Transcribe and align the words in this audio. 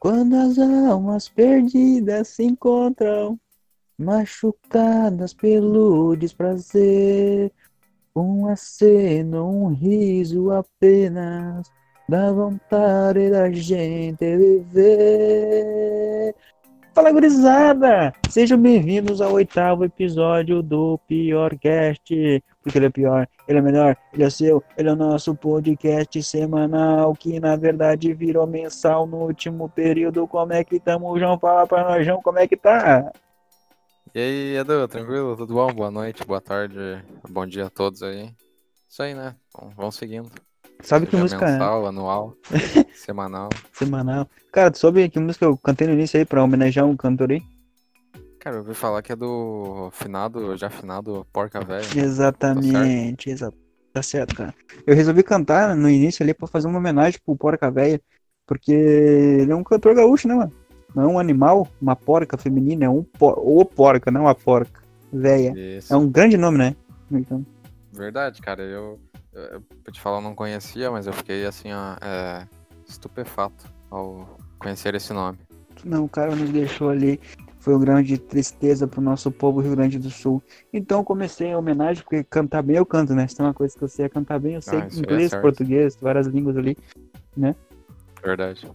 Quando 0.00 0.36
as 0.36 0.56
almas 0.60 1.28
perdidas 1.28 2.28
se 2.28 2.44
encontram, 2.44 3.36
machucadas 3.98 5.34
pelo 5.34 6.14
desprazer, 6.14 7.50
um 8.14 8.46
aceno, 8.46 9.44
um 9.44 9.74
riso 9.74 10.52
apenas, 10.52 11.68
dá 12.08 12.30
vontade 12.30 13.28
da 13.28 13.50
gente 13.50 14.24
viver. 14.36 16.32
Fala 16.94 17.10
gurizada! 17.10 18.12
Sejam 18.30 18.56
bem-vindos 18.56 19.20
ao 19.20 19.32
oitavo 19.32 19.84
episódio 19.84 20.62
do 20.62 20.96
Pior 21.08 21.58
Cast. 21.58 22.14
Porque 22.68 22.78
ele 22.78 22.86
é 22.86 22.90
pior, 22.90 23.26
ele 23.48 23.58
é 23.58 23.62
melhor, 23.62 23.96
ele 24.12 24.24
é 24.24 24.28
seu, 24.28 24.62
ele 24.76 24.90
é 24.90 24.92
o 24.92 24.96
nosso 24.96 25.34
podcast 25.34 26.22
semanal, 26.22 27.14
que 27.14 27.40
na 27.40 27.56
verdade 27.56 28.12
virou 28.12 28.46
mensal 28.46 29.06
no 29.06 29.16
último 29.24 29.70
período. 29.70 30.28
Como 30.28 30.52
é 30.52 30.62
que 30.62 30.78
tamo, 30.78 31.18
João? 31.18 31.38
Fala 31.38 31.66
pra 31.66 31.82
nós, 31.82 32.04
João, 32.04 32.20
como 32.20 32.38
é 32.38 32.46
que 32.46 32.58
tá? 32.58 33.10
E 34.14 34.20
aí, 34.20 34.56
Edu, 34.58 34.86
tranquilo? 34.86 35.34
Tudo 35.34 35.54
bom? 35.54 35.72
Boa 35.72 35.90
noite, 35.90 36.26
boa 36.26 36.42
tarde, 36.42 37.02
bom 37.30 37.46
dia 37.46 37.64
a 37.64 37.70
todos 37.70 38.02
aí. 38.02 38.34
Isso 38.86 39.02
aí, 39.02 39.14
né? 39.14 39.34
Bom, 39.58 39.72
vamos 39.74 39.94
seguindo. 39.94 40.30
Sabe 40.82 41.06
que 41.06 41.16
música 41.16 41.46
é? 41.46 41.52
Mensal, 41.52 41.86
anual, 41.86 42.36
semanal. 42.94 43.48
Semanal. 43.72 44.28
Cara, 44.52 44.70
tu 44.70 44.76
soube 44.76 45.08
que 45.08 45.18
música 45.18 45.46
eu 45.46 45.56
cantei 45.56 45.86
no 45.86 45.94
início 45.94 46.18
aí 46.18 46.26
pra 46.26 46.44
homenagear 46.44 46.84
um 46.84 46.94
cantor 46.94 47.30
aí? 47.30 47.42
Cara, 48.38 48.56
eu 48.56 48.60
ouvi 48.60 48.74
falar 48.74 49.02
que 49.02 49.12
é 49.12 49.16
do 49.16 49.90
finado, 49.92 50.56
já 50.56 50.70
finado 50.70 51.26
Porca 51.32 51.60
Velha. 51.64 51.86
Exatamente, 51.96 53.30
exato. 53.30 53.56
Tá 53.92 54.02
certo, 54.02 54.36
cara. 54.36 54.54
Eu 54.86 54.94
resolvi 54.94 55.22
cantar 55.22 55.74
no 55.74 55.88
início 55.90 56.22
ali 56.22 56.32
pra 56.32 56.46
fazer 56.46 56.68
uma 56.68 56.78
homenagem 56.78 57.18
pro 57.24 57.36
Porca 57.36 57.70
Véia, 57.70 58.00
porque 58.46 58.72
ele 58.72 59.50
é 59.50 59.56
um 59.56 59.64
cantor 59.64 59.94
gaúcho, 59.94 60.28
né, 60.28 60.34
mano? 60.34 60.52
Não 60.94 61.02
é 61.02 61.06
um 61.06 61.18
animal, 61.18 61.68
uma 61.80 61.96
porca 61.96 62.38
feminina, 62.38 62.84
é 62.84 62.88
um 62.88 63.02
por... 63.02 63.38
ou 63.38 63.64
porca, 63.64 64.10
não 64.10 64.22
uma 64.22 64.34
porca. 64.34 64.82
Véia. 65.12 65.52
Isso. 65.56 65.92
É 65.92 65.96
um 65.96 66.08
grande 66.08 66.36
nome, 66.36 66.58
né? 66.58 66.76
Então, 67.10 67.44
Verdade, 67.92 68.40
cara. 68.40 68.62
Eu, 68.62 69.00
eu, 69.32 69.60
pra 69.82 69.92
te 69.92 70.00
falar, 70.00 70.18
eu 70.18 70.22
não 70.22 70.34
conhecia, 70.34 70.90
mas 70.90 71.06
eu 71.06 71.12
fiquei 71.12 71.44
assim, 71.44 71.72
ó, 71.72 71.96
é, 72.00 72.46
estupefato 72.86 73.66
ao 73.90 74.38
conhecer 74.58 74.94
esse 74.94 75.12
nome. 75.12 75.38
não, 75.84 76.04
o 76.04 76.08
cara 76.08 76.34
nos 76.34 76.50
deixou 76.50 76.90
ali. 76.90 77.20
Foi 77.68 77.76
um 77.76 77.80
grande 77.80 78.16
tristeza 78.16 78.88
pro 78.88 78.98
nosso 78.98 79.30
povo 79.30 79.60
Rio 79.60 79.76
Grande 79.76 79.98
do 79.98 80.08
Sul. 80.08 80.42
Então 80.72 81.04
comecei 81.04 81.52
a 81.52 81.58
homenagem, 81.58 82.02
porque 82.02 82.24
cantar 82.24 82.62
bem 82.62 82.76
eu 82.76 82.86
canto, 82.86 83.14
né? 83.14 83.28
Se 83.28 83.36
tem 83.36 83.44
uma 83.44 83.52
coisa 83.52 83.76
que 83.76 83.84
eu 83.84 83.88
sei 83.88 84.06
é 84.06 84.08
cantar 84.08 84.40
bem, 84.40 84.54
eu 84.54 84.62
sei 84.62 84.80
Ah, 84.80 84.86
isso 84.86 84.96
é 84.96 85.02
inglês, 85.02 85.28
certo. 85.28 85.42
português, 85.42 85.94
várias 86.00 86.26
línguas 86.26 86.56
ali. 86.56 86.78
Verdade. 88.24 88.66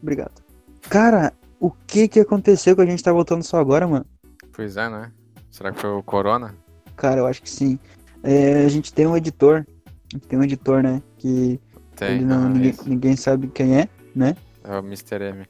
Obrigado. 0.00 0.42
Cara, 0.88 1.34
o 1.60 1.70
que 1.70 2.08
que 2.08 2.18
aconteceu 2.18 2.74
que 2.74 2.80
a 2.80 2.86
gente 2.86 3.02
tá 3.02 3.12
voltando 3.12 3.42
só 3.42 3.58
agora, 3.58 3.86
mano? 3.86 4.06
Pois 4.54 4.78
é, 4.78 4.88
né? 4.88 5.12
Será 5.50 5.70
que 5.70 5.78
foi 5.78 5.90
o 5.90 6.02
Corona? 6.02 6.54
Cara, 6.96 7.20
eu 7.20 7.26
acho 7.26 7.42
que 7.42 7.50
sim. 7.50 7.78
É, 8.22 8.64
a 8.64 8.68
gente 8.70 8.90
tem 8.90 9.06
um 9.06 9.18
editor. 9.18 9.66
A 9.66 10.16
gente 10.16 10.26
tem 10.26 10.38
um 10.38 10.42
editor, 10.42 10.82
né? 10.82 11.02
Que 11.18 11.60
Tem. 11.94 12.12
ele 12.12 12.24
não, 12.24 12.46
ah, 12.46 12.48
ninguém, 12.48 12.70
isso. 12.70 12.88
ninguém 12.88 13.16
sabe 13.16 13.48
quem 13.48 13.78
é, 13.78 13.86
né? 14.16 14.34
É 14.64 14.74
o 14.74 14.78
Mr. 14.78 15.24
M. 15.24 15.46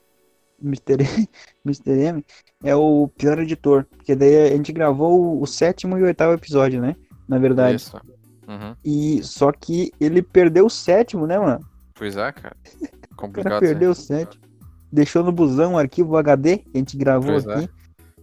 Mr. 0.63 1.03
M, 1.03 1.29
Mr. 1.65 1.91
M 1.93 2.25
é 2.65 2.75
o 2.75 3.09
pior 3.17 3.39
editor. 3.39 3.85
Porque 3.97 4.15
daí 4.15 4.49
a 4.49 4.57
gente 4.57 4.73
gravou 4.73 5.41
o 5.41 5.47
sétimo 5.47 5.99
e 5.99 6.03
o 6.03 6.07
oitavo 6.07 6.33
episódio, 6.35 6.81
né? 6.81 6.97
Na 7.29 7.39
verdade. 7.39 7.77
Isso. 7.77 7.97
Uhum. 8.49 8.75
E 8.85 9.23
só 9.23 9.53
que 9.53 9.93
ele 10.01 10.23
perdeu 10.23 10.67
o 10.67 10.71
sétimo, 10.71 11.27
né, 11.27 11.39
mano? 11.39 11.65
Pois 11.95 12.17
é, 12.17 12.33
cara. 12.33 12.57
O 13.13 13.17
Complicado. 13.21 13.61
perdeu 13.61 13.91
o 13.91 13.93
isso 13.93 14.11
aí. 14.15 14.21
sétimo. 14.21 14.43
Deixou 14.91 15.23
no 15.23 15.31
busão 15.31 15.75
o 15.75 15.79
arquivo 15.79 16.17
HD 16.17 16.57
que 16.57 16.71
a 16.75 16.79
gente 16.79 16.97
gravou 16.97 17.33
Pois 17.33 17.47
é. 17.47 17.55
aqui. 17.55 17.69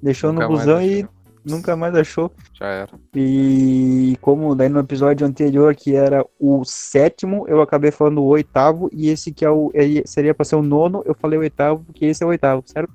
Deixou 0.02 0.34
Nunca 0.34 0.48
no 0.48 0.54
busão 0.58 0.82
e. 0.82 1.08
nunca 1.48 1.76
mais 1.76 1.96
achou. 1.96 2.32
Já 2.54 2.68
era. 2.68 2.92
E 3.16 4.18
como 4.22 4.54
daí 4.54 4.70
no 4.70 4.80
episódio 4.80 5.26
anterior, 5.26 5.74
que 5.76 5.96
era 5.96 6.26
o 6.40 6.64
sétimo, 6.66 7.48
eu 7.48 7.62
acabei 7.62 7.92
falando 7.92 8.20
o 8.20 8.26
oitavo, 8.26 8.90
e 8.92 9.10
esse 9.10 9.32
que 9.32 9.46
é 9.46 9.50
o 9.50 9.72
seria 10.06 10.34
pra 10.34 10.46
ser 10.46 10.56
o 10.56 10.62
nono, 10.62 11.02
eu 11.06 11.16
falei 11.16 11.40
o 11.40 11.42
oitavo, 11.42 11.84
porque 11.86 12.06
esse 12.06 12.24
é 12.24 12.26
o 12.26 12.30
oitavo, 12.30 12.64
certo? 12.66 12.94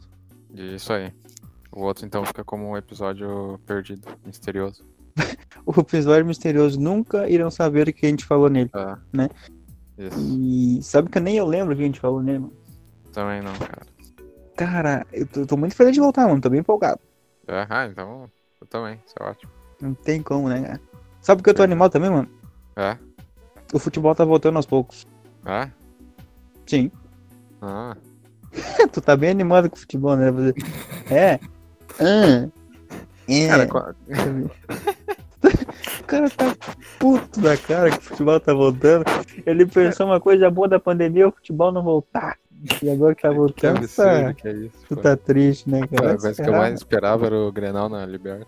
Isso 0.54 0.93
aí. 0.93 1.12
O 1.75 1.81
outro 1.81 2.04
então 2.04 2.25
fica 2.25 2.44
como 2.44 2.69
um 2.69 2.77
episódio 2.77 3.59
perdido, 3.66 4.06
misterioso. 4.25 4.84
O 5.65 5.81
episódio 5.81 6.27
misterioso 6.27 6.81
nunca 6.81 7.31
irão 7.31 7.48
saber 7.48 7.87
o 7.87 7.93
que 7.93 8.04
a 8.04 8.09
gente 8.09 8.25
falou 8.25 8.48
nele. 8.48 8.69
É. 8.75 8.97
Né? 9.12 9.28
Isso. 9.97 10.19
E 10.19 10.82
sabe 10.82 11.09
que 11.09 11.21
nem 11.21 11.37
eu 11.37 11.47
lembro 11.47 11.72
o 11.72 11.77
que 11.77 11.82
a 11.84 11.87
gente 11.87 12.00
falou 12.00 12.21
nele, 12.21 12.41
mano. 12.41 12.53
Também 13.12 13.41
não, 13.41 13.53
cara. 13.53 13.87
Cara, 14.56 15.06
eu 15.12 15.25
tô, 15.25 15.47
tô 15.47 15.56
muito 15.56 15.77
feliz 15.77 15.94
de 15.94 16.00
voltar, 16.00 16.27
mano, 16.27 16.41
tô 16.41 16.50
bem 16.50 16.59
empolgado. 16.59 17.00
É, 17.47 17.65
ah, 17.69 17.87
então 17.87 18.28
eu 18.62 18.67
também. 18.67 19.00
Isso 19.06 19.15
é 19.21 19.25
ótimo. 19.25 19.50
Não 19.81 19.95
tem 19.95 20.23
como, 20.23 20.49
né, 20.49 20.62
cara? 20.62 20.81
Sabe 21.21 21.43
que 21.43 21.50
eu 21.50 21.55
tô 21.55 21.62
animado 21.62 21.91
também, 21.93 22.11
mano? 22.11 22.28
É? 22.77 22.97
O 23.73 23.78
futebol 23.78 24.15
tá 24.15 24.25
voltando 24.25 24.56
aos 24.56 24.67
poucos. 24.67 25.06
É? 25.45 25.69
Sim. 26.67 26.91
Ah, 27.65 27.97
tu 28.93 29.01
tá 29.01 29.17
bem 29.17 29.31
animado 29.31 29.71
com 29.71 29.77
o 29.77 29.78
futebol, 29.78 30.15
né? 30.17 30.27
É. 31.11 31.39
Ah. 32.01 32.49
É. 33.28 33.47
cara, 33.49 33.67
qua- 33.67 33.95
O 36.01 36.05
cara 36.05 36.28
tá 36.31 36.56
puto 36.99 37.41
da 37.41 37.56
cara 37.56 37.91
que 37.91 37.99
o 37.99 38.03
futebol 38.03 38.39
tá 38.41 38.53
voltando. 38.53 39.05
Ele 39.47 39.65
pensou 39.65 40.06
uma 40.06 40.21
coisa 40.21 40.51
boa 40.51 40.69
da 40.69 40.78
pandemia, 40.78 41.28
o 41.28 41.33
futebol 41.33 41.72
não 41.72 41.83
voltar. 41.83 42.37
E 42.83 42.91
agora 42.91 43.15
que 43.15 43.23
tá 43.23 43.31
que 43.31 43.34
voltando, 43.34 43.78
absurdo 43.78 44.09
tá, 44.09 44.34
que 44.34 44.49
é 44.49 44.53
isso. 44.53 44.78
tu 44.89 44.95
pô. 44.95 45.03
tá 45.03 45.17
triste, 45.17 45.69
né, 45.69 45.81
Cara, 45.89 46.12
a 46.12 46.19
coisa 46.19 46.43
que 46.43 46.49
eu 46.49 46.55
mais 46.55 46.75
esperava 46.75 47.27
era 47.27 47.37
o 47.37 47.50
Grenal 47.50 47.89
na 47.89 48.06
Liberta. 48.06 48.47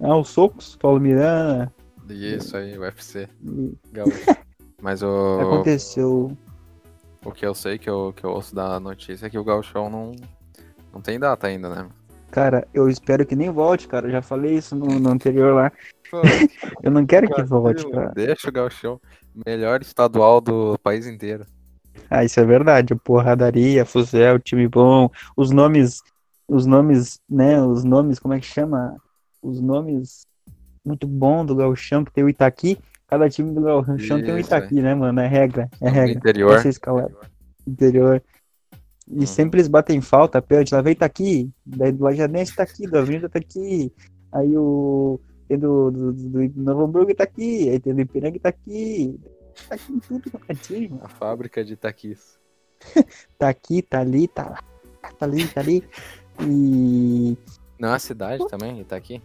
Ah, 0.00 0.16
os 0.16 0.28
socos, 0.28 0.76
Paulo 0.76 1.00
Miranda. 1.00 1.72
Isso 2.08 2.56
aí, 2.56 2.78
UFC. 2.78 3.28
Mas 4.80 5.02
o, 5.02 5.40
Aconteceu. 5.40 6.36
o 7.24 7.32
que 7.32 7.44
eu 7.44 7.54
sei, 7.54 7.78
que 7.78 7.90
eu, 7.90 8.12
que 8.14 8.24
eu 8.24 8.30
ouço 8.30 8.54
da 8.54 8.78
notícia, 8.78 9.26
é 9.26 9.30
que 9.30 9.38
o 9.38 9.44
gauchão 9.44 9.90
não, 9.90 10.12
não 10.92 11.00
tem 11.00 11.18
data 11.18 11.46
ainda, 11.46 11.68
né? 11.68 11.88
Cara, 12.30 12.68
eu 12.74 12.88
espero 12.88 13.24
que 13.24 13.34
nem 13.34 13.50
volte, 13.50 13.88
cara. 13.88 14.06
Eu 14.06 14.12
já 14.12 14.22
falei 14.22 14.56
isso 14.56 14.76
no, 14.76 14.86
no 14.86 15.10
anterior 15.10 15.54
lá. 15.54 15.72
Pô, 16.10 16.20
Eu 16.82 16.90
não 16.90 17.06
quero 17.06 17.28
que 17.28 17.42
volte, 17.42 17.88
cara. 17.90 18.12
Deixa 18.14 18.48
o 18.48 18.52
gauchão. 18.52 19.00
Melhor 19.46 19.80
estadual 19.80 20.40
do 20.40 20.78
país 20.82 21.06
inteiro. 21.06 21.46
Ah, 22.10 22.24
isso 22.24 22.38
é 22.40 22.44
verdade. 22.44 22.94
Porradaria, 22.94 23.84
fuzel, 23.84 24.38
time 24.38 24.68
bom. 24.68 25.10
Os 25.36 25.50
nomes, 25.50 26.02
os 26.48 26.66
nomes, 26.66 27.20
né? 27.28 27.62
Os 27.62 27.84
nomes, 27.84 28.18
como 28.18 28.34
é 28.34 28.40
que 28.40 28.46
chama? 28.46 28.96
Os 29.42 29.60
nomes 29.60 30.26
muito 30.84 31.06
bom 31.06 31.44
do 31.44 31.54
Gauchão, 31.54 32.04
que 32.04 32.12
tem 32.12 32.22
o 32.24 32.28
Itaqui. 32.28 32.78
Cada 33.08 33.28
time 33.28 33.52
do 33.52 33.60
Gauchão 33.60 34.20
tem 34.22 34.32
um 34.34 34.38
Isso, 34.38 34.48
Itaqui, 34.48 34.80
né, 34.80 34.94
mano? 34.94 35.20
É 35.20 35.26
regra, 35.26 35.68
é 35.80 35.88
regra. 35.88 36.18
interior. 36.18 36.64
Escalado. 36.66 37.16
Interior. 37.66 38.22
E 39.08 39.20
Uhum. 39.20 39.26
sempre 39.26 39.60
eles 39.60 39.68
batem 39.68 40.00
falta, 40.00 40.42
pênalti, 40.42 40.74
lá 40.74 40.82
vem 40.82 40.92
Itaqui. 40.92 41.50
Daí 41.64 41.92
do 41.92 42.04
Lajanense 42.04 42.54
tá 42.56 42.64
aqui, 42.64 42.86
do 42.88 42.98
Avenida 42.98 43.28
tá 43.28 43.38
aqui. 43.38 43.92
Aí 44.32 44.56
o. 44.56 45.20
Tem 45.48 45.56
do, 45.56 45.90
do, 45.92 46.12
do, 46.12 46.48
do 46.48 46.62
Novo 46.62 46.82
Hamburgo 46.84 47.14
tá 47.14 47.22
aqui. 47.22 47.68
Aí 47.70 47.78
tem 47.78 47.94
do 47.94 48.00
Ipiranga 48.00 48.38
tá 48.40 48.48
aqui. 48.48 49.16
Tá 49.68 49.74
aqui 49.74 49.92
em 49.92 49.98
tudo. 49.98 50.30
A 51.02 51.08
fábrica 51.08 51.64
de 51.64 51.76
taquis. 51.76 52.38
tá 53.38 53.48
aqui, 53.48 53.82
tá 53.82 54.00
ali, 54.00 54.28
tá 54.28 54.44
lá, 54.50 54.58
tá 55.18 55.24
ali, 55.26 55.46
tá 55.48 55.60
ali. 55.60 55.82
E 56.42 57.36
Não 57.78 57.88
é 57.90 57.94
a 57.94 57.98
cidade 57.98 58.46
também, 58.48 58.80
Itaqui? 58.80 59.22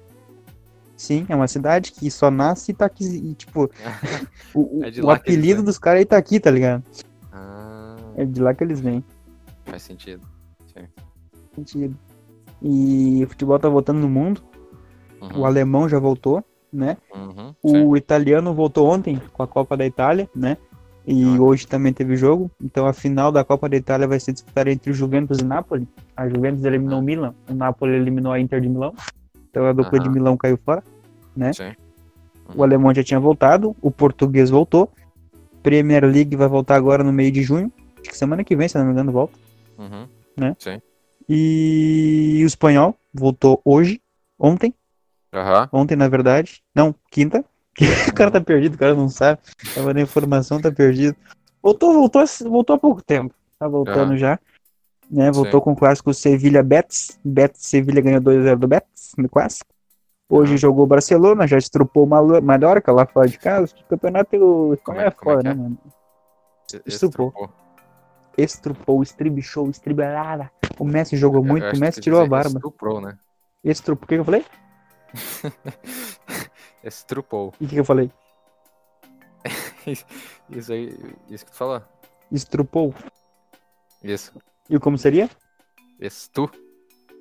sim, 0.95 1.25
é 1.29 1.35
uma 1.35 1.47
cidade 1.47 1.91
que 1.91 2.09
só 2.09 2.31
nasce 2.31 2.71
Itaqui. 2.71 3.03
E, 3.05 3.35
tipo, 3.35 3.69
o, 4.55 4.79
o- 4.79 4.83
É 4.85 5.03
o 5.03 5.09
apelido 5.11 5.61
dos 5.63 5.77
caras 5.77 5.99
é 5.99 6.03
Itaqui, 6.03 6.39
tá 6.39 6.49
ligado? 6.49 6.83
Ah, 7.31 7.97
É 8.15 8.25
de 8.25 8.41
lá 8.41 8.53
que 8.53 8.63
eles 8.63 8.79
vêm. 8.79 9.03
faz 9.65 9.83
sentido. 9.83 10.25
Sim. 10.73 10.87
Sentido. 11.55 11.97
E 12.61 13.23
o 13.23 13.27
futebol 13.27 13.59
tá 13.59 13.67
voltando 13.67 13.99
no 13.99 14.09
mundo. 14.09 14.41
O 15.19 15.25
Uhum, 15.25 15.45
alemão 15.45 15.87
já 15.89 15.99
voltou, 15.99 16.43
né? 16.71 16.97
uhum, 17.13 17.53
sim. 17.65 17.83
O 17.85 17.97
italiano 17.97 18.53
voltou 18.53 18.89
ontem 18.89 19.21
com 19.33 19.43
a 19.43 19.47
Copa 19.47 19.75
da 19.75 19.85
Itália, 19.85 20.29
né? 20.35 20.57
E 21.05 21.25
Olha. 21.25 21.41
hoje 21.41 21.67
também 21.67 21.91
teve 21.91 22.15
jogo. 22.15 22.49
Então 22.61 22.85
a 22.85 22.93
final 22.93 23.31
da 23.31 23.43
Copa 23.43 23.67
da 23.67 23.75
Itália 23.75 24.07
vai 24.07 24.19
ser 24.19 24.33
disputada 24.33 24.71
entre 24.71 24.91
o 24.91 24.93
Juventus 24.93 25.39
e 25.39 25.43
Napoli. 25.43 25.87
A 26.15 26.29
Juventus 26.29 26.63
eliminou 26.63 26.99
o 26.99 27.01
Milan, 27.01 27.33
o 27.49 27.53
Napoli 27.53 27.93
eliminou 27.93 28.31
a 28.31 28.39
Inter 28.39 28.61
de 28.61 28.69
Milão. 28.69 28.93
Então 29.49 29.65
a 29.65 29.73
dupla 29.73 29.99
de. 29.99 30.09
Milão 30.09 30.37
caiu 30.37 30.57
fora. 30.57 30.83
né? 31.35 31.51
Sim. 31.53 31.71
O 32.55 32.63
alemão 32.63 32.93
já 32.93 33.03
tinha 33.03 33.19
voltado, 33.19 33.75
o 33.81 33.89
português 33.89 34.49
voltou. 34.49 34.91
Premier 35.63 36.03
League 36.05 36.35
vai 36.35 36.47
voltar 36.47 36.75
agora 36.75 37.03
no 37.03 37.13
meio 37.13 37.31
de 37.31 37.43
junho. 37.43 37.71
Acho 37.99 38.09
que 38.09 38.17
semana 38.17 38.43
que 38.43 38.55
vem, 38.55 38.67
se 38.67 38.77
não 38.77 38.85
me 38.85 38.91
engano, 38.91 39.11
volta. 39.11 39.37
Uhum. 39.77 40.07
E 41.29 42.41
o 42.43 42.45
espanhol 42.47 42.95
voltou 43.13 43.61
hoje, 43.63 44.01
ontem. 44.37 44.73
Aham. 45.33 45.69
Ontem, 45.71 45.95
na 45.95 46.07
verdade. 46.07 46.61
Não, 46.75 46.93
quinta. 47.09 47.43
O 48.09 48.13
cara 48.13 48.29
tá 48.29 48.41
perdido, 48.41 48.75
o 48.75 48.77
cara 48.77 48.93
não 48.93 49.07
sabe. 49.09 49.39
Tava 49.73 49.93
na 49.93 50.01
informação, 50.01 50.59
tá 50.61 50.71
perdido. 50.71 51.15
Voltou, 51.63 51.93
voltou, 51.93 52.23
voltou 52.49 52.75
há 52.75 52.79
pouco 52.79 53.01
tempo. 53.01 53.33
Tá 53.57 53.67
voltando 53.67 54.09
Aham. 54.11 54.17
já. 54.17 54.39
né? 55.09 55.31
Voltou 55.31 55.59
Sim. 55.59 55.63
com 55.63 55.71
o 55.71 55.75
clássico 55.75 56.13
Sevilha 56.13 56.61
Betis. 56.63 57.17
Betis 57.23 57.65
Sevilha 57.65 58.01
ganhou 58.01 58.21
2x0 58.21 58.57
do 58.57 58.67
Betis 58.67 59.11
no 59.17 59.29
clássico. 59.29 59.69
Hoje 60.29 60.53
Ah. 60.53 60.57
jogou 60.57 60.83
o 60.83 60.87
Barcelona, 60.87 61.47
já 61.47 61.57
estrupou 61.57 62.05
Mallorca 62.05 62.91
lá 62.91 63.05
fora 63.05 63.27
de 63.27 63.37
casa. 63.39 63.73
O 63.81 63.85
campeonato 63.89 64.35
o 64.35 64.77
Como 64.83 64.99
é, 64.99 65.07
é- 65.07 65.11
como 65.11 65.31
é 65.31 65.35
fora, 65.35 65.49
é? 65.49 65.53
né, 65.53 65.61
mano? 65.61 65.77
Estrupou. 66.85 67.27
estrupou. 67.27 67.49
Estrupou, 68.37 69.03
estribichou, 69.03 69.69
estribalada. 69.69 70.49
O 70.79 70.85
Messi 70.85 71.15
jogou 71.17 71.39
Eu- 71.41 71.45
muito, 71.45 71.75
o 71.75 71.79
Messi 71.79 71.99
tirou 72.01 72.21
a 72.21 72.25
barba. 72.25 72.55
Estuprou, 72.57 73.01
né? 73.01 73.17
Estrupou. 73.63 74.05
O 74.05 74.07
que 74.07 74.15
que 74.15 74.19
eu 74.21 74.25
falei? 74.25 74.45
Estrupou. 76.83 77.49
O 77.49 77.51
que 77.51 77.67
que 77.67 77.77
eu 77.79 77.85
falei? 77.85 78.11
Isso 80.49 80.73
aí, 80.73 80.95
isso 81.29 81.45
que 81.45 81.51
tu 81.51 81.57
falou? 81.57 81.81
Estrupou. 82.31 82.93
Isso. 84.03 84.31
E 84.69 84.79
como 84.79 84.97
seria? 84.97 85.29
Estu. 85.99 86.49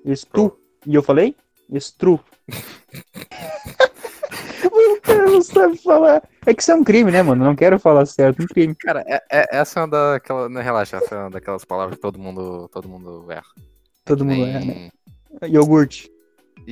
Estu. 0.04 0.58
E 0.86 0.94
eu 0.94 1.02
falei? 1.02 1.36
Estru. 1.72 2.20
o 4.64 5.00
cara 5.00 5.26
não 5.30 5.42
sabe 5.42 5.76
falar. 5.78 6.22
É 6.46 6.54
que 6.54 6.62
isso 6.62 6.72
é 6.72 6.74
um 6.74 6.84
crime, 6.84 7.10
né, 7.10 7.22
mano? 7.22 7.44
Não 7.44 7.54
quero 7.56 7.78
falar 7.78 8.06
certo, 8.06 8.42
um 8.42 8.46
crime. 8.46 8.74
Cara, 8.74 9.04
é, 9.06 9.22
é- 9.30 9.48
essa 9.58 9.80
é 9.80 9.84
uma 9.84 9.88
daquelas. 9.88 10.50
Não, 10.50 10.60
relaxa, 10.62 10.96
essa 10.98 11.14
é 11.14 11.18
uma 11.18 11.30
daquelas 11.30 11.64
palavras 11.64 11.96
que 11.96 12.02
todo 12.02 12.18
mundo, 12.18 12.68
todo 12.68 12.88
mundo 12.88 13.30
erra. 13.30 13.44
Todo 14.04 14.24
mundo 14.24 14.44
Nem- 14.44 14.54
erra, 14.54 14.64
né? 14.64 14.90
Iogurte. 15.48 16.10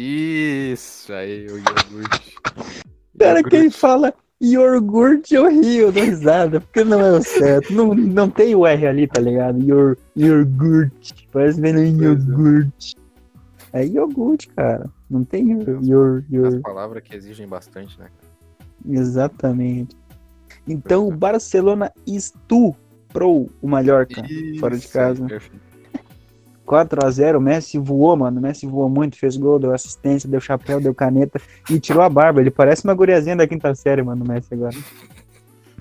Isso, 0.00 1.12
aí 1.12 1.46
o 1.46 1.58
iogurte. 1.58 2.36
Cara, 3.18 3.38
Iogurte. 3.40 3.50
quem 3.50 3.68
fala 3.68 4.14
iogurte 4.40 5.34
eu 5.34 5.50
rio, 5.50 5.90
dou 5.90 6.04
risada, 6.04 6.60
porque 6.60 6.84
não 6.84 7.00
é 7.00 7.12
o 7.18 7.22
certo. 7.22 7.72
Não, 7.72 7.92
não 7.94 8.30
tem 8.30 8.54
o 8.54 8.64
R 8.64 8.86
ali, 8.86 9.08
tá 9.08 9.20
ligado? 9.20 9.60
Ior, 9.60 9.98
iogurte. 10.14 11.28
Parece 11.32 11.60
vendo 11.60 11.80
é. 11.80 11.88
iogurte. 11.88 12.94
É 13.72 13.84
iogurte, 13.84 14.48
cara. 14.50 14.88
Não 15.10 15.24
tem 15.24 15.50
ior, 15.82 16.24
ior. 16.30 16.46
As 16.46 16.60
palavras 16.60 17.02
que 17.02 17.16
exigem 17.16 17.48
bastante, 17.48 17.98
né? 17.98 18.06
Exatamente. 18.88 19.96
Então 20.66 21.08
o 21.08 21.10
Barcelona 21.10 21.92
estuprou 22.06 23.50
o 23.60 23.66
Mallorca. 23.68 24.22
fora 24.60 24.76
de 24.76 24.84
Isso, 24.84 24.92
casa. 24.92 25.26
perfeito. 25.26 25.67
4x0, 26.68 27.38
o 27.38 27.40
Messi 27.40 27.78
voou, 27.78 28.14
mano. 28.14 28.38
O 28.38 28.42
Messi 28.42 28.66
voou 28.66 28.90
muito, 28.90 29.16
fez 29.16 29.36
gol, 29.36 29.58
deu 29.58 29.72
assistência, 29.72 30.28
deu 30.28 30.40
chapéu, 30.40 30.80
deu 30.80 30.94
caneta 30.94 31.40
e 31.70 31.80
tirou 31.80 32.02
a 32.02 32.08
barba. 32.08 32.40
Ele 32.40 32.50
parece 32.50 32.84
uma 32.84 32.94
guriazinha 32.94 33.34
da 33.34 33.48
quinta 33.48 33.74
série, 33.74 34.02
mano, 34.02 34.24
o 34.24 34.28
Messi 34.28 34.52
agora. 34.52 34.76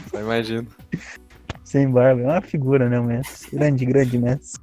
Só 0.10 0.22
imagino. 0.22 0.68
Sem 1.63 1.92
barba. 1.92 2.22
É 2.22 2.25
uma 2.25 2.42
figura, 2.42 2.89
né, 2.89 3.00
o 3.00 3.04
Messi? 3.04 3.54
Grande, 3.54 3.86
grande 3.86 4.18
Messi. 4.18 4.57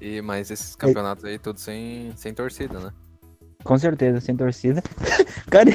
E, 0.00 0.20
mas 0.20 0.50
esses 0.50 0.76
campeonatos 0.76 1.24
aí, 1.24 1.38
todos 1.38 1.62
sem, 1.62 2.12
sem 2.14 2.34
torcida, 2.34 2.78
né? 2.78 2.92
Com 3.64 3.78
certeza, 3.78 4.20
sem 4.20 4.36
torcida. 4.36 4.82
Cara, 5.50 5.70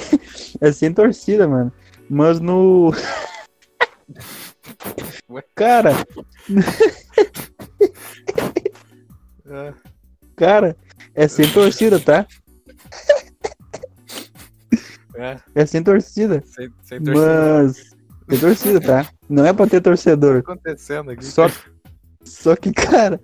é 0.61 0.71
sem 0.71 0.93
torcida, 0.93 1.47
mano. 1.47 1.71
Mas 2.09 2.39
no. 2.39 2.93
Ué? 5.29 5.43
Cara, 5.55 5.91
É. 9.53 9.73
cara, 10.35 10.75
é 11.13 11.27
sem 11.27 11.47
torcida, 11.51 11.99
tá? 11.99 12.25
É, 15.15 15.37
É 15.53 15.65
sem 15.65 15.83
torcida. 15.83 16.41
sem, 16.45 16.71
sem 16.83 17.03
torcida. 17.03 17.63
Mas. 17.63 17.75
Sem 18.29 18.39
torcida, 18.39 18.81
tá? 18.81 19.09
Não 19.29 19.45
é 19.45 19.53
pra 19.53 19.67
ter 19.67 19.81
torcedor. 19.81 20.37
O 20.37 20.41
que 20.41 20.47
tá 20.47 20.53
acontecendo 20.53 21.11
aqui? 21.11 21.23
Só, 21.25 21.47
só 22.23 22.55
que, 22.55 22.71
cara. 22.73 23.19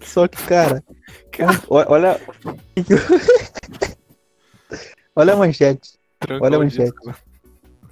Só 0.00 0.26
que, 0.26 0.42
cara. 0.44 0.82
Cara. 1.32 1.62
Olha. 1.68 2.18
Olha 5.14 5.32
a 5.34 5.36
manchete. 5.36 5.98
Trancou 6.20 6.46
olha 6.46 6.56
a 6.56 6.60
manchete. 6.60 6.90
disco. 6.90 7.14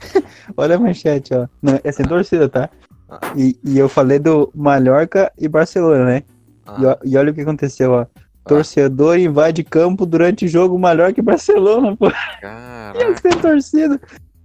Olha 0.56 0.76
a 0.76 0.78
manchete, 0.78 1.32
ó. 1.34 1.46
Não, 1.62 1.80
é 1.82 1.92
sem 1.92 2.06
torcida, 2.06 2.48
tá? 2.48 2.68
Ah. 3.08 3.20
E, 3.36 3.58
e 3.64 3.78
eu 3.78 3.88
falei 3.88 4.18
do 4.18 4.50
Mallorca 4.54 5.32
e 5.38 5.48
Barcelona, 5.48 6.04
né? 6.04 6.22
Ah, 6.66 6.98
E, 7.04 7.10
e 7.10 7.16
olha 7.16 7.30
o 7.30 7.34
que 7.34 7.42
aconteceu, 7.42 7.92
ó. 7.92 8.06
Torcedor 8.46 9.18
invade 9.18 9.64
campo 9.64 10.04
durante 10.04 10.46
jogo 10.46 10.78
Mallorca 10.78 11.18
e 11.18 11.22
Barcelona, 11.22 11.96
pô. 11.96 12.10
caraca, 12.40 13.16
Sem 13.22 13.40
torcida. 13.40 14.00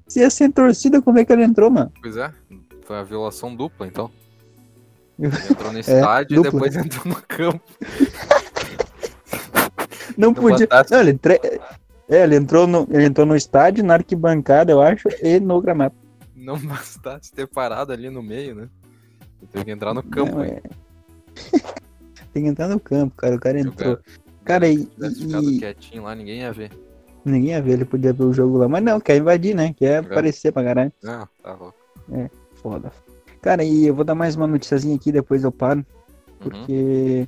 Se 0.07 0.23
é 0.23 0.29
sem 0.29 0.49
torcida, 0.51 1.01
como 1.01 1.19
é 1.19 1.25
que 1.25 1.31
ele 1.33 1.43
entrou, 1.43 1.69
mano? 1.69 1.91
pois 2.01 2.15
é. 2.17 2.31
Foi 2.85 2.95
uma 2.95 3.03
violação 3.05 3.55
dupla, 3.55 3.85
então. 3.85 4.09
Ele 5.19 5.27
entrou 5.51 5.71
no 5.71 5.77
É, 5.77 5.81
estádio 5.81 6.33
e 6.33 6.35
dupla. 6.43 6.51
depois 6.51 6.75
entrou 6.75 7.05
no 7.05 7.21
campo. 7.27 7.61
Não 10.17 10.33
podia. 10.33 10.67
Não, 10.89 10.99
ele, 10.99 11.17
tre- 11.17 11.39
é, 12.09 12.23
ele, 12.23 12.35
entrou 12.35 12.67
no, 12.67 12.87
ele 12.89 13.05
entrou 13.05 13.25
no 13.25 13.35
estádio, 13.35 13.83
na 13.83 13.95
arquibancada, 13.95 14.71
eu 14.71 14.81
acho, 14.81 15.07
e 15.21 15.39
no 15.39 15.61
gramado. 15.61 15.95
Não 16.35 16.57
bastasse 16.57 17.31
ter 17.31 17.47
parado 17.47 17.91
ali 17.91 18.09
no 18.09 18.23
meio, 18.23 18.55
né? 18.55 18.69
Ele 19.41 19.51
teve 19.51 19.65
que 19.65 19.71
entrar 19.71 19.93
no 19.93 20.03
campo. 20.03 20.37
Não, 20.37 20.43
é. 20.43 20.61
Tem 22.39 22.43
que 22.45 22.49
entrar 22.51 22.69
no 22.69 22.79
campo, 22.79 23.13
cara. 23.17 23.35
O 23.35 23.39
cara 23.39 23.59
entrou. 23.59 23.97
cara- 23.97 24.01
Cara, 24.45 24.67
e, 24.69 24.87
e- 24.97 25.59
quietinho 25.59 26.03
lá, 26.03 26.15
ninguém 26.15 26.39
ia 26.39 26.51
ver. 26.53 26.71
ninguém 27.25 27.49
ia 27.51 27.61
ver, 27.61 27.73
ele 27.73 27.85
podia 27.85 28.13
ver 28.13 28.23
o 28.23 28.33
jogo 28.33 28.57
lá. 28.57 28.67
Mas 28.69 28.81
não, 28.81 28.99
quer 28.99 29.17
invadir, 29.17 29.53
né? 29.53 29.73
Quer 29.73 29.97
aparecer 29.97 30.51
pra 30.53 30.63
caralho. 30.63 30.91
Não, 31.03 31.27
tá 31.43 31.53
louco. 31.53 31.75
Foda. 32.55 32.91
Cara, 33.41 33.63
e 33.63 33.85
eu 33.87 33.93
vou 33.93 34.03
dar 34.05 34.15
mais 34.15 34.35
uma 34.37 34.47
noticiazinha 34.47 34.95
aqui, 34.95 35.11
depois 35.11 35.43
eu 35.43 35.51
paro. 35.51 35.79
Uhum. 35.79 36.37
Porque 36.39 37.27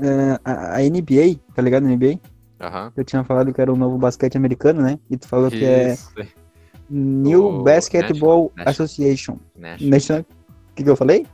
é, 0.00 0.40
a, 0.44 0.76
a 0.76 0.82
NBA, 0.82 1.38
tá 1.54 1.62
ligado? 1.62 1.86
NBA? 1.86 2.18
Aham. 2.60 2.92
Eu 2.96 3.04
tinha 3.04 3.22
falado 3.24 3.52
que 3.54 3.60
era 3.60 3.72
o 3.72 3.76
novo 3.76 3.96
basquete 3.96 4.36
americano, 4.36 4.82
né? 4.82 4.98
E 5.08 5.16
tu 5.16 5.28
falou 5.28 5.50
que 5.50 5.64
é 5.64 5.92
Isso. 5.94 6.12
New 6.90 7.44
O 7.46 7.62
Basketball 7.62 8.52
National- 8.56 8.68
Association. 8.68 9.36
National... 9.56 10.22
O 10.22 10.74
que, 10.74 10.82
que 10.82 10.90
eu 10.90 10.96
falei? 10.96 11.26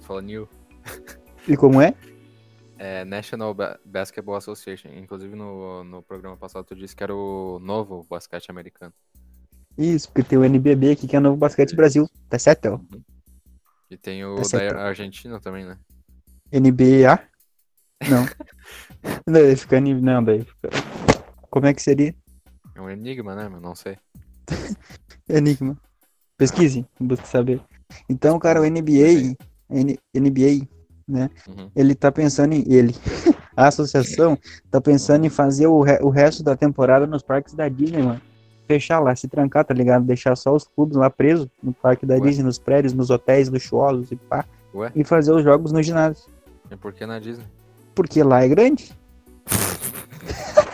Falou 0.00 0.20
new. 0.22 0.48
E 1.46 1.56
como 1.56 1.80
é? 1.80 1.94
É 2.78 3.04
National 3.04 3.52
Ba- 3.54 3.78
Basketball 3.84 4.36
Association. 4.36 4.88
Inclusive 4.90 5.34
no, 5.34 5.82
no 5.84 6.02
programa 6.02 6.36
passado 6.36 6.64
tu 6.64 6.74
disse 6.76 6.94
que 6.94 7.02
era 7.02 7.14
o 7.14 7.58
novo 7.60 8.06
basquete 8.08 8.50
americano. 8.50 8.92
Isso, 9.76 10.08
porque 10.08 10.22
tem 10.28 10.38
o 10.38 10.44
NBB 10.44 10.92
aqui, 10.92 11.06
que 11.06 11.16
é 11.16 11.18
o 11.18 11.22
novo 11.22 11.36
basquete 11.36 11.68
Isso. 11.68 11.76
Brasil. 11.76 12.08
Tá 12.28 12.38
certo? 12.38 12.80
E 13.90 13.96
tem 13.96 14.24
o 14.24 14.36
Tá 14.36 14.58
da. 14.58 14.82
Argentina 14.82 15.40
também, 15.40 15.64
né? 15.64 15.78
NBA? 16.52 17.20
Não. 18.08 18.24
não, 19.26 19.32
daí 19.32 19.56
fica 19.56 19.80
Não, 19.80 20.22
daí 20.22 20.44
fica... 20.44 20.68
Como 21.50 21.66
é 21.66 21.74
que 21.74 21.82
seria? 21.82 22.14
É 22.74 22.80
um 22.80 22.90
enigma, 22.90 23.34
né? 23.34 23.48
Mas 23.48 23.60
não 23.60 23.74
sei. 23.74 23.98
Enigma. 25.28 25.76
Pesquise, 26.36 26.86
busque 27.00 27.26
saber. 27.26 27.60
Então, 28.08 28.38
cara, 28.38 28.60
o 28.60 28.64
NBA, 28.64 29.34
N- 29.70 29.98
NBA, 30.14 30.66
né? 31.08 31.30
Uhum. 31.48 31.70
Ele 31.74 31.94
tá 31.94 32.12
pensando 32.12 32.52
em. 32.52 32.64
Ele. 32.72 32.94
A 33.56 33.66
associação 33.66 34.38
tá 34.70 34.80
pensando 34.80 35.24
em 35.26 35.28
fazer 35.28 35.66
o, 35.66 35.80
re- 35.80 35.98
o 36.00 36.10
resto 36.10 36.44
da 36.44 36.54
temporada 36.54 37.08
nos 37.08 37.22
parques 37.22 37.54
da 37.54 37.68
Disney, 37.68 38.02
mano. 38.02 38.20
Fechar 38.68 39.00
lá, 39.00 39.16
se 39.16 39.26
trancar, 39.26 39.64
tá 39.64 39.74
ligado? 39.74 40.04
Deixar 40.04 40.36
só 40.36 40.54
os 40.54 40.64
clubes 40.64 40.96
lá 40.96 41.10
presos 41.10 41.48
no 41.60 41.72
parque 41.72 42.06
da 42.06 42.14
Ué. 42.14 42.20
Disney, 42.20 42.44
nos 42.44 42.58
prédios, 42.58 42.92
nos 42.92 43.10
hotéis, 43.10 43.48
luxuosos 43.48 44.12
e 44.12 44.16
pá. 44.16 44.44
Ué? 44.74 44.92
E 44.94 45.02
fazer 45.02 45.32
os 45.32 45.42
jogos 45.42 45.72
no 45.72 45.82
ginásio. 45.82 46.30
E 46.70 46.76
por 46.76 46.92
que 46.92 47.04
na 47.04 47.18
Disney? 47.18 47.46
Porque 47.96 48.22
lá 48.22 48.44
é 48.44 48.48
grande. 48.48 48.92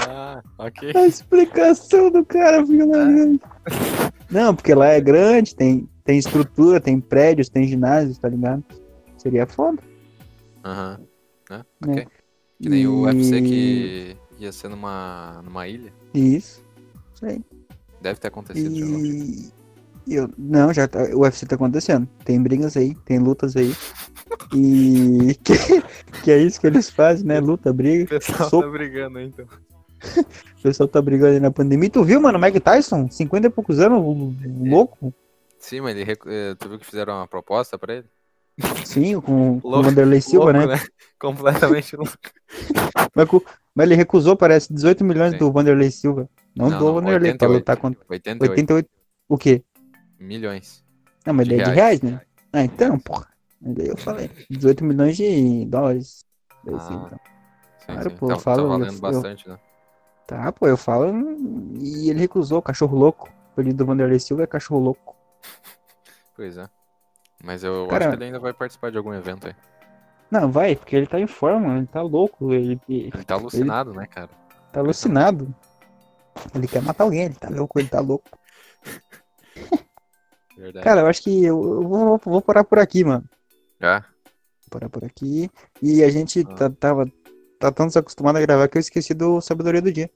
Ah, 0.00 0.40
ok. 0.58 0.92
A 0.94 1.06
explicação 1.06 2.10
do 2.10 2.24
cara, 2.24 2.64
viu 2.64 2.88
lá 2.88 3.04
grande. 3.04 3.40
Não, 4.30 4.54
porque 4.54 4.72
lá 4.74 4.86
é 4.88 5.00
grande, 5.00 5.56
tem, 5.56 5.88
tem 6.08 6.18
estrutura, 6.18 6.80
tem 6.80 6.98
prédios, 6.98 7.50
tem 7.50 7.68
ginásios, 7.68 8.16
tá 8.16 8.30
ligado? 8.30 8.64
Seria 9.18 9.46
foda. 9.46 9.78
Aham. 10.64 11.00
É, 11.50 11.54
né? 11.58 11.64
ok. 11.86 12.06
Que 12.62 12.68
nem 12.70 12.86
o 12.86 13.02
UFC 13.02 13.36
E- 13.36 13.42
que 13.42 14.16
ia 14.42 14.50
ser 14.50 14.68
numa, 14.68 15.42
numa 15.44 15.68
ilha. 15.68 15.92
Isso. 16.14 16.64
Isso 17.14 17.26
aí. 17.26 17.44
Deve 18.00 18.18
ter 18.20 18.28
acontecido 18.28 18.74
já. 18.74 18.86
eu. 18.86 20.24
E 20.26 20.28
não, 20.38 20.72
já 20.72 20.88
tá, 20.88 21.02
o 21.14 21.18
UFC 21.20 21.44
tá 21.44 21.56
acontecendo. 21.56 22.08
Tem 22.24 22.40
brigas 22.42 22.74
aí, 22.74 22.94
tem 23.04 23.18
lutas 23.18 23.54
aí. 23.54 23.74
E 24.54 25.34
que, 25.44 25.52
que 26.24 26.30
é 26.30 26.38
isso 26.38 26.58
que 26.58 26.66
eles 26.66 26.88
fazem, 26.88 27.26
né? 27.26 27.38
Luta, 27.38 27.68
O 27.70 27.74
briga. 27.74 28.06
pessoal 28.06 28.48
Soco. 28.48 28.62
tá 28.64 28.70
brigando 28.70 29.18
aí, 29.18 29.26
então. 29.26 29.44
O 30.58 30.62
pessoal 30.62 30.88
tá 30.88 31.02
brigando 31.02 31.34
aí 31.34 31.40
na 31.40 31.50
pandemia. 31.50 31.86
E 31.86 31.90
tu 31.90 32.02
viu, 32.02 32.18
mano, 32.20 32.38
o 32.38 32.40
Mike 32.40 32.60
Tyson? 32.60 33.10
50 33.10 33.46
e 33.46 33.50
poucos 33.50 33.78
anos, 33.78 33.98
o- 34.00 34.02
o 34.62 34.68
louco? 34.70 35.12
Sim, 35.68 35.80
mas 35.82 35.94
ele 35.94 36.04
recu- 36.04 36.28
eh, 36.30 36.54
tu 36.54 36.68
viu 36.68 36.78
que 36.78 36.86
fizeram 36.86 37.14
uma 37.14 37.26
proposta 37.26 37.78
pra 37.78 37.94
ele? 37.96 38.06
Sim, 38.84 39.20
com, 39.20 39.58
o 39.62 39.68
Louco, 39.68 39.82
Vanderlei 39.84 40.20
Silva, 40.20 40.50
Louco, 40.52 40.66
né? 40.68 40.80
Completamente 41.20 41.94
louco. 41.96 42.12
Mas, 43.14 43.28
mas 43.74 43.86
ele 43.86 43.94
recusou, 43.94 44.36
parece, 44.36 44.72
18 44.72 45.04
milhões 45.04 45.32
Sim. 45.32 45.38
do 45.38 45.52
Vanderlei 45.52 45.90
Silva. 45.90 46.28
Não, 46.56 46.70
do 46.78 46.94
Vanderlei, 46.94 47.34
pra 47.36 47.46
lutar 47.48 47.76
contra 47.76 48.00
88 48.08 48.50
88. 48.50 48.88
O 49.28 49.36
quê? 49.38 49.62
milhões. 50.18 50.82
Não, 51.26 51.34
mas 51.34 51.46
De 51.46 51.56
daí 51.56 51.60
é 51.60 51.64
de 51.64 51.70
reais. 51.70 52.02
né? 52.02 52.20
Ah, 52.52 52.62
então, 52.64 52.98
porra. 52.98 53.28
Daí 53.60 53.88
eu 53.88 53.96
falei, 53.96 54.30
18 54.50 54.84
milhões 54.84 55.16
de 55.16 55.64
dólares. 55.66 56.24
Daí, 56.64 56.74
Ah, 56.74 56.78
assim, 56.78 56.94
então. 56.94 57.20
Claro, 57.86 58.10
sim. 58.10 58.16
pô, 58.16 58.26
tá, 58.26 58.34
eu 58.34 58.38
falo, 58.40 58.56
tá 58.56 58.62
eu- 58.62 58.68
valendo 58.68 58.94
eu- 58.94 59.00
bastante, 59.00 59.48
né? 59.48 59.58
Tá, 60.26 60.50
pô, 60.52 60.66
eu 60.66 60.76
falo. 60.76 61.12
E 61.80 62.10
ele 62.10 62.18
recusou, 62.18 62.60
cachorro 62.62 62.96
louco. 62.98 63.28
O 63.28 63.52
apelido 63.52 63.78
do 63.78 63.86
Vanderlei 63.86 64.18
Silva 64.18 64.42
é 64.42 64.46
cachorro 64.46 64.80
louco. 64.80 65.16
Pois 66.36 66.56
é. 66.56 66.68
Mas 67.42 67.64
eu 67.64 67.86
Cara- 67.88 68.04
acho 68.06 68.10
que 68.10 68.16
ele 68.16 68.24
ainda 68.26 68.38
vai 68.38 68.52
participar 68.52 68.90
de 68.90 68.96
algum 68.98 69.12
evento 69.12 69.48
aí. 69.48 69.54
Não, 70.30 70.50
vai, 70.52 70.76
porque 70.76 70.94
ele 70.94 71.06
tá 71.06 71.18
em 71.18 71.26
forma, 71.26 71.78
ele 71.78 71.86
tá 71.86 72.02
louco, 72.02 72.52
ele, 72.52 72.80
ele 72.88 73.10
Ele 73.14 73.24
tá 73.24 73.34
alucinado, 73.34 73.92
né, 73.94 74.06
cara? 74.06 74.28
tá 74.72 74.80
alucinado. 74.80 75.54
Ele 76.54 76.68
quer 76.68 76.82
matar 76.82 77.04
alguém, 77.04 77.22
ele 77.24 77.34
tá 77.34 77.48
louco, 77.48 77.78
ele 77.80 77.88
tá 77.88 78.00
louco. 78.00 78.28
Verdade. 80.56 80.84
Cara, 80.84 81.00
eu 81.02 81.06
acho 81.06 81.22
que 81.22 81.44
eu, 81.44 81.62
eu 81.62 81.88
vou, 81.88 82.18
vou 82.24 82.42
parar 82.42 82.64
por 82.64 82.78
aqui, 82.78 83.04
mano. 83.04 83.28
Já? 83.80 84.00
Vou 84.00 84.70
parar 84.70 84.88
por 84.88 85.04
aqui. 85.04 85.50
E 85.82 86.02
a 86.02 86.10
gente 86.10 86.44
Ah. 86.48 86.54
tá, 86.54 86.70
tava 86.70 87.06
tá 87.58 87.70
tão 87.72 87.86
desacostumado 87.86 88.38
a 88.38 88.40
gravar 88.40 88.68
que 88.68 88.76
eu 88.76 88.80
esqueci 88.80 89.14
do 89.14 89.40
Sabedoria 89.40 89.80
do 89.82 89.92
Dia. 89.92 90.10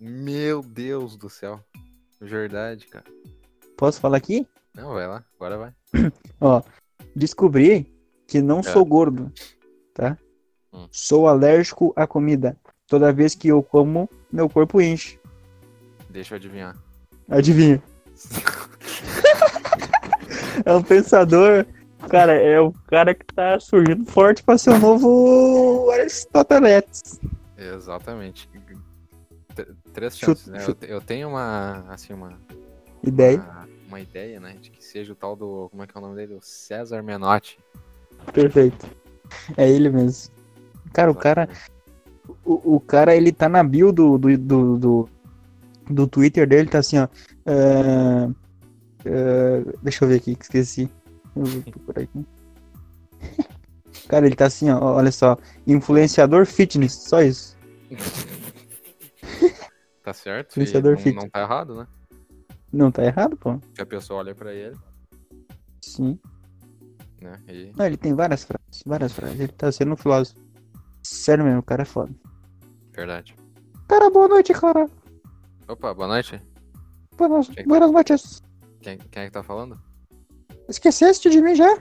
Meu 0.00 0.62
Deus 0.62 1.16
do 1.16 1.28
céu. 1.28 1.60
Verdade, 2.20 2.86
cara. 2.86 3.04
Posso 3.82 3.98
falar 4.00 4.18
aqui? 4.18 4.46
Não, 4.76 4.94
vai 4.94 5.08
lá. 5.08 5.24
Agora 5.34 5.58
vai. 5.58 5.72
Ó, 6.40 6.62
descobri 7.16 7.92
que 8.28 8.40
não 8.40 8.60
É. 8.60 8.62
sou 8.62 8.84
gordo, 8.84 9.32
tá? 9.92 10.16
Hum. 10.72 10.86
Sou 10.92 11.26
alérgico 11.26 11.92
à 11.96 12.06
comida. 12.06 12.56
Toda 12.86 13.12
vez 13.12 13.34
que 13.34 13.48
eu 13.48 13.60
como, 13.60 14.08
meu 14.30 14.48
corpo 14.48 14.80
enche. 14.80 15.18
Deixa 16.08 16.34
eu 16.34 16.36
adivinhar. 16.36 16.76
Adivinha? 17.28 17.82
É 20.64 20.72
um 20.74 20.82
pensador. 20.82 21.66
Cara, 22.08 22.34
é 22.34 22.60
o 22.60 22.72
cara 22.86 23.14
que 23.16 23.24
tá 23.34 23.58
surgindo 23.58 24.04
forte 24.08 24.44
pra 24.44 24.56
ser 24.58 24.70
o 24.70 24.78
novo 24.78 25.90
Aristóteles. 25.90 27.18
Exatamente. 27.58 28.48
T- 29.56 29.66
Três 29.92 30.16
chances, 30.16 30.46
né? 30.46 30.64
Eu, 30.68 30.76
eu 30.88 31.00
tenho 31.00 31.30
uma, 31.30 31.84
assim, 31.88 32.12
uma, 32.12 32.38
Ideia. 33.02 33.40
uma, 33.40 33.68
uma 33.92 34.00
ideia, 34.00 34.40
né? 34.40 34.56
De 34.60 34.70
que 34.70 34.82
seja 34.82 35.12
o 35.12 35.16
tal 35.16 35.36
do, 35.36 35.68
como 35.70 35.82
é 35.82 35.86
que 35.86 35.96
é 35.96 36.00
o 36.00 36.02
nome 36.02 36.16
dele? 36.16 36.34
O 36.34 36.40
César 36.40 37.02
Menotti. 37.02 37.58
Perfeito. 38.32 38.86
É 39.56 39.68
ele 39.68 39.90
mesmo. 39.90 40.32
Cara, 40.92 41.10
o 41.10 41.14
cara, 41.14 41.48
o, 42.44 42.76
o 42.76 42.80
cara, 42.80 43.14
ele 43.14 43.32
tá 43.32 43.48
na 43.48 43.62
bio 43.62 43.92
do, 43.92 44.16
do, 44.16 44.38
do, 44.38 44.78
do, 44.78 45.08
do 45.90 46.06
Twitter 46.06 46.46
dele, 46.48 46.68
tá 46.68 46.78
assim, 46.78 46.98
ó. 46.98 47.08
é, 47.46 48.28
é, 49.04 49.64
deixa 49.82 50.04
eu 50.04 50.08
ver 50.08 50.16
aqui, 50.16 50.34
que 50.34 50.44
esqueci. 50.44 50.90
Eu 51.36 51.44
vou 51.44 51.62
procurar 51.62 52.02
aqui. 52.02 52.26
Cara, 54.08 54.26
ele 54.26 54.36
tá 54.36 54.46
assim, 54.46 54.70
ó, 54.70 54.96
olha 54.96 55.12
só. 55.12 55.36
Influenciador 55.66 56.46
fitness, 56.46 56.92
só 56.94 57.22
isso. 57.22 57.56
Tá 60.02 60.12
certo? 60.12 60.48
E 60.48 60.52
Influenciador 60.54 60.94
não, 60.94 61.00
fit. 61.00 61.14
não 61.14 61.28
tá 61.28 61.40
errado, 61.42 61.76
né? 61.76 61.86
Não 62.72 62.90
tá 62.90 63.04
errado, 63.04 63.36
pô? 63.36 63.58
Que 63.74 63.82
a 63.82 63.86
pessoa 63.86 64.20
olha 64.20 64.34
pra 64.34 64.52
ele, 64.52 64.76
Sim. 65.82 66.18
né? 67.20 67.38
E 67.48 67.72
Não, 67.76 67.84
ele 67.86 67.96
tem 67.96 68.14
várias 68.14 68.44
frases, 68.44 68.82
várias 68.86 69.12
frases. 69.12 69.38
Ele 69.40 69.52
tá 69.52 69.70
sendo 69.70 69.92
um 69.92 69.96
filósofo. 69.96 70.40
Sério 71.02 71.44
mesmo, 71.44 71.60
o 71.60 71.62
cara 71.62 71.82
é 71.82 71.84
foda. 71.86 72.12
verdade. 72.92 73.34
Cara, 73.88 74.08
boa 74.10 74.28
noite, 74.28 74.52
cara. 74.54 74.88
Opa, 75.68 75.92
boa 75.92 76.08
noite. 76.08 76.40
Buenas, 77.16 77.48
Quem- 77.48 77.66
buenas 77.66 77.90
noites. 77.92 78.42
Quem, 78.80 78.96
quem 78.98 79.22
é 79.22 79.26
que 79.26 79.32
tá 79.32 79.42
falando? 79.42 79.78
Esqueceste 80.68 81.28
de 81.28 81.40
mim 81.42 81.54
já? 81.54 81.78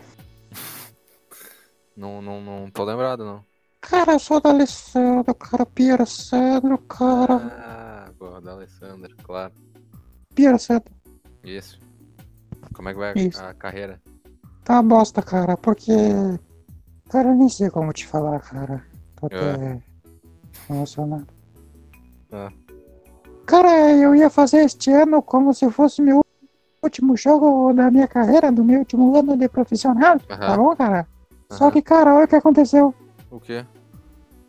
Não, 1.96 2.22
não, 2.22 2.42
não 2.42 2.70
tô 2.72 2.84
lembrado, 2.84 3.24
não. 3.24 3.46
Cara, 3.82 4.14
eu 4.14 4.20
sou 4.20 4.40
da 4.40 4.50
Alessandro, 4.50 5.36
cara. 5.36 5.66
Piero 5.66 6.06
Sandro, 6.06 6.78
cara. 6.80 7.36
Ah, 8.08 8.12
boa, 8.18 8.42
da 8.42 8.52
Alessandra, 8.54 9.14
claro. 9.24 9.54
Sandro. 10.60 10.94
Isso. 11.44 11.80
Como 12.74 12.90
é 12.90 12.94
que 12.94 13.00
vai 13.00 13.14
Isso. 13.16 13.44
a 13.44 13.54
carreira? 13.54 14.02
Tá 14.64 14.76
uma 14.76 14.84
bosta, 14.84 15.22
cara, 15.22 15.58
porque. 15.58 15.92
Cara, 17.10 17.30
eu 17.30 17.36
nem 17.36 17.50
sei 17.50 17.70
como 17.70 17.92
te 17.92 18.08
falar, 18.08 18.40
cara. 18.40 18.84
Tô 19.16 19.26
até 19.26 19.82
emocionado. 20.70 21.28
Ah. 22.32 22.52
Cara, 23.46 23.92
eu 23.92 24.16
ia 24.16 24.30
fazer 24.30 24.64
este 24.64 24.92
ano 24.92 25.22
como 25.22 25.54
se 25.54 25.70
fosse 25.70 26.02
meu 26.02 26.24
último 26.82 27.18
jogo 27.18 27.74
da 27.74 27.92
minha 27.92 28.08
carreira, 28.08 28.52
do 28.52 28.64
meu 28.64 28.80
último 28.80 29.16
ano 29.18 29.36
de 29.36 29.50
profissional. 29.50 30.20
Tá 30.20 30.36
Aham. 30.36 30.58
bom, 30.58 30.76
cara? 30.76 31.08
Só 31.52 31.66
Aham. 31.66 31.74
que, 31.74 31.82
cara, 31.82 32.16
olha 32.16 32.26
o 32.26 32.28
que 32.28 32.36
aconteceu. 32.36 32.96
O 33.30 33.40
quê? 33.40 33.66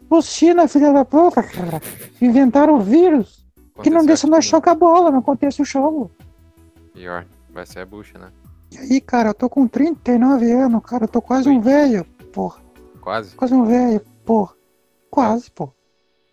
Os 0.08 0.26
China, 0.26 0.68
filha 0.68 0.92
da 0.92 1.04
puta, 1.04 1.42
cara, 1.42 1.80
inventaram 2.20 2.76
o 2.76 2.80
vírus 2.80 3.41
que 3.82 3.90
não 3.90 4.04
deixa 4.04 4.26
nós 4.26 4.40
aqui, 4.40 4.48
jogar 4.48 4.74
bola, 4.74 5.10
não 5.10 5.20
acontece 5.20 5.62
o 5.62 5.64
jogo. 5.64 6.10
Pior. 6.92 7.26
Vai 7.50 7.66
ser 7.66 7.80
a 7.80 7.86
bucha, 7.86 8.18
né? 8.18 8.32
E 8.70 8.78
aí, 8.78 9.00
cara, 9.00 9.30
eu 9.30 9.34
tô 9.34 9.48
com 9.48 9.66
39 9.68 10.50
anos, 10.50 10.82
cara, 10.84 11.04
eu 11.04 11.08
tô 11.08 11.20
quase 11.20 11.48
um 11.48 11.60
velho, 11.60 12.04
porra. 12.32 12.60
Quase. 13.00 13.34
Quase 13.36 13.54
um 13.54 13.64
velho, 13.64 14.00
porra. 14.24 14.54
Quase, 15.10 15.50
pô. 15.50 15.70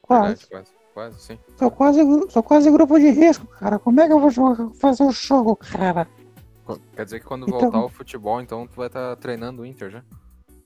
Quase. 0.01 0.23
Verdade, 0.27 0.47
quase. 0.49 0.79
Quase, 0.93 1.19
sim. 1.21 1.39
Sou 1.57 1.71
quase, 1.71 1.99
sou 2.29 2.43
quase 2.43 2.69
grupo 2.71 2.97
de 2.99 3.09
risco, 3.09 3.45
cara. 3.47 3.77
Como 3.79 3.99
é 4.01 4.07
que 4.07 4.13
eu 4.13 4.19
vou 4.19 4.29
jogar, 4.29 4.69
fazer 4.73 5.03
o 5.03 5.11
jogo, 5.11 5.55
cara? 5.55 6.07
Quer 6.95 7.05
dizer 7.05 7.19
que 7.19 7.25
quando 7.25 7.47
Então- 7.47 7.59
voltar 7.59 7.83
o 7.83 7.89
futebol, 7.89 8.41
então 8.41 8.67
tu 8.67 8.75
vai 8.75 8.87
estar 8.87 9.15
treinando 9.17 9.61
o 9.61 9.65
Inter 9.65 9.89
já? 9.89 10.03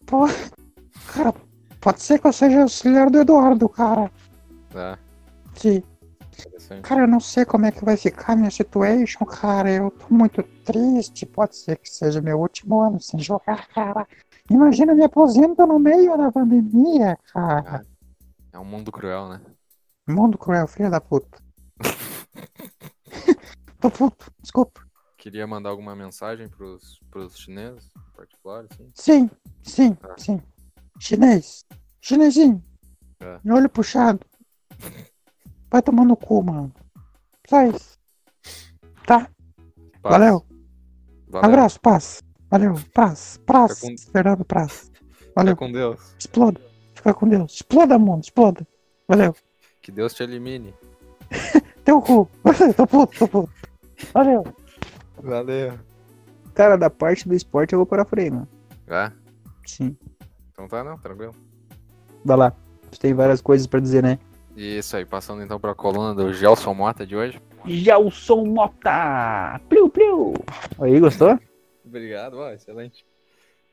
Pô, 0.06 0.26
cara, 1.14 1.34
pode 1.80 2.02
ser 2.02 2.20
que 2.20 2.28
eu 2.28 2.34
seja 2.34 2.62
auxiliar 2.64 3.10
do 3.10 3.20
Eduardo, 3.20 3.70
cara. 3.70 4.12
É, 4.76 4.98
Sim. 5.56 5.84
Cara, 6.82 7.02
eu 7.02 7.08
não 7.08 7.20
sei 7.20 7.46
como 7.46 7.66
é 7.66 7.72
que 7.72 7.86
vai 7.86 7.96
ficar 7.98 8.34
a 8.34 8.36
minha 8.36 8.52
situation, 8.52 9.26
cara. 9.26 9.72
Eu 9.72 9.92
tô 9.92 10.14
muito 10.14 10.44
triste. 10.66 11.26
Pode 11.26 11.56
ser 11.56 11.78
que 11.78 11.90
seja 11.90 12.22
meu 12.22 12.40
último 12.40 12.82
ano 12.82 13.00
sem 13.00 13.20
jogar, 13.20 13.68
cara. 13.70 14.08
Imagina 14.50 14.94
me 14.94 15.04
aposento 15.04 15.66
no 15.66 15.80
meio 15.80 16.18
da 16.18 16.32
pandemia, 16.32 17.18
cara. 17.32 17.86
É 18.52 18.60
um 18.60 18.66
mundo 18.66 18.92
cruel, 18.92 19.30
né? 19.30 19.42
Mundo 20.08 20.38
cruel, 20.38 20.68
filha 20.68 20.90
da 20.90 21.00
puta. 21.00 21.42
tô 23.80 23.90
puto, 23.90 24.32
desculpa. 24.42 24.82
Queria 25.18 25.48
mandar 25.48 25.70
alguma 25.70 25.96
mensagem 25.96 26.50
pros, 26.50 27.00
pros 27.10 27.38
chineses, 27.38 27.90
em 27.96 28.16
particular, 28.16 28.66
assim. 28.70 28.90
Sim, 28.94 29.30
sim, 29.64 29.94
Tá. 29.96 30.16
sim. 30.18 30.42
Chinês. 31.00 31.66
Chinesinho. 32.02 32.62
É. 33.22 33.40
Olho 33.50 33.70
puxado. 33.70 34.20
Vai 35.74 35.82
tomar 35.82 36.06
no 36.06 36.16
cu, 36.16 36.44
mano. 36.44 36.72
Só 37.50 37.64
isso. 37.64 37.98
Tá? 39.08 39.28
Paz. 40.04 40.14
Valeu. 40.20 40.46
Valeu. 41.28 41.50
Abraço, 41.50 41.82
paz. 41.82 42.22
Valeu. 42.48 42.76
Paz. 42.94 43.40
Paz. 43.44 43.80
Fica 43.80 43.88
com- 43.92 44.12
Fernando. 44.12 44.46
Fica 44.46 45.32
Valeu. 45.36 45.58
com 45.58 45.72
Deus. 45.72 46.16
Exploda. 46.20 46.62
Fica 46.94 47.12
com 47.12 47.28
Deus. 47.28 47.54
Exploda, 47.56 47.98
mundo. 47.98 48.22
Exploda. 48.22 48.68
Valeu. 49.08 49.36
Que 49.82 49.92
Deus 49.92 50.14
te 50.14 50.22
elimine. 50.22 50.76
Teu 51.84 52.00
cu. 52.04 52.30
tô 52.78 52.86
puto, 52.86 53.18
tô 53.18 53.28
puto. 53.28 53.54
Valeu. 54.14 54.44
Valeu. 55.24 55.80
Cara, 56.54 56.78
da 56.78 56.92
parte 56.92 57.28
do 57.28 57.34
esporte 57.34 57.74
eu 57.74 57.80
vou 57.80 57.86
para 57.88 58.06
freio, 58.06 58.32
mano. 58.32 58.48
Vai? 58.86 59.12
Sim. 59.66 59.98
Então 60.52 60.68
tá, 60.68 60.84
não, 60.84 61.00
tranquilo. 61.00 61.34
Vai 62.24 62.38
lá. 62.38 62.54
Você 62.92 63.00
tem 63.00 63.14
várias 63.16 63.42
coisas 63.42 63.66
pra 63.66 63.80
dizer, 63.80 64.04
né? 64.04 64.20
Isso 64.56 64.96
aí, 64.96 65.06
passando 65.06 65.42
então 65.42 65.60
pra 65.60 65.74
coluna 65.74 66.14
do 66.14 66.32
Gelson 66.34 66.74
Mota 66.74 67.06
de 67.08 67.16
hoje. 67.16 67.42
Gelson 67.66 68.46
Mota. 68.46 69.60
Pliu, 69.68 69.90
pliu. 69.90 70.34
Aí, 70.80 71.00
gostou? 71.00 71.40
Obrigado, 71.86 72.38
ó, 72.38 72.52
excelente. 72.52 73.06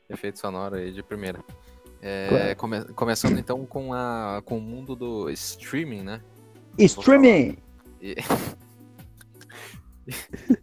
Efeito 0.09 0.39
sonoro 0.39 0.75
aí 0.75 0.91
de 0.91 1.03
primeira. 1.03 1.39
É, 2.01 2.27
Claro. 2.29 2.55
come- 2.55 2.85
começando 2.95 3.37
então 3.37 3.63
com, 3.65 3.93
a, 3.93 4.41
com 4.43 4.57
o 4.57 4.61
mundo 4.61 4.95
do 4.95 5.29
streaming, 5.29 6.01
né? 6.03 6.21
Streaming. 6.79 7.57
E- 8.01 8.15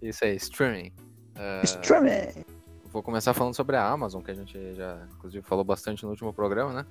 Isso 0.02 0.25
aí, 0.25 0.37
streaming. 0.37 0.92
É, 1.37 1.60
Streaming. 1.64 2.44
vou 2.92 3.02
começar 3.02 3.32
falando 3.34 3.54
sobre 3.54 3.76
a 3.76 3.87
Amazon, 3.88 4.22
que 4.22 4.30
a 4.30 4.34
gente 4.34 4.75
já, 4.75 5.06
inclusive, 5.14 5.44
falou 5.46 5.64
bastante 5.64 6.02
no 6.04 6.10
último 6.10 6.32
programa, 6.32 6.72
né? 6.72 6.87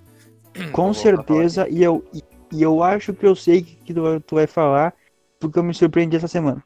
Com 0.71 0.89
a 0.89 0.93
certeza. 0.93 1.67
E 1.69 1.83
eu, 1.83 2.03
e, 2.51 2.61
eu 2.61 2.83
acho 2.83 3.13
que 3.13 3.25
eu 3.25 3.35
sei 3.35 3.61
que, 3.61 3.75
que 3.77 3.93
tu, 3.93 4.01
vai- 4.01 4.19
tu 4.19 4.35
vai 4.35 4.47
falar, 4.47 4.93
porque 5.39 5.59
eu 5.59 5.63
me 5.63 5.73
surpreendi 5.73 6.15
essa 6.15 6.27
semana. 6.27 6.63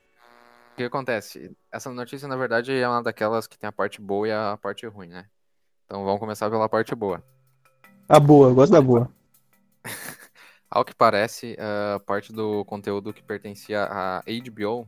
O 0.73 0.75
que 0.77 0.83
acontece? 0.83 1.55
Essa 1.71 1.91
notícia, 1.91 2.27
na 2.27 2.35
verdade, 2.35 2.73
é 2.73 2.87
uma 2.87 3.03
daquelas 3.03 3.45
que 3.47 3.57
tem 3.57 3.67
a 3.67 3.71
parte 3.71 4.01
boa 4.01 4.27
e 4.27 4.31
a 4.31 4.57
parte 4.61 4.85
ruim, 4.87 5.07
né? 5.07 5.25
Então 5.85 6.05
vamos 6.05 6.19
começar 6.19 6.49
pela 6.49 6.69
parte 6.69 6.95
boa. 6.95 7.23
A 8.07 8.19
boa, 8.19 8.49
eu 8.49 8.55
gosto 8.55 8.71
da 8.71 8.81
boa. 8.81 9.09
Ao 10.69 10.85
que 10.85 10.95
parece, 10.95 11.57
a 11.59 11.99
parte 11.99 12.31
do 12.31 12.63
conteúdo 12.63 13.13
que 13.13 13.21
pertencia 13.21 13.83
à 13.83 14.19
HBO 14.19 14.87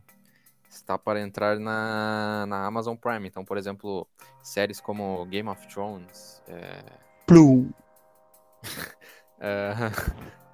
está 0.69 0.97
para 0.97 1.21
entrar 1.21 1.59
na, 1.59 2.45
na 2.47 2.65
Amazon 2.65 2.95
Prime. 2.95 3.27
Então, 3.27 3.43
por 3.43 3.57
exemplo, 3.57 4.07
séries 4.41 4.79
como 4.79 5.25
Game 5.25 5.49
of 5.49 5.67
Thrones, 5.67 6.41
é, 6.47 6.83
Plum. 7.27 7.69
é, 9.39 9.73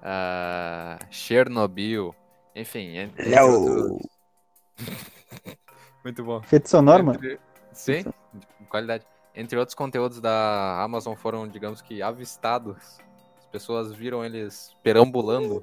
ah, 0.02 0.98
Chernobyl, 1.10 2.14
enfim, 2.54 2.96
entre, 2.96 3.28
Léo. 3.28 3.50
outros. 3.50 4.08
Muito 6.04 6.24
bom. 6.24 6.38
Efeito 6.38 6.68
sonoro, 6.68 7.04
mano. 7.04 7.18
Entre- 7.18 7.38
Sim, 7.72 8.02
de 8.34 8.66
qualidade. 8.68 9.04
Entre 9.34 9.56
outros 9.58 9.74
conteúdos 9.74 10.20
da 10.20 10.82
Amazon 10.82 11.14
foram, 11.14 11.46
digamos 11.46 11.80
que, 11.80 12.02
avistados. 12.02 12.98
As 13.38 13.46
pessoas 13.46 13.92
viram 13.92 14.24
eles 14.24 14.74
perambulando 14.82 15.60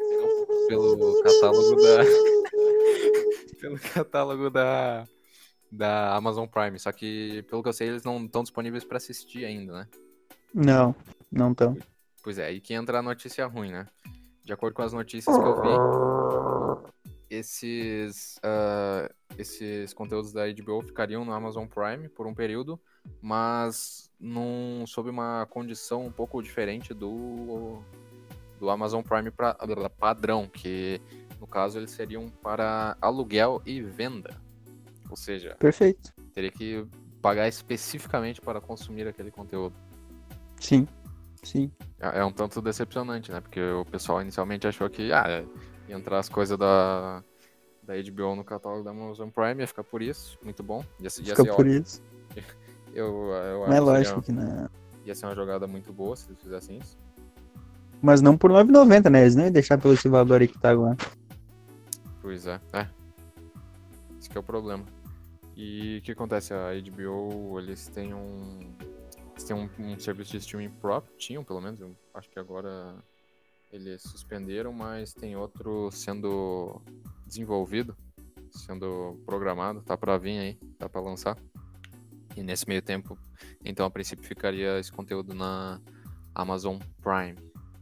pelo 0.68 1.22
catálogo 1.22 1.76
da. 1.76 2.04
pelo 3.60 3.80
catálogo 3.80 4.50
da. 4.50 5.06
Da 5.70 6.16
Amazon 6.16 6.48
Prime. 6.48 6.80
Só 6.80 6.94
que, 6.94 7.44
pelo 7.50 7.62
que 7.62 7.68
eu 7.68 7.74
sei, 7.74 7.90
eles 7.90 8.04
não 8.04 8.24
estão 8.24 8.42
disponíveis 8.42 8.86
para 8.86 8.96
assistir 8.98 9.44
ainda, 9.44 9.74
né? 9.74 9.88
Não, 10.54 10.96
não 11.30 11.54
tão. 11.54 11.78
Pois 12.24 12.38
é, 12.38 12.46
aí 12.46 12.62
que 12.62 12.74
entra 12.74 13.00
a 13.00 13.02
notícia 13.02 13.46
ruim, 13.46 13.72
né? 13.72 13.86
De 14.48 14.54
acordo 14.54 14.74
com 14.74 14.82
as 14.82 14.94
notícias 14.94 15.38
que 15.38 15.44
eu 15.44 15.62
vi, 15.62 16.88
esses, 17.30 18.40
ah, 18.42 19.12
esses 19.38 19.94
conteúdos 19.94 20.32
da 20.32 20.44
HBO 20.48 20.82
ficariam 20.82 21.26
no 21.26 21.34
Amazon 21.34 21.68
Prime 21.68 22.08
por 22.08 22.26
um 22.26 22.34
período, 22.34 22.80
mas 23.22 24.10
num, 24.18 24.86
sob 24.88 25.10
uma 25.10 25.46
condição 25.48 26.06
um 26.06 26.12
pouco 26.14 26.42
diferente 26.42 26.94
do, 26.94 27.84
do 28.58 28.70
Amazon 28.70 29.02
Prime 29.02 29.32
pra, 29.32 29.54
padrão, 30.00 30.48
que 30.48 31.02
no 31.42 31.46
caso 31.46 31.78
eles 31.78 31.92
seriam 31.92 32.30
para 32.30 32.96
aluguel 33.02 33.62
e 33.66 33.82
venda. 33.82 34.34
Ou 35.10 35.18
seja, 35.18 35.58
Perfeito. 35.60 36.14
teria 36.34 36.52
que 36.52 36.88
pagar 37.22 37.50
especificamente 37.50 38.40
para 38.40 38.62
consumir 38.62 39.10
aquele 39.10 39.30
conteúdo. 39.30 39.76
Sim. 40.58 40.88
Sim. 41.44 41.72
É 42.00 42.20
é 42.20 42.26
um 42.26 42.32
tanto 42.32 42.62
decepcionante, 42.62 43.32
né? 43.32 43.42
Porque 43.42 43.62
o 43.62 43.86
pessoal 43.86 44.22
inicialmente 44.22 44.68
achou 44.68 44.90
que 44.90 45.12
ah, 45.12 45.44
ia 45.88 45.96
entrar 45.96 46.20
as 46.20 46.30
coisas 46.30 46.58
da, 46.58 47.24
da 47.84 47.94
HBO 47.96 48.36
no 48.36 48.44
catálogo 48.44 48.84
da 48.84 48.92
Amazon 48.92 49.30
Prime, 49.30 49.62
ia 49.62 49.68
ficar 49.68 49.84
por 49.84 50.02
isso, 50.02 50.38
muito 50.44 50.62
bom. 50.64 50.84
Ia, 51.00 51.10
ia 51.24 51.36
Fica 51.36 51.56
por 51.56 51.68
isso. 51.68 52.02
Eu, 52.94 53.30
eu 53.30 53.66
Mas 53.68 53.70
é 53.70 53.78
acho 53.78 53.78
que 53.78 53.92
lógico 53.92 54.18
ia, 54.18 54.24
que 54.24 54.32
não. 54.32 54.70
ia 55.06 55.14
ser 55.14 55.28
uma 55.28 55.36
jogada 55.36 55.68
muito 55.68 55.94
boa 55.94 56.16
se 56.16 56.28
eles 56.30 56.42
fizessem 56.42 56.80
isso. 56.80 56.98
Mas 58.02 58.22
não 58.22 58.36
por 58.36 58.52
9,90, 58.52 59.10
né? 59.12 59.22
Eles 59.22 59.36
não 59.36 59.44
iam 59.44 59.52
deixar 59.52 59.78
pelo 59.78 59.94
esse 59.94 60.10
valor 60.10 60.42
aí 60.42 60.48
que 60.48 60.58
tá 60.58 60.72
agora. 60.72 60.98
Pois 62.22 62.48
é, 62.48 62.60
é. 62.74 62.88
Esse 64.20 64.30
que 64.30 64.38
é 64.38 64.40
o 64.40 64.44
problema. 64.44 64.84
E 65.56 65.98
o 65.98 66.02
que 66.02 66.12
acontece? 66.12 66.54
A 66.54 66.70
HBO, 66.74 67.60
eles 67.60 67.88
têm 67.88 68.14
um. 68.14 68.60
Têm 69.48 69.56
um, 69.56 69.70
um 69.80 69.98
serviço 70.00 70.32
de 70.32 70.38
streaming 70.38 70.70
próprio, 70.70 71.16
tinham 71.18 71.44
pelo 71.44 71.62
menos, 71.62 71.80
eu 71.80 71.96
acho 72.14 72.30
que 72.30 72.38
agora 72.38 72.96
eles 73.72 74.02
suspenderam, 74.02 74.74
mas 74.74 75.14
tem 75.14 75.38
outro 75.38 75.90
sendo 75.92 76.82
desenvolvido, 77.26 77.96
sendo 78.52 79.18
programado, 79.26 79.82
tá 79.82 79.98
pra 79.98 80.18
vir 80.18 80.38
aí, 80.38 80.56
tá 80.78 80.90
pra 80.90 81.00
lançar. 81.00 81.38
E 82.36 82.44
nesse 82.44 82.68
meio 82.68 82.82
tempo, 82.82 83.18
então 83.64 83.86
a 83.86 83.90
princípio 83.90 84.26
ficaria 84.26 84.80
esse 84.80 84.92
conteúdo 84.92 85.34
na 85.34 85.82
Amazon 86.36 86.78
Prime. 87.02 87.36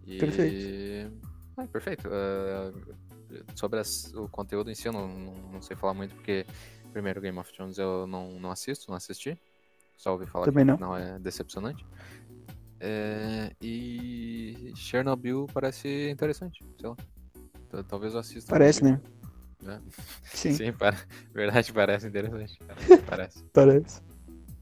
E... 0.06 0.18
Perfeito. 0.20 1.22
É, 1.58 1.68
perfeito. 1.68 2.08
É, 2.12 3.44
sobre 3.56 3.80
as- 3.80 4.14
o 4.14 4.30
conteúdo 4.30 4.70
em 4.70 4.76
si, 4.76 4.88
eu 4.88 4.94
não, 4.94 5.08
não, 5.08 5.34
não 5.54 5.62
sei 5.62 5.76
falar 5.76 5.94
muito, 5.94 6.14
porque 6.16 6.46
primeiro 6.94 7.20
Game 7.20 7.38
of 7.40 7.52
Thrones 7.52 7.78
eu 7.78 8.06
não, 8.06 8.40
não 8.40 8.52
assisto, 8.52 8.90
não 8.90 8.96
assisti. 8.96 9.38
Só 9.98 10.14
ouvi 10.14 10.26
falar 10.26 10.46
Também 10.46 10.66
que 10.66 10.80
não. 10.80 10.96
é 10.96 11.18
decepcionante. 11.20 11.86
É, 12.80 13.52
e 13.62 14.74
Chernobyl 14.76 15.48
parece 15.54 16.10
interessante, 16.10 16.60
sei 16.80 16.90
lá. 16.90 16.96
Tal- 17.70 17.84
Talvez 17.84 18.14
eu 18.14 18.20
assista. 18.20 18.50
Parece, 18.52 18.84
né? 18.84 19.00
né? 19.64 19.82
Sim, 20.24 20.54
Sim, 20.54 20.74
para... 20.78 20.96
verdade, 21.34 21.72
parece 21.74 22.08
interessante. 22.08 22.60
Parece. 23.08 23.44
parece. 23.54 24.02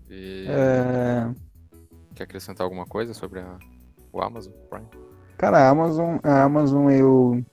E 0.10 0.46
É, 0.48 1.30
quer 2.16 2.24
acrescentar 2.24 2.64
alguma 2.64 2.86
coisa 2.86 3.14
sobre 3.14 3.40
a... 3.40 3.58
o 4.12 4.22
Amazon 4.22 4.54
Prime? 4.70 4.88
Cara, 5.38 5.58
a 5.58 5.70
Amazon, 5.70 6.18
a 6.24 6.44
Amazon 6.44 6.90
eu. 6.92 7.44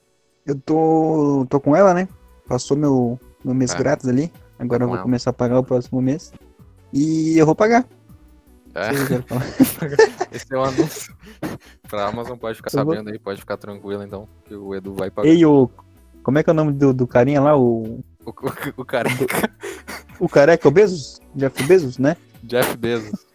Eu 0.45 0.59
tô. 0.59 1.45
tô 1.49 1.59
com 1.59 1.75
ela, 1.75 1.93
né? 1.93 2.07
Passou 2.47 2.77
meu, 2.77 3.19
meu 3.43 3.53
mês 3.53 3.73
É. 3.73 3.77
grátis 3.77 4.07
ali. 4.07 4.31
Agora 4.59 4.83
eu 4.83 4.87
com 4.87 4.91
vou 4.91 4.95
ela. 4.97 5.03
começar 5.03 5.31
a 5.31 5.33
pagar 5.33 5.59
o 5.59 5.63
próximo 5.63 6.01
mês. 6.01 6.31
E 6.93 7.37
eu 7.37 7.45
vou 7.45 7.55
pagar. 7.55 7.85
É. 8.73 8.89
Esse 10.35 10.53
é 10.53 10.57
o 10.57 10.63
anúncio. 10.63 11.13
pra 11.89 12.07
Amazon 12.07 12.37
pode 12.37 12.57
ficar 12.57 12.69
Eu 12.77 12.85
vou- 12.85 12.93
sabendo 12.95 13.11
aí, 13.11 13.19
pode 13.19 13.39
ficar 13.39 13.57
tranquilo 13.57 14.03
então, 14.03 14.27
que 14.45 14.55
o 14.55 14.73
Edu 14.75 14.93
vai 14.93 15.09
pagar. 15.09 15.27
Ei, 15.27 15.45
o. 15.45 15.69
Como 16.23 16.37
é 16.37 16.43
que 16.43 16.49
é 16.49 16.53
o 16.53 16.55
nome 16.55 16.71
do, 16.73 16.93
do 16.93 17.07
carinha 17.07 17.41
lá? 17.41 17.57
O. 17.57 17.99
O, 18.25 18.29
o, 18.29 18.81
o 18.81 18.85
careca, 18.85 19.49
O 20.19 20.29
careca, 20.29 20.67
o 20.67 20.71
Bezos? 20.71 21.19
Jeff 21.35 21.63
Bezos, 21.63 21.97
né? 21.97 22.15
Jeff 22.43 22.77
Bezos. 22.77 23.25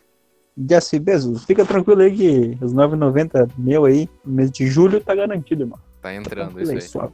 Jeff 0.56 0.98
Bezos, 1.00 1.44
fica 1.44 1.66
tranquilo 1.66 2.00
aí 2.00 2.16
que 2.16 2.64
os 2.64 2.72
9,90 2.72 3.50
meu 3.58 3.84
aí, 3.84 4.08
no 4.24 4.32
mês 4.32 4.50
de 4.50 4.66
julho, 4.68 5.00
tá 5.02 5.14
garantido, 5.14 5.64
irmão. 5.64 5.78
Tá 6.00 6.14
entrando 6.14 6.56
aí, 6.56 6.62
isso 6.62 6.72
aí, 6.72 6.80
suave. 6.80 7.12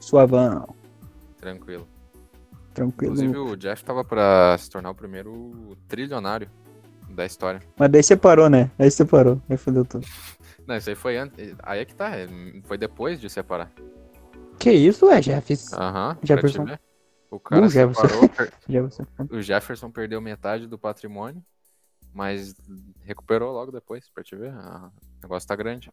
Suavão, 0.00 0.68
tranquilo. 1.40 1.86
Tranquilo. 2.74 3.14
Inclusive 3.14 3.38
o 3.38 3.56
Jeff 3.56 3.84
tava 3.84 4.04
pra 4.04 4.56
se 4.58 4.68
tornar 4.68 4.90
o 4.90 4.94
primeiro 4.94 5.76
trilionário 5.88 6.50
da 7.08 7.24
história. 7.24 7.60
Mas 7.78 7.90
daí 7.90 8.02
você 8.02 8.16
parou, 8.16 8.50
né? 8.50 8.70
Aí 8.78 8.90
você 8.90 9.04
parou. 9.04 9.40
Aí 9.48 9.56
fodeu 9.56 9.84
tudo. 9.84 10.06
Não, 10.66 10.76
isso 10.76 10.88
aí 10.90 10.96
foi 10.96 11.16
antes. 11.16 11.54
Aí 11.62 11.80
é 11.80 11.84
que 11.84 11.94
tá, 11.94 12.16
é, 12.16 12.26
foi 12.64 12.76
depois 12.78 13.20
de 13.20 13.28
separar. 13.30 13.70
Que 14.58 14.72
isso, 14.72 15.08
é, 15.10 15.20
Jeff? 15.20 15.52
Aham, 15.74 16.16
Jefferson. 16.22 16.66
O 17.30 17.38
cara 17.40 17.66
Uh, 17.66 17.68
Jefferson. 17.68 18.02
separou, 18.08 18.28
per- 18.30 18.52
Jefferson. 18.68 19.04
o 19.30 19.42
Jefferson 19.42 19.90
perdeu 19.90 20.20
metade 20.20 20.66
do 20.66 20.78
patrimônio, 20.78 21.42
mas 22.14 22.54
recuperou 23.02 23.52
logo 23.52 23.70
depois, 23.72 24.08
pra 24.08 24.22
te 24.24 24.34
ver. 24.36 24.52
Ah, 24.54 24.90
o 25.18 25.22
negócio 25.22 25.46
tá 25.48 25.54
grande. 25.56 25.90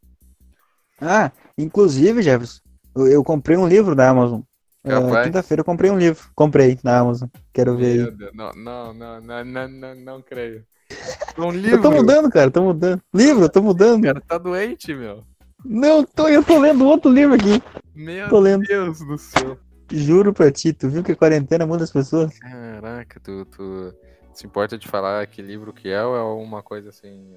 Ah, 1.01 1.31
inclusive, 1.57 2.21
Jefferson, 2.21 2.61
eu, 2.95 3.07
eu 3.07 3.23
comprei 3.23 3.57
um 3.57 3.67
livro 3.67 3.95
da 3.95 4.09
Amazon. 4.09 4.41
Capaz. 4.83 5.27
Quinta-feira 5.27 5.61
eu 5.61 5.65
comprei 5.65 5.91
um 5.91 5.97
livro. 5.97 6.23
Comprei 6.35 6.77
na 6.83 6.99
Amazon. 6.99 7.29
Quero 7.53 7.77
ver 7.77 8.15
não, 8.33 8.51
não, 8.53 8.93
não, 8.93 9.21
não, 9.21 9.45
não, 9.45 9.67
não, 9.67 9.95
não 9.95 10.21
creio. 10.21 10.63
Um 11.37 11.45
Eu 11.45 11.51
livro, 11.51 11.81
tô 11.81 11.91
mudando, 11.91 12.29
cara, 12.29 12.51
tô 12.51 12.61
mudando. 12.61 13.01
Livro, 13.13 13.45
eu 13.45 13.49
tô 13.49 13.61
mudando. 13.61 14.03
cara, 14.03 14.19
tá 14.19 14.37
doente, 14.37 14.93
meu. 14.93 15.23
Não, 15.63 16.03
tô, 16.03 16.27
eu 16.27 16.43
tô 16.43 16.59
lendo 16.59 16.85
outro 16.85 17.09
livro 17.09 17.35
aqui. 17.35 17.61
Meu 17.95 18.27
Tô 18.27 18.39
lendo. 18.39 18.63
Deus 18.63 18.99
do 18.99 19.17
céu. 19.17 19.57
Juro 19.91 20.33
pra 20.33 20.51
ti, 20.51 20.73
tu 20.73 20.89
viu 20.89 21.03
que 21.03 21.11
a 21.11 21.15
quarentena 21.15 21.65
muda 21.65 21.83
as 21.83 21.91
pessoas? 21.91 22.37
Caraca, 22.39 23.19
tu, 23.19 23.45
tu 23.45 23.93
se 24.33 24.45
importa 24.45 24.77
de 24.77 24.87
falar 24.87 25.25
que 25.27 25.41
livro 25.41 25.73
que 25.73 25.89
é 25.89 26.03
ou 26.03 26.15
é 26.15 26.21
uma 26.43 26.63
coisa 26.63 26.89
assim? 26.89 27.33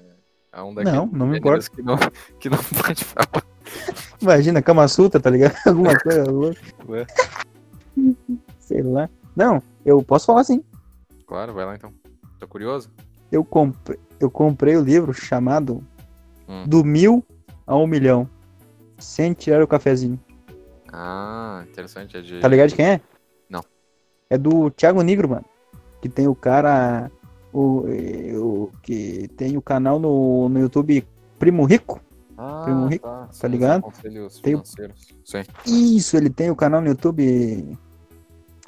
É 0.51 0.61
um 0.61 0.73
daqueles 0.73 0.97
Não, 0.97 1.05
não 1.07 1.27
me 1.27 1.37
gêneros 1.37 1.67
Que 1.67 1.81
não, 1.81 1.97
que 2.39 2.49
não 2.49 2.57
pode 2.81 3.03
falar. 3.03 3.45
Imagina, 4.21 4.61
Kama 4.61 4.87
Sutra, 4.87 5.19
tá 5.19 5.29
ligado? 5.29 5.55
Alguma 5.65 5.97
coisa 5.97 6.23
louca. 6.29 6.59
Sei 8.59 8.81
lá. 8.81 9.09
Não, 9.35 9.61
eu 9.85 10.01
posso 10.01 10.25
falar 10.25 10.43
sim. 10.43 10.63
Claro, 11.27 11.53
vai 11.53 11.65
lá 11.65 11.75
então. 11.75 11.93
Tô 12.39 12.47
curioso. 12.47 12.89
Eu 13.31 13.43
comprei, 13.43 13.99
eu 14.19 14.29
comprei 14.29 14.77
o 14.77 14.83
livro 14.83 15.13
chamado 15.13 15.83
Hum. 16.47 16.63
Do 16.67 16.83
Mil 16.83 17.23
a 17.65 17.75
Um 17.75 17.87
Milhão. 17.87 18.29
Sem 18.97 19.33
tirar 19.33 19.61
o 19.61 19.67
cafezinho. 19.67 20.19
Ah, 20.91 21.63
interessante. 21.69 22.15
É 22.15 22.21
de. 22.21 22.39
Tá 22.39 22.47
ligado 22.47 22.69
de 22.69 22.75
quem 22.75 22.85
é? 22.85 23.01
Não. 23.49 23.63
É 24.29 24.37
do 24.37 24.69
Thiago 24.71 25.01
Nigro, 25.01 25.29
mano. 25.29 25.45
Que 26.01 26.07
tem 26.07 26.27
o 26.27 26.35
cara. 26.35 27.11
O, 27.51 27.85
o 28.37 28.71
que 28.81 29.29
tem 29.37 29.57
o 29.57 29.61
canal 29.61 29.99
no, 29.99 30.49
no 30.49 30.59
YouTube 30.59 31.05
Primo 31.39 31.65
Rico. 31.65 32.01
Ah, 32.37 32.61
Primo 32.63 32.87
Rico, 32.87 33.07
tá, 33.07 33.29
sim, 33.31 33.47
ligado? 33.47 33.81
Conselhos 33.81 34.41
Tem. 34.41 34.61
Isso, 35.65 36.17
ele 36.17 36.29
tem 36.29 36.49
o 36.49 36.55
canal 36.55 36.81
no 36.81 36.87
YouTube. 36.87 37.77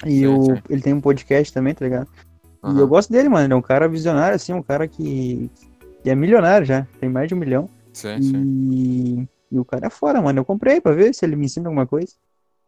E 0.04 0.20
Sim, 0.20 0.26
o, 0.26 0.42
sim. 0.42 0.62
ele 0.70 0.82
tem 0.82 0.94
um 0.94 1.00
podcast 1.00 1.52
também, 1.52 1.74
tá 1.74 1.84
ligado? 1.84 2.08
E 2.44 2.50
Aham. 2.62 2.78
eu 2.78 2.88
gosto 2.88 3.12
dele, 3.12 3.28
mano. 3.28 3.46
Ele 3.46 3.52
é 3.52 3.56
um 3.56 3.62
cara 3.62 3.88
visionário, 3.88 4.36
assim, 4.36 4.52
um 4.52 4.62
cara 4.62 4.86
que, 4.88 5.50
que 6.02 6.10
é 6.10 6.14
milionário 6.14 6.66
já. 6.66 6.86
Tem 7.00 7.08
mais 7.08 7.28
de 7.28 7.34
um 7.34 7.38
milhão. 7.38 7.68
Sim, 7.92 8.20
sim. 8.22 8.42
E, 8.42 9.28
e 9.52 9.58
o 9.58 9.64
cara 9.64 9.86
é 9.86 9.90
fora, 9.90 10.20
mano. 10.20 10.40
Eu 10.40 10.44
comprei 10.44 10.80
pra 10.80 10.92
ver 10.92 11.14
se 11.14 11.24
ele 11.24 11.36
me 11.36 11.46
ensina 11.46 11.68
alguma 11.68 11.86
coisa. 11.86 12.14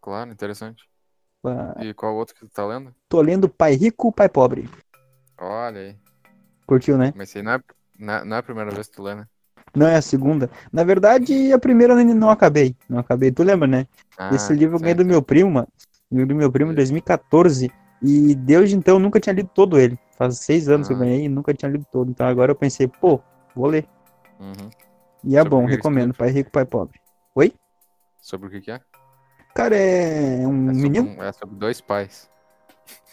Claro, 0.01 0.31
interessante. 0.31 0.89
Pá, 1.43 1.75
E 1.81 1.95
qual 1.95 2.17
outro 2.17 2.35
que 2.35 2.41
tu 2.41 2.51
tá 2.51 2.67
lendo? 2.67 2.95
Tô 3.09 3.21
lendo 3.21 3.49
Pai 3.49 3.75
Rico, 3.75 4.13
Pai 4.13 4.29
Pobre. 4.29 4.69
Olha 5.39 5.81
aí. 5.81 5.97
Curtiu, 6.67 6.99
né? 6.99 7.13
Mas 7.17 7.35
é, 7.35 7.43
não 7.43 7.53
é, 7.53 8.25
não 8.25 8.37
é 8.37 8.39
a 8.39 8.43
primeira 8.43 8.71
vez 8.71 8.89
que 8.89 8.97
tu 8.97 9.03
lê, 9.03 9.15
né? 9.15 9.27
Não 9.75 9.87
é 9.87 9.97
a 9.97 10.03
segunda. 10.03 10.51
Na 10.73 10.83
verdade, 10.85 11.53
a 11.53 11.59
primeira 11.59 11.95
eu 11.95 12.05
não 12.15 12.31
acabei. 12.31 12.75
Não 12.89 12.99
acabei. 12.99 13.31
Tu 13.31 13.43
lembra, 13.43 13.69
né? 13.69 13.87
Ah, 14.19 14.35
Esse 14.35 14.53
livro 14.53 14.77
eu 14.77 14.81
ganhei 14.81 14.95
do 14.95 15.05
meu 15.05 15.23
primo, 15.23 15.51
mano. 15.51 15.69
Do 16.11 16.35
meu 16.35 16.51
primo 16.51 16.71
em 16.71 16.75
Sim. 16.75 16.77
2014. 16.77 17.71
E 18.03 18.35
desde 18.35 18.75
então 18.77 18.97
eu 18.97 18.99
nunca 19.01 19.21
tinha 19.21 19.33
lido 19.35 19.51
todo 19.55 19.79
ele. 19.79 19.99
Faz 20.17 20.39
seis 20.39 20.69
anos 20.69 20.89
que 20.89 20.93
eu 20.95 20.97
Ah. 20.97 21.01
ganhei 21.01 21.25
e 21.25 21.29
nunca 21.29 21.55
tinha 21.55 21.71
lido 21.71 21.87
todo. 21.93 22.11
Então 22.11 22.27
agora 22.27 22.51
eu 22.51 22.57
pensei, 22.57 22.89
pô, 22.89 23.21
vou 23.55 23.67
ler. 23.67 23.87
Uhum. 24.41 24.71
E 25.23 25.37
é 25.37 25.39
Sobre 25.41 25.51
bom, 25.51 25.65
recomendo. 25.67 26.15
Pai 26.15 26.31
rico, 26.31 26.51
pai 26.51 26.65
pobre. 26.65 26.99
Sobre 28.23 28.49
o 28.49 28.51
que 28.51 28.61
que 28.61 28.71
é? 28.71 28.81
Cara, 29.55 29.75
é 29.77 30.47
um 30.47 30.71
É 30.71 30.73
menino. 30.75 31.09
um- 31.19 31.23
é 31.23 31.33
sobre 31.33 31.57
dois 31.57 31.81
pais. 31.81 32.29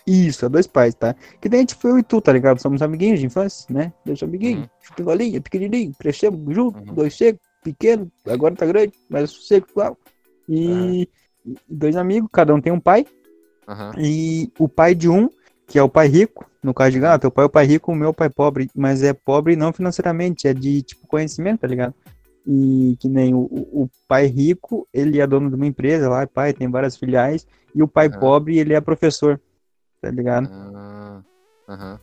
Isso, 0.08 0.46
é 0.46 0.50
dois 0.50 0.65
pais, 0.65 0.96
tá? 0.96 1.13
Que 1.41 1.50
daí 1.50 1.60
a 1.60 1.62
gente 1.62 1.76
foi 1.76 1.91
eu 1.91 2.00
e 2.00 2.04
tu, 2.04 2.22
tá 2.22 2.32
ligado? 2.32 2.62
Somos 2.62 2.82
amiguinhos 2.82 3.20
de 3.20 3.26
infância, 3.26 3.65
né? 3.74 3.91
Dois 4.06 4.24
amiguinhos, 4.24 4.65
Uhum. 4.65 4.96
pingolinha, 4.96 5.41
pequenininho, 5.41 5.93
crescemos 6.00 6.56
junto, 6.56 6.78
Uhum. 6.78 6.96
dois 6.96 7.17
secos, 7.17 7.41
pequeno, 7.62 8.10
agora 8.26 8.56
tá 8.56 8.65
grande, 8.65 8.93
mas 9.10 9.32
seco 9.46 9.67
igual. 9.72 9.98
E 10.48 11.10
e 11.46 11.56
dois 11.70 11.96
amigos, 11.96 12.30
cada 12.32 12.54
um 12.54 12.60
tem 12.62 12.74
um 12.74 12.80
pai, 12.80 13.06
Aham. 13.67 13.93
e 13.98 14.52
o 14.60 14.67
pai 14.67 14.93
de 14.96 15.10
um, 15.10 15.30
que 15.67 15.80
é 15.80 15.84
o 15.84 15.89
pai 15.89 16.08
rico, 16.08 16.50
no 16.63 16.74
caso 16.74 16.91
de 17.00 17.06
ah, 17.06 17.17
teu 17.20 17.32
pai 17.32 17.43
é 17.43 17.48
o 17.48 17.50
pai 17.50 17.65
rico, 17.65 17.91
o 17.91 17.96
meu 17.96 18.13
pai 18.13 18.28
é 18.28 18.30
pobre, 18.30 18.70
mas 18.76 19.04
é 19.04 19.13
pobre 19.13 19.56
não 19.56 19.72
financeiramente, 19.74 20.48
é 20.48 20.54
de 20.54 20.82
tipo 20.82 21.08
conhecimento, 21.08 21.62
tá 21.62 21.67
ligado? 21.67 21.93
E 22.46 22.96
que 23.00 23.10
nem 23.10 23.34
o, 23.34 23.39
o 23.39 23.84
o 23.84 23.89
pai 24.08 24.26
rico, 24.28 24.88
ele 24.93 25.20
é 25.20 25.28
dono 25.28 25.50
de 25.50 25.56
uma 25.56 25.65
empresa 25.65 26.10
lá, 26.10 26.26
pai, 26.28 26.54
tem 26.54 26.70
várias 26.70 26.98
filiais, 26.98 27.46
e 27.76 27.84
o 27.84 27.88
pai 27.88 28.10
pobre, 28.10 28.58
ele 28.58 28.74
é 28.74 28.82
professor, 28.82 29.39
tá 30.01 30.10
ligado? 30.12 30.49
Ah, 30.51 31.21
Aham. 31.69 31.99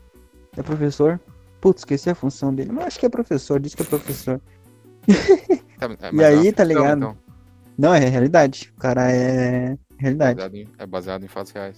É 0.57 0.63
professor? 0.63 1.21
Putz, 1.61 1.81
esqueci 1.81 2.11
a 2.11 2.15
função 2.15 2.55
dele, 2.55 2.71
mas 2.73 2.87
acho 2.89 3.01
que 3.01 3.07
é 3.07 3.09
professor, 3.09 3.59
diz 3.59 3.75
que 3.75 3.83
é 3.83 3.87
professor. 3.87 4.41
Tá, 5.79 5.87
é, 5.87 6.15
E 6.15 6.23
é 6.23 6.27
aí, 6.27 6.53
tá 6.53 6.63
ligado? 6.65 6.97
então. 6.99 7.17
Não, 7.77 7.93
é 7.93 7.99
realidade, 7.99 8.73
o 8.77 8.81
cara 8.81 9.11
é 9.11 9.77
realidade. 9.99 10.37
Baseado 10.37 10.55
em- 10.55 10.69
é 10.79 10.87
baseado 10.87 11.25
em 11.25 11.29
fatos 11.29 11.51
reais. 11.53 11.77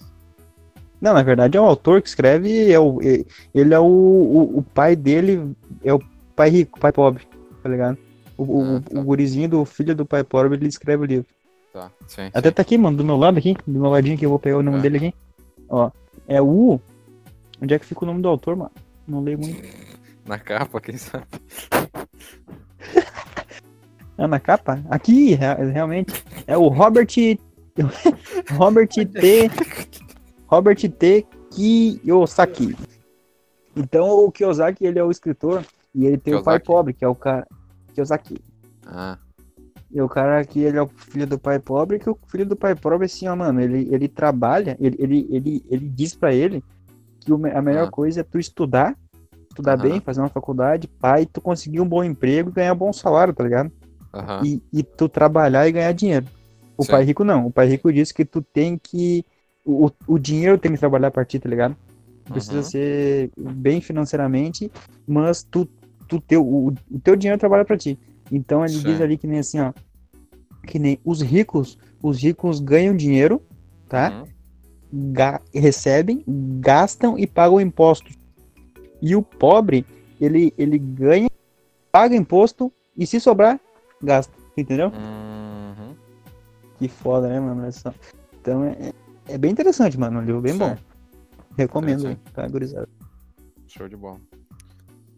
Não, 1.01 1.13
na 1.13 1.23
verdade 1.23 1.57
é 1.57 1.61
o 1.61 1.65
autor 1.65 2.01
que 2.01 2.07
escreve, 2.09 2.71
é 2.71 2.79
o, 2.79 3.01
e- 3.01 3.25
ele 3.53 3.73
é 3.73 3.79
o, 3.79 3.83
o, 3.85 4.59
o 4.59 4.63
pai 4.63 4.95
dele, 4.95 5.55
é 5.83 5.93
o 5.93 5.99
pai 6.35 6.49
rico, 6.49 6.79
pai 6.79 6.91
pobre, 6.91 7.27
tá 7.63 7.69
ligado? 7.69 7.97
O, 8.37 8.43
o, 8.43 8.75
Ah, 8.77 8.81
tá. 8.81 8.99
o 8.99 9.03
gurizinho 9.03 9.49
do 9.49 9.65
filho 9.65 9.95
do 9.95 10.05
pai 10.05 10.23
pobre, 10.23 10.55
ele 10.55 10.67
escreve 10.67 11.03
o 11.03 11.05
livro. 11.05 11.25
Tá, 11.73 11.91
sim. 12.07 12.29
Até 12.33 12.49
sim. 12.49 12.53
tá 12.55 12.61
aqui, 12.61 12.77
mano, 12.77 12.97
do 12.97 13.03
meu 13.03 13.17
lado 13.17 13.37
aqui, 13.39 13.55
do 13.65 13.79
meu 13.79 13.89
ladinho 13.89 14.15
aqui, 14.15 14.25
eu 14.25 14.29
vou 14.29 14.39
pegar 14.39 14.57
o 14.59 14.63
nome 14.63 14.77
Ah. 14.77 14.81
dele 14.81 14.97
aqui. 14.97 15.13
Ó, 15.69 15.89
é 16.27 16.41
o... 16.41 16.79
Onde 17.61 17.73
é 17.73 17.79
que 17.79 17.85
fica 17.85 18.03
o 18.03 18.07
nome 18.07 18.21
do 18.21 18.27
autor, 18.27 18.55
mano? 18.55 18.71
Não 19.07 19.21
leio 19.21 19.39
muito. 19.39 19.61
Na 20.25 20.37
capa, 20.37 20.79
quem 20.81 20.97
sabe? 20.97 21.25
Ah, 24.17 24.27
na 24.27 24.39
capa? 24.39 24.83
Aqui, 24.89 25.33
rea- 25.33 25.55
realmente. 25.55 26.23
É 26.45 26.57
o 26.57 26.67
Robert... 26.67 27.07
Robert 28.57 28.87
T... 28.87 29.49
Robert 30.47 30.77
T. 30.77 31.25
Kiyosaki. 31.51 32.75
Então, 33.75 34.07
o 34.25 34.31
Kiyosaki, 34.31 34.85
ele 34.85 34.99
é 34.99 35.03
o 35.03 35.11
escritor 35.11 35.63
e 35.93 36.05
ele 36.05 36.17
tem 36.17 36.33
o 36.33 36.43
pai 36.43 36.59
Kiyosaki. 36.59 36.65
pobre, 36.65 36.93
que 36.93 37.05
é 37.05 37.07
o 37.07 37.15
cara... 37.15 37.47
Kiyosaki. 37.93 38.37
Ah, 38.85 39.17
E 39.89 40.01
o 40.01 40.09
cara 40.09 40.39
aqui, 40.39 40.59
ele 40.59 40.77
é 40.77 40.81
o 40.81 40.87
filho 40.87 41.25
do 41.25 41.39
pai 41.39 41.59
pobre, 41.59 41.97
que 41.99 42.09
o 42.09 42.17
filho 42.27 42.45
do 42.45 42.55
pai 42.55 42.75
pobre, 42.75 43.05
assim, 43.05 43.27
ó, 43.27 43.35
mano, 43.35 43.61
ele, 43.61 43.87
ele 43.91 44.07
trabalha, 44.07 44.75
ele, 44.79 44.97
ele, 44.99 45.27
ele, 45.29 45.65
ele 45.69 45.87
diz 45.87 46.13
pra 46.13 46.33
ele 46.33 46.63
que 47.21 47.31
a 47.31 47.61
melhor 47.61 47.87
Ah. 47.87 47.91
coisa 47.91 48.21
é 48.21 48.23
tu 48.23 48.37
estudar, 48.37 48.95
estudar 49.49 49.77
bem, 49.77 49.99
fazer 50.01 50.19
uma 50.19 50.29
faculdade, 50.29 50.87
pai, 50.87 51.25
tu 51.25 51.39
conseguir 51.39 51.79
um 51.81 51.87
bom 51.87 52.03
emprego 52.03 52.49
e 52.49 52.53
ganhar 52.53 52.73
um 52.73 52.77
bom 52.77 52.91
salário, 52.91 53.33
tá 53.33 53.43
ligado? 53.43 53.71
E, 54.43 54.61
e 54.73 54.83
tu 54.83 55.07
trabalhar 55.09 55.67
e 55.67 55.71
ganhar 55.71 55.91
dinheiro. 55.93 56.25
O 56.77 56.83
Sim. 56.83 56.91
pai 56.91 57.03
rico 57.03 57.23
não. 57.23 57.47
O 57.47 57.51
pai 57.51 57.67
rico 57.67 57.91
diz 57.91 58.11
que 58.11 58.23
tu 58.25 58.41
tem 58.41 58.77
que. 58.77 59.25
O, 59.65 59.89
o 60.07 60.19
dinheiro 60.19 60.57
tem 60.57 60.71
que 60.71 60.77
trabalhar 60.77 61.11
pra 61.11 61.25
ti, 61.25 61.39
tá 61.39 61.49
ligado? 61.49 61.75
Tu 62.25 62.31
Precisa 62.33 62.57
Uhum. 62.57 62.63
ser 62.63 63.31
bem 63.37 63.81
financeiramente, 63.81 64.71
mas 65.07 65.43
tu, 65.43 65.67
tu 66.07 66.21
teu, 66.21 66.45
o, 66.45 66.67
o 66.91 66.99
teu 67.03 67.15
dinheiro 67.15 67.39
trabalha 67.39 67.65
pra 67.65 67.77
ti. 67.77 67.97
Então 68.31 68.63
ele 68.65 68.73
diz 68.79 68.99
ali 69.01 69.17
que 69.17 69.27
nem 69.27 69.39
assim, 69.39 69.59
ó. 69.59 69.73
Que 70.65 70.77
nem 70.77 70.99
os 71.05 71.21
ricos, 71.21 71.77
os 72.01 72.21
ricos 72.21 72.59
ganham 72.59 72.95
dinheiro, 72.95 73.41
tá? 73.87 74.11
Uhum. 74.91 75.13
Ga- 75.13 75.41
recebem, 75.53 76.23
gastam 76.59 77.17
e 77.17 77.25
pagam 77.25 77.59
impostos. 77.61 78.15
E 79.01 79.15
o 79.15 79.21
pobre, 79.21 79.85
ele, 80.19 80.53
ele 80.57 80.77
ganha, 80.77 81.29
paga 81.91 82.15
imposto 82.15 82.71
e 82.97 83.05
se 83.05 83.19
sobrar, 83.19 83.59
gasta. 84.01 84.33
Entendeu? 84.57 84.87
Uhum. 84.87 85.95
Que 86.77 86.87
foda, 86.87 87.27
né, 87.27 87.39
mano? 87.39 87.67
Então 88.41 88.63
é, 88.63 88.93
é 89.27 89.37
bem 89.37 89.51
interessante, 89.51 89.97
mano. 89.99 90.19
Um 90.19 90.23
livro 90.23 90.41
bem 90.41 90.57
bom. 90.57 90.75
Recomendo, 91.57 92.15
tá, 92.33 92.47
gurizada? 92.47 92.87
Show 93.67 93.87
de 93.87 93.95
bola. 93.95 94.19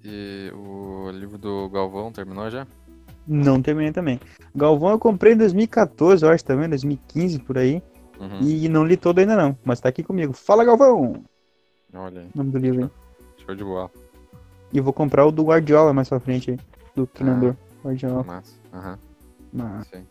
E 0.04 0.52
o 0.56 1.10
livro 1.12 1.38
do 1.38 1.70
Galvão 1.70 2.12
terminou 2.12 2.50
já? 2.50 2.66
Não 3.32 3.62
terminei 3.62 3.92
também. 3.92 4.20
Galvão 4.56 4.90
eu 4.90 5.00
comprei 5.00 5.34
em 5.34 5.38
2014, 5.38 6.26
eu 6.26 6.32
acho 6.32 6.44
também, 6.44 6.68
2015 6.68 7.38
por 7.40 7.60
aí. 7.60 7.82
Uhum. 8.20 8.42
E 8.42 8.68
não 8.68 8.84
li 8.84 8.98
todo 8.98 9.20
ainda 9.20 9.36
não, 9.36 9.56
mas 9.64 9.80
tá 9.80 9.88
aqui 9.88 10.04
comigo. 10.04 10.34
Fala, 10.34 10.66
Galvão! 10.66 11.24
Olha 11.94 12.22
aí. 12.22 12.30
Nome 12.34 12.52
do 12.52 12.58
livro 12.58 12.84
aí. 12.84 12.90
Show 13.46 13.56
de 13.56 13.64
bola. 13.64 13.92
E 14.74 14.82
vou 14.82 14.92
comprar 14.92 15.26
o 15.26 15.32
do 15.32 15.44
Guardiola 15.44 15.94
mais 15.94 16.10
pra 16.10 16.20
frente 16.20 16.52
aí. 16.52 16.60
Do 16.96 17.06
treinador. 17.06 17.56
Guardiola. 17.84 18.24
Massa. 18.24 18.54
Aham. 18.74 19.00
Mas 19.54 19.88
Sim. 19.88 20.06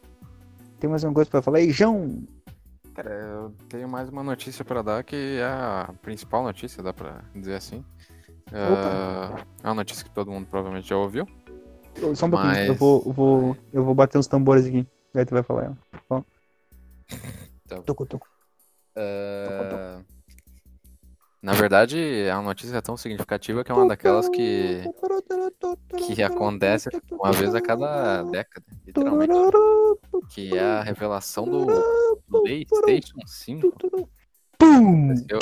tem 0.78 0.88
mais 0.88 1.02
uma 1.04 1.12
coisa 1.12 1.28
pra 1.28 1.42
falar 1.42 1.58
aí, 1.58 1.70
João? 1.70 2.22
Cara, 2.94 3.10
eu 3.10 3.52
tenho 3.68 3.88
mais 3.88 4.08
uma 4.08 4.22
notícia 4.22 4.64
pra 4.64 4.82
dar 4.82 5.04
que 5.04 5.38
é 5.38 5.44
a 5.44 5.92
principal 6.02 6.42
notícia, 6.42 6.82
dá 6.82 6.92
pra 6.92 7.20
dizer 7.34 7.54
assim. 7.54 7.84
Ah, 8.52 9.44
é 9.62 9.68
uma 9.68 9.74
notícia 9.74 10.04
que 10.04 10.10
todo 10.10 10.30
mundo 10.30 10.46
provavelmente 10.46 10.88
já 10.88 10.96
ouviu. 10.96 11.26
Só 12.14 12.26
um 12.26 12.30
pouquinho, 12.30 12.52
eu 12.54 12.68
Mas- 12.68 12.78
vou, 12.78 13.02
eu 13.06 13.12
vou, 13.12 13.56
eu 13.72 13.84
vou 13.84 13.94
bater 13.94 14.18
uns 14.18 14.26
tambores 14.26 14.66
aqui. 14.66 14.86
Aí 15.14 15.24
tu 15.24 15.34
vai 15.34 15.42
falar. 15.42 15.76
Ó. 16.10 16.22
Tá. 17.68 17.82
Toco, 17.82 18.06
toco. 18.06 18.26
Ah, 18.96 20.00
na 21.42 21.52
verdade, 21.52 21.98
é 22.22 22.34
uma 22.34 22.42
notícia 22.42 22.80
tão 22.82 22.96
significativa 22.96 23.62
que 23.62 23.70
é 23.70 23.74
uma 23.74 23.86
daquelas 23.88 24.28
que, 24.28 24.82
que 26.06 26.22
acontece 26.22 26.88
uma 27.12 27.32
vez 27.32 27.54
a 27.54 27.60
cada 27.60 28.22
década, 28.24 28.66
literalmente. 28.86 29.32
Que 30.30 30.56
é 30.56 30.62
a 30.62 30.82
revelação 30.82 31.44
do 31.46 31.66
PlayStation 32.28 33.18
5. 33.26 33.72
Pum! 34.58 35.14
Eu- 35.28 35.38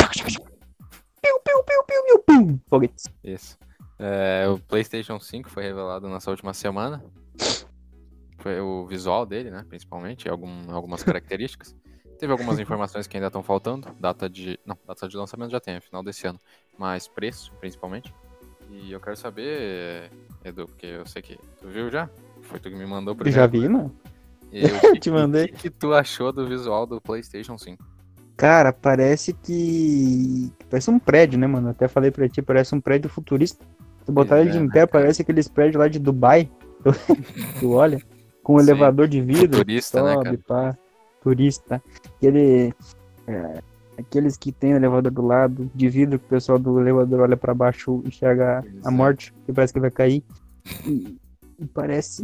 Piu, 1.23 1.41
piu, 1.41 1.65
piu, 1.65 1.83
piu, 1.85 2.03
piu, 2.05 2.19
pum! 2.21 2.59
Foguetes. 2.69 3.05
Isso. 3.25 3.59
É, 3.99 4.47
o 4.49 4.59
PlayStation 4.59 5.19
5 5.19 5.51
foi 5.51 5.63
revelado 5.63 6.09
nessa 6.09 6.31
última 6.31 6.53
semana. 6.53 7.03
Foi 8.39 8.61
o 8.61 8.87
visual 8.87 9.25
dele, 9.25 9.51
né? 9.51 9.65
Principalmente, 9.69 10.29
algum, 10.29 10.71
algumas 10.71 11.03
características. 11.05 11.75
Teve 12.19 12.33
algumas 12.33 12.59
informações 12.59 13.07
que 13.07 13.17
ainda 13.17 13.27
estão 13.27 13.43
faltando. 13.43 13.89
Data 14.01 14.29
de. 14.29 14.59
Não, 14.65 14.77
data 14.87 15.09
de 15.09 15.17
lançamento 15.17 15.51
já 15.51 15.61
tem, 15.61 15.75
é 15.75 15.81
final 15.81 16.03
desse 16.03 16.27
ano. 16.27 16.39
Mas 16.79 17.09
preço, 17.09 17.53
principalmente. 17.61 18.15
E 18.71 18.91
eu 18.91 19.01
quero 19.01 19.17
saber, 19.17 20.11
Edu, 20.45 20.67
porque 20.67 20.87
eu 20.87 21.07
sei 21.07 21.23
que 21.23 21.39
tu 21.61 21.69
viu 21.69 21.91
já. 21.91 22.09
Foi 22.43 22.59
tu 22.59 22.71
que 22.71 22.77
me 22.77 22.87
mandou 22.87 23.15
primeiro. 23.15 23.39
Já 23.39 23.47
vi, 23.47 23.69
mano? 23.69 23.95
E 24.53 24.65
o 24.65 24.81
que, 24.81 25.01
Te 25.01 25.11
mandei. 25.11 25.45
O 25.45 25.49
que, 25.49 25.55
que 25.55 25.71
tu 25.71 25.93
achou 25.93 26.33
do 26.33 26.47
visual 26.47 26.87
do 26.87 27.01
PlayStation 27.01 27.59
5? 27.59 27.85
Cara, 28.37 28.73
parece 28.73 29.33
que. 29.33 30.53
Parece 30.71 30.91
um 30.91 30.99
prédio, 30.99 31.39
né, 31.39 31.47
mano? 31.47 31.71
Até 31.71 31.89
falei 31.89 32.11
pra 32.11 32.29
ti, 32.29 32.43
parece 32.43 32.75
um 32.75 32.81
prédio 32.81 33.09
futurista. 33.09 33.65
Se 34.07 34.13
botar 34.13 34.37
Pois 34.37 34.47
ele 34.47 34.57
é, 34.57 34.61
em 34.61 34.67
né, 34.67 34.73
pé, 34.73 34.87
cara? 34.87 34.89
parece 34.89 35.23
aqueles 35.23 35.49
prédios 35.49 35.81
lá 35.81 35.89
de 35.89 35.99
Dubai. 35.99 36.49
tu 37.59 37.73
olha, 37.73 38.01
com 38.43 38.55
um 38.55 38.59
Sim. 38.61 38.71
elevador 38.71 39.09
de 39.09 39.21
vidro. 39.21 39.59
Futurista, 39.59 40.03
né, 40.03 40.15
sobe, 40.15 40.25
cara? 40.39 40.73
pá. 40.73 40.79
Turista. 41.21 41.83
Aquele. 42.17 42.73
é, 43.27 43.61
aqueles 43.99 44.37
que 44.37 44.53
tem 44.53 44.75
o 44.75 44.77
elevador 44.77 45.11
do 45.11 45.23
lado, 45.23 45.69
de 45.75 45.89
vidro, 45.89 46.19
que 46.21 46.27
o 46.27 46.29
pessoal 46.29 46.59
do 46.59 46.79
elevador 46.81 47.21
olha 47.21 47.37
pra 47.37 47.53
baixo 47.53 48.01
e 48.05 48.09
enxerga 48.09 48.63
Pois 48.63 48.87
a 48.87 48.89
é. 48.89 48.93
morte, 48.93 49.35
que 49.45 49.53
parece 49.53 49.73
que 49.73 49.81
vai 49.81 49.91
cair. 49.91 50.23
E, 50.87 51.17
e 51.59 51.67
parece 51.67 52.23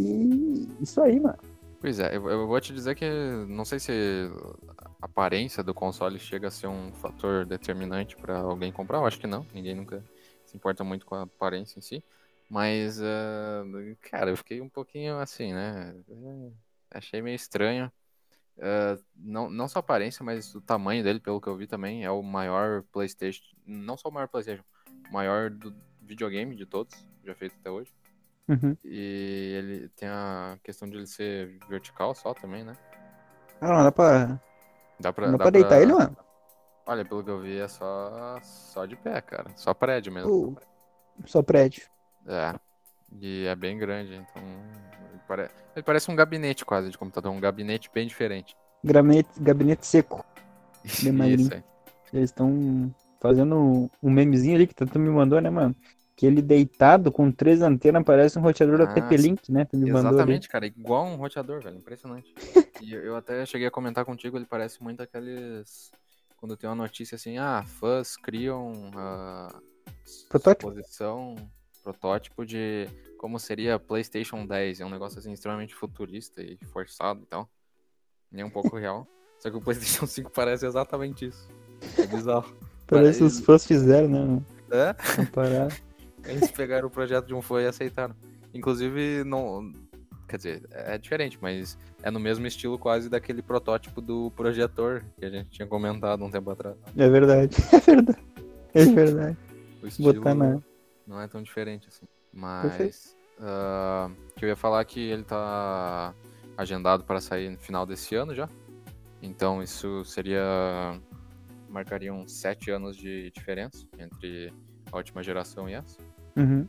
isso 0.80 1.00
aí, 1.00 1.18
mano. 1.18 1.38
Pois 1.80 1.98
é, 1.98 2.16
eu, 2.16 2.30
eu 2.30 2.46
vou 2.46 2.60
te 2.60 2.72
dizer 2.72 2.94
que 2.94 3.04
não 3.48 3.64
sei 3.64 3.80
se 3.80 3.92
a 5.00 5.06
aparência 5.06 5.64
do 5.64 5.74
console 5.74 6.16
chega 6.20 6.46
a 6.46 6.50
ser 6.50 6.68
um 6.68 6.92
fator 6.92 7.44
determinante 7.44 8.16
pra 8.16 8.38
alguém 8.38 8.70
comprar. 8.70 8.98
Eu 8.98 9.06
acho 9.06 9.18
que 9.18 9.26
não. 9.26 9.44
Ninguém 9.52 9.74
nunca 9.74 10.00
se 10.52 10.56
importa 10.56 10.84
muito 10.84 11.06
com 11.06 11.14
a 11.14 11.22
aparência 11.22 11.78
em 11.78 11.82
si. 11.82 12.04
Mas, 12.48 13.00
ah, 13.00 13.64
cara, 14.02 14.30
eu 14.30 14.36
fiquei 14.36 14.60
um 14.60 14.68
pouquinho 14.68 15.18
assim, 15.18 15.52
né? 15.52 15.96
É, 16.08 16.98
Achei 16.98 17.22
meio 17.22 17.34
estranho. 17.34 17.90
Ah, 18.60 18.98
não, 19.16 19.50
não 19.50 19.66
só 19.66 19.78
a 19.78 19.80
aparência, 19.80 20.22
mas 20.22 20.54
o 20.54 20.60
tamanho 20.60 21.02
dele, 21.02 21.18
pelo 21.18 21.40
que 21.40 21.48
eu 21.48 21.56
vi 21.56 21.66
também, 21.66 22.04
é 22.04 22.10
o 22.10 22.22
maior 22.22 22.82
PlayStation. 22.92 23.42
Não 23.66 23.96
só 23.96 24.10
o 24.10 24.12
maior 24.12 24.28
PlayStation, 24.28 24.64
o 25.08 25.12
maior 25.12 25.48
do 25.50 25.74
videogame 26.02 26.54
de 26.54 26.66
todos, 26.66 26.94
já 27.24 27.34
feito 27.34 27.56
até 27.58 27.70
hoje. 27.70 27.92
Uhum. 28.48 28.76
E 28.84 29.54
ele 29.56 29.88
tem 29.90 30.08
a 30.08 30.58
questão 30.62 30.88
de 30.88 30.96
ele 30.96 31.06
ser 31.06 31.58
vertical 31.68 32.14
só 32.14 32.34
também, 32.34 32.64
né? 32.64 32.76
Ah, 33.60 33.68
não 33.68 33.84
dá 33.84 33.92
pra, 33.92 34.40
Dá 35.00 35.12
pra, 35.12 35.26
dá 35.26 35.32
dá 35.32 35.38
pra 35.38 35.50
deitar 35.50 35.80
ele, 35.80 35.92
mano. 35.92 36.16
Olha, 36.86 37.04
pelo 37.04 37.22
que 37.22 37.30
eu 37.30 37.40
vi, 37.40 37.58
é 37.58 37.68
só, 37.68 38.38
só 38.42 38.86
de 38.86 38.96
pé, 38.96 39.20
cara. 39.20 39.50
Só 39.56 39.72
prédio 39.72 40.12
mesmo. 40.12 40.54
Pô, 40.54 40.60
só 41.26 41.42
prédio. 41.42 41.84
É. 42.26 42.54
E 43.20 43.46
é 43.46 43.54
bem 43.54 43.78
grande, 43.78 44.14
então. 44.14 44.42
Ele, 45.10 45.20
pare... 45.28 45.50
ele 45.76 45.82
parece 45.82 46.10
um 46.10 46.16
gabinete 46.16 46.64
quase 46.64 46.90
de 46.90 46.98
computador, 46.98 47.32
um 47.32 47.40
gabinete 47.40 47.90
bem 47.92 48.06
diferente. 48.06 48.56
Gabinete, 48.84 49.28
gabinete 49.38 49.86
seco. 49.86 50.24
Bem. 51.02 51.34
Isso 51.34 51.54
aí. 51.54 51.62
Eles 52.12 52.30
estão 52.30 52.92
fazendo 53.20 53.88
um 54.02 54.10
memezinho 54.10 54.56
ali 54.56 54.66
que 54.66 54.74
tu 54.74 54.98
me 54.98 55.08
mandou, 55.08 55.40
né, 55.40 55.48
mano? 55.48 55.74
Que 56.16 56.26
ele 56.26 56.42
deitado 56.42 57.10
com 57.10 57.30
três 57.30 57.62
antenas 57.62 58.02
parece 58.04 58.38
um 58.38 58.42
roteador 58.42 58.78
da 58.78 58.84
Ah, 58.84 58.92
TP-Link, 58.94 59.50
né? 59.50 59.64
Tu 59.64 59.76
me 59.76 59.90
mandou 59.90 60.08
ali. 60.08 60.16
Exatamente, 60.16 60.48
cara, 60.48 60.66
igual 60.66 61.06
um 61.06 61.16
roteador, 61.16 61.62
velho, 61.62 61.76
impressionante. 61.76 62.34
e 62.82 62.92
eu 62.92 63.16
até 63.16 63.46
cheguei 63.46 63.68
a 63.68 63.70
comentar 63.70 64.04
contigo, 64.04 64.36
ele 64.36 64.44
parece 64.44 64.82
muito 64.82 65.02
aqueles. 65.02 65.92
Quando 66.42 66.56
tem 66.56 66.68
uma 66.68 66.74
notícia 66.74 67.14
assim, 67.14 67.38
ah, 67.38 67.62
fãs 67.64 68.16
criam 68.16 68.90
a 68.96 69.62
Protótipo? 70.28 70.70
suposição, 70.70 71.36
protótipo 71.84 72.44
de 72.44 72.88
como 73.16 73.38
seria 73.38 73.78
PlayStation 73.78 74.44
10. 74.44 74.80
É 74.80 74.84
um 74.84 74.90
negócio 74.90 75.20
assim 75.20 75.30
extremamente 75.30 75.72
futurista 75.72 76.42
e 76.42 76.58
forçado 76.72 77.22
e 77.22 77.26
tal. 77.26 77.48
Nem 78.28 78.44
um 78.44 78.50
pouco 78.50 78.76
real. 78.76 79.06
Só 79.38 79.50
que 79.50 79.56
o 79.56 79.60
PlayStation 79.60 80.04
5 80.04 80.32
parece 80.32 80.66
exatamente 80.66 81.26
isso. 81.26 81.48
É 81.96 82.08
bizarro. 82.08 82.52
Parece 82.88 83.18
que 83.20 83.24
os 83.24 83.38
fãs 83.38 83.64
fizeram, 83.64 84.08
né? 84.08 84.42
É? 84.72 84.96
Eles 86.28 86.50
pegaram 86.50 86.88
o 86.88 86.90
projeto 86.90 87.26
de 87.26 87.34
um 87.34 87.40
fã 87.40 87.62
e 87.62 87.66
aceitaram. 87.66 88.16
Inclusive, 88.52 89.22
não. 89.22 89.72
Quer 90.32 90.38
dizer, 90.38 90.62
é 90.70 90.96
diferente, 90.96 91.38
mas 91.42 91.76
é 92.02 92.10
no 92.10 92.18
mesmo 92.18 92.46
estilo 92.46 92.78
quase 92.78 93.10
daquele 93.10 93.42
protótipo 93.42 94.00
do 94.00 94.30
projetor 94.30 95.04
que 95.18 95.26
a 95.26 95.28
gente 95.28 95.50
tinha 95.50 95.68
comentado 95.68 96.24
um 96.24 96.30
tempo 96.30 96.50
atrás. 96.50 96.74
É 96.96 97.06
verdade. 97.06 97.54
É 97.70 97.80
verdade. 97.92 98.18
É 98.72 98.84
verdade. 98.86 99.36
O 99.82 99.86
estilo 99.86 100.14
Botar 100.14 100.34
na. 100.34 100.58
não 101.06 101.20
é 101.20 101.28
tão 101.28 101.42
diferente 101.42 101.86
assim. 101.86 102.06
Mas. 102.32 103.14
que 104.34 104.46
eu 104.46 104.48
ia 104.48 104.56
falar 104.56 104.82
que 104.86 105.00
ele 105.00 105.22
tá 105.22 106.14
agendado 106.56 107.04
para 107.04 107.20
sair 107.20 107.50
no 107.50 107.58
final 107.58 107.84
desse 107.84 108.14
ano 108.14 108.34
já. 108.34 108.48
Então 109.20 109.62
isso 109.62 110.02
seria. 110.06 110.98
Marcaria 111.68 112.14
uns 112.14 112.32
sete 112.32 112.70
anos 112.70 112.96
de 112.96 113.30
diferença 113.32 113.86
entre 113.98 114.50
a 114.90 114.96
última 114.96 115.22
geração 115.22 115.68
e 115.68 115.74
essa. 115.74 115.98
Uhum. 116.38 116.66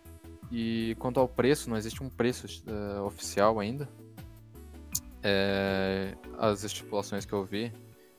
E 0.55 0.95
quanto 0.99 1.19
ao 1.19 1.27
preço, 1.27 1.67
não 1.67 1.75
existe 1.75 2.03
um 2.03 2.09
preço 2.09 2.45
eh, 2.67 2.99
oficial 3.01 3.59
ainda. 3.59 3.89
É, 5.23 6.15
as 6.37 6.63
estipulações 6.63 7.25
que 7.25 7.33
eu 7.33 7.43
vi 7.43 7.73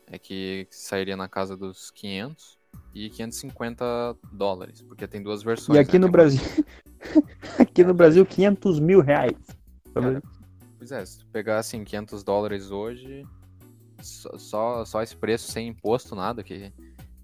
é 0.08 0.18
que 0.18 0.66
sairia 0.68 1.16
na 1.16 1.28
casa 1.28 1.56
dos 1.56 1.92
500 1.92 2.58
e 2.92 3.08
550 3.08 4.16
dólares, 4.32 4.82
porque 4.82 5.06
tem 5.06 5.22
duas 5.22 5.44
versões. 5.44 5.76
E 5.76 5.80
aqui 5.80 5.92
né, 5.92 5.98
no 6.00 6.00
tem 6.00 6.08
uma- 6.08 6.12
Brasil. 6.12 6.40
aqui 7.56 7.84
no 7.84 7.94
Brasil, 7.94 8.26
500 8.26 8.80
mil 8.80 9.00
reais. 9.00 9.36
Cara, 9.94 10.20
pois 10.76 10.90
é, 10.90 11.06
se 11.06 11.20
tu 11.20 11.26
pegar 11.28 11.58
assim 11.60 11.84
500 11.84 12.24
dólares 12.24 12.72
hoje, 12.72 13.22
só, 14.02 14.36
só, 14.38 14.84
só 14.84 15.02
esse 15.04 15.16
preço 15.16 15.52
sem 15.52 15.68
imposto, 15.68 16.16
nada, 16.16 16.42
que 16.42 16.72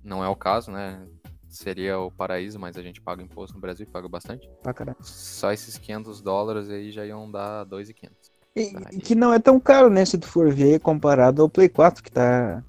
não 0.04 0.22
é 0.22 0.28
o 0.28 0.36
caso, 0.36 0.70
né? 0.70 1.04
Seria 1.50 1.98
o 1.98 2.10
paraíso, 2.12 2.58
mas 2.60 2.76
a 2.76 2.82
gente 2.82 3.00
paga 3.00 3.20
imposto 3.22 3.54
no 3.56 3.60
Brasil, 3.60 3.84
paga 3.92 4.08
bastante. 4.08 4.48
Pra 4.62 4.72
caralho. 4.72 4.96
Só 5.02 5.52
esses 5.52 5.76
500 5.76 6.22
dólares 6.22 6.70
aí 6.70 6.92
já 6.92 7.04
iam 7.04 7.28
dar 7.30 7.64
2,500. 7.64 8.30
E, 8.54 8.72
e 8.92 9.00
que 9.00 9.14
não 9.16 9.32
é 9.32 9.38
tão 9.40 9.58
caro, 9.58 9.90
né? 9.90 10.04
Se 10.04 10.16
tu 10.16 10.28
for 10.28 10.52
ver 10.52 10.78
comparado 10.80 11.42
ao 11.42 11.48
Play 11.48 11.68
4, 11.68 12.02
que 12.04 12.10
tá. 12.10 12.62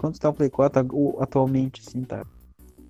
Quanto 0.00 0.18
tá 0.20 0.28
o 0.28 0.34
Play 0.34 0.48
4 0.50 0.80
ag- 0.80 0.94
o- 0.94 1.16
atualmente, 1.20 1.82
assim, 1.86 2.02
tá? 2.04 2.24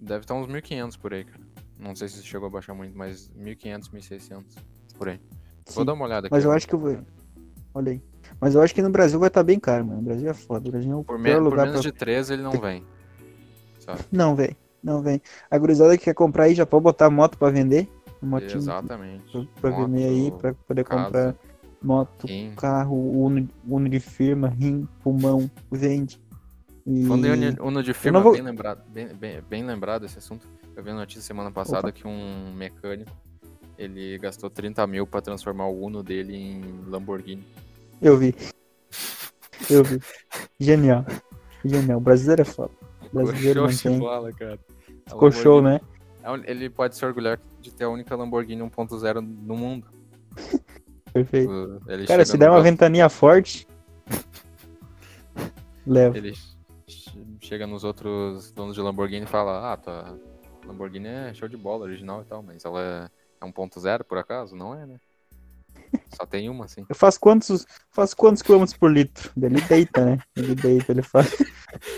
Deve 0.00 0.20
estar 0.20 0.34
uns 0.34 0.46
1.500 0.48 0.96
por 0.98 1.14
aí, 1.14 1.24
cara. 1.24 1.40
Não 1.78 1.96
sei 1.96 2.08
se 2.08 2.22
chegou 2.22 2.46
a 2.48 2.50
baixar 2.50 2.74
muito, 2.74 2.96
mas 2.96 3.30
1.500, 3.30 3.88
1.600 3.90 4.44
por 4.98 5.08
aí. 5.08 5.18
Vou 5.66 5.82
Sim. 5.82 5.84
dar 5.86 5.92
uma 5.94 6.04
olhada 6.04 6.26
aqui. 6.26 6.34
Mas 6.34 6.44
eu 6.44 6.52
acho 6.52 6.68
que 6.68 6.74
eu 6.74 6.78
vou. 6.78 6.98
Olha 7.74 7.92
aí. 7.92 8.02
Mas 8.40 8.54
eu 8.54 8.60
acho 8.62 8.74
que 8.74 8.82
no 8.82 8.90
Brasil 8.90 9.18
vai 9.18 9.28
estar 9.28 9.42
bem 9.42 9.58
caro, 9.58 9.86
mano. 9.86 10.00
O 10.00 10.02
Brasil 10.02 10.28
é 10.28 10.34
foda. 10.34 10.68
O 10.68 10.72
Brasil 10.72 10.92
é 10.92 10.96
o 10.96 11.04
Por, 11.04 11.16
pior 11.20 11.22
me- 11.22 11.34
por 11.34 11.42
lugar 11.50 11.66
menos 11.66 11.80
pra. 11.80 11.90
de 11.90 11.96
13 11.96 12.34
ele 12.34 12.42
não 12.42 12.52
vem. 12.52 12.84
Sabe? 13.80 14.00
Não, 14.12 14.34
velho. 14.36 14.56
Não, 14.82 15.02
velho. 15.02 15.20
A 15.50 15.58
gurizada 15.58 15.96
que 15.96 16.04
quer 16.04 16.14
comprar 16.14 16.44
aí 16.44 16.54
já 16.54 16.66
pode 16.66 16.82
botar 16.82 17.08
moto 17.10 17.36
pra 17.38 17.50
vender. 17.50 17.88
Motinho 18.20 18.58
Exatamente. 18.58 19.24
pra, 19.60 19.70
pra 19.70 19.84
vender 19.84 20.04
aí, 20.04 20.30
Moto, 20.30 20.40
pra 20.40 20.54
poder 20.54 20.84
casa, 20.84 21.04
comprar 21.04 21.34
moto, 21.82 22.26
rim. 22.28 22.52
carro, 22.56 22.94
Uno, 23.24 23.48
Uno 23.66 23.88
de 23.88 23.98
firma, 23.98 24.48
rim, 24.48 24.86
pulmão, 25.02 25.50
vende. 25.70 26.20
E... 26.86 27.04
Falando 27.04 27.26
em 27.26 27.56
Uno- 27.60 27.82
de 27.82 27.92
firma, 27.92 28.20
vou- 28.20 28.32
bem, 28.32 28.42
lembrado, 28.42 28.82
bem, 28.88 29.08
bem, 29.08 29.40
bem 29.48 29.64
lembrado 29.64 30.04
esse 30.06 30.18
assunto. 30.18 30.46
Eu 30.76 30.82
vi 30.84 30.90
a 30.90 30.94
notícia 30.94 31.20
semana 31.22 31.50
passada 31.50 31.88
Opa. 31.88 31.92
que 31.92 32.06
um 32.06 32.52
mecânico 32.54 33.10
ele 33.76 34.16
gastou 34.18 34.48
30 34.48 34.86
mil 34.86 35.04
pra 35.06 35.20
transformar 35.20 35.66
o 35.66 35.84
Uno 35.84 36.02
dele 36.02 36.36
em 36.36 36.60
Lamborghini. 36.88 37.44
Eu 38.00 38.16
vi. 38.16 38.34
Eu 39.68 39.82
vi. 39.82 40.00
Genial. 40.60 41.04
Genial. 41.64 41.98
O 41.98 42.00
brasileiro 42.00 42.42
é 42.42 42.44
foda. 42.44 42.70
O 43.12 43.16
brasileiro 43.16 43.68
show 43.72 43.90
tem. 43.90 43.98
bola, 43.98 44.32
cara. 44.32 44.58
A 45.06 45.10
Ficou 45.10 45.30
show, 45.30 45.62
né? 45.62 45.80
é 46.22 46.50
Ele 46.50 46.70
pode 46.70 46.96
se 46.96 47.04
orgulhar 47.04 47.38
de 47.60 47.72
ter 47.72 47.84
a 47.84 47.88
única 47.88 48.14
Lamborghini 48.14 48.62
1.0 48.62 49.20
no 49.20 49.56
mundo. 49.56 49.86
Perfeito. 51.12 51.82
Ele 51.86 52.06
Cara, 52.06 52.24
se 52.24 52.38
der 52.38 52.50
uma 52.50 52.62
ventania 52.62 53.08
forte. 53.08 53.66
Leva. 55.86 56.16
Ele 56.16 56.32
che- 56.86 57.10
chega 57.40 57.66
nos 57.66 57.84
outros 57.84 58.50
donos 58.52 58.74
de 58.74 58.80
Lamborghini 58.80 59.24
e 59.24 59.28
fala: 59.28 59.72
Ah, 59.72 59.76
tua 59.76 60.18
Lamborghini 60.66 61.08
é 61.08 61.34
show 61.34 61.48
de 61.48 61.56
bola, 61.56 61.84
original 61.84 62.22
e 62.22 62.24
tal, 62.24 62.42
mas 62.42 62.64
ela 62.64 63.10
é, 63.40 63.44
é 63.44 63.50
1.0 63.50 64.04
por 64.04 64.16
acaso? 64.16 64.54
Não 64.54 64.74
é, 64.74 64.86
né? 64.86 64.96
Só 66.14 66.24
tem 66.24 66.48
uma, 66.48 66.64
assim. 66.66 66.84
Eu 66.88 66.94
faço 66.94 67.18
quantos, 67.20 67.66
faço 67.90 68.16
quantos 68.16 68.42
quilômetros 68.42 68.76
por 68.76 68.90
litro? 68.90 69.30
Ele 69.36 69.60
deita, 69.60 70.04
né? 70.04 70.18
Ele 70.36 70.54
deita, 70.54 70.92
ele 70.92 71.02
faz. 71.02 71.36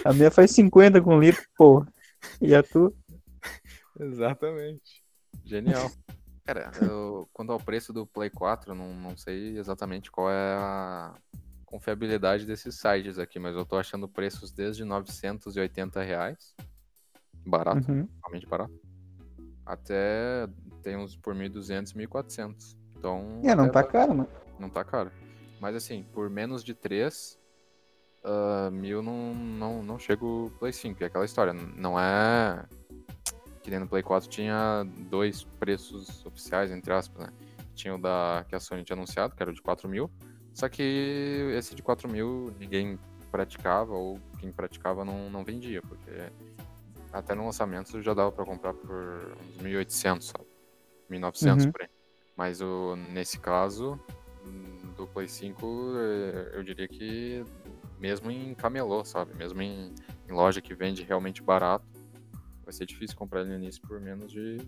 A 0.04 0.12
minha 0.12 0.30
faz 0.30 0.50
50 0.52 1.00
com 1.00 1.20
litro, 1.20 1.42
pô. 1.56 1.84
E 2.40 2.54
a 2.54 2.62
tua? 2.62 2.92
Exatamente. 4.00 5.02
Genial. 5.44 5.90
Cara, 6.44 6.70
eu- 6.76 7.28
quanto 7.32 7.52
ao 7.52 7.60
preço 7.60 7.92
do 7.92 8.06
Play 8.06 8.28
4, 8.30 8.72
eu 8.72 8.74
não, 8.74 8.94
não 8.94 9.16
sei 9.16 9.56
exatamente 9.58 10.10
qual 10.10 10.30
é 10.30 10.54
a 10.56 11.14
confiabilidade 11.64 12.44
desses 12.46 12.76
sites 12.78 13.18
aqui, 13.18 13.38
mas 13.38 13.56
eu 13.56 13.64
tô 13.64 13.76
achando 13.76 14.08
preços 14.08 14.50
desde 14.52 14.84
980 14.84 16.02
reais. 16.02 16.54
Barato, 17.46 17.90
Uhum. 17.90 18.08
realmente 18.22 18.46
barato. 18.46 18.72
Até 19.66 20.46
tem 20.82 20.96
uns 20.96 21.16
por 21.16 21.34
1.200, 21.34 21.92
1.400. 21.94 22.76
Então. 22.98 23.40
É, 23.44 23.54
não 23.54 23.70
tá 23.70 23.82
caro, 23.82 24.14
mano. 24.14 24.30
Não 24.58 24.68
tá 24.68 24.84
caro. 24.84 25.10
Mas 25.60 25.74
assim, 25.74 26.04
por 26.12 26.28
menos 26.28 26.62
de 26.62 26.74
3, 26.74 27.38
mil 28.72 29.02
não, 29.02 29.34
não, 29.34 29.82
não 29.82 29.98
chega 29.98 30.24
o 30.24 30.50
Play 30.58 30.72
5. 30.72 31.02
É 31.02 31.06
aquela 31.06 31.24
história. 31.24 31.52
Não 31.52 31.98
é. 31.98 32.64
Que 33.62 33.70
nem 33.70 33.80
no 33.80 33.88
Play 33.88 34.02
4 34.02 34.28
tinha 34.28 34.84
dois 35.10 35.44
preços 35.44 36.24
oficiais, 36.26 36.70
entre 36.70 36.92
aspas, 36.92 37.26
né? 37.26 37.32
Tinha 37.74 37.94
o 37.94 37.98
da 37.98 38.44
que 38.48 38.54
a 38.54 38.60
Sony 38.60 38.84
tinha 38.84 38.96
anunciado, 38.96 39.34
que 39.34 39.42
era 39.42 39.50
o 39.50 39.54
de 39.54 39.62
4 39.62 39.88
mil. 39.88 40.10
Só 40.52 40.68
que 40.68 41.50
esse 41.56 41.74
de 41.74 41.82
4 41.82 42.08
mil 42.08 42.54
ninguém 42.58 42.98
praticava, 43.30 43.92
ou 43.94 44.20
quem 44.38 44.52
praticava 44.52 45.04
não, 45.04 45.28
não 45.28 45.42
vendia, 45.44 45.82
porque 45.82 46.10
até 47.12 47.34
no 47.34 47.44
lançamento 47.44 48.00
já 48.00 48.14
dava 48.14 48.30
pra 48.30 48.44
comprar 48.44 48.72
por 48.74 48.90
uns 48.92 49.62
1.800, 49.62 50.22
sabe? 50.22 50.44
1.900 51.10 51.64
Uhum. 51.64 51.72
por 51.72 51.82
aí. 51.82 51.88
Mas 52.36 52.60
o, 52.60 52.96
nesse 53.10 53.38
caso, 53.40 53.98
do 54.96 55.06
Play 55.08 55.26
5, 55.28 55.92
eh, 55.96 56.50
eu 56.54 56.62
diria 56.62 56.86
que 56.86 57.44
mesmo 58.04 58.30
em 58.30 58.54
camelô, 58.54 59.02
sabe? 59.02 59.34
Mesmo 59.34 59.62
em, 59.62 59.94
em 60.28 60.32
loja 60.32 60.60
que 60.60 60.74
vende 60.74 61.02
realmente 61.02 61.42
barato, 61.42 61.86
vai 62.62 62.70
ser 62.70 62.84
difícil 62.84 63.16
comprar 63.16 63.40
ele 63.40 63.48
no 63.48 63.56
início 63.56 63.80
por 63.80 63.98
menos 63.98 64.30
de 64.30 64.58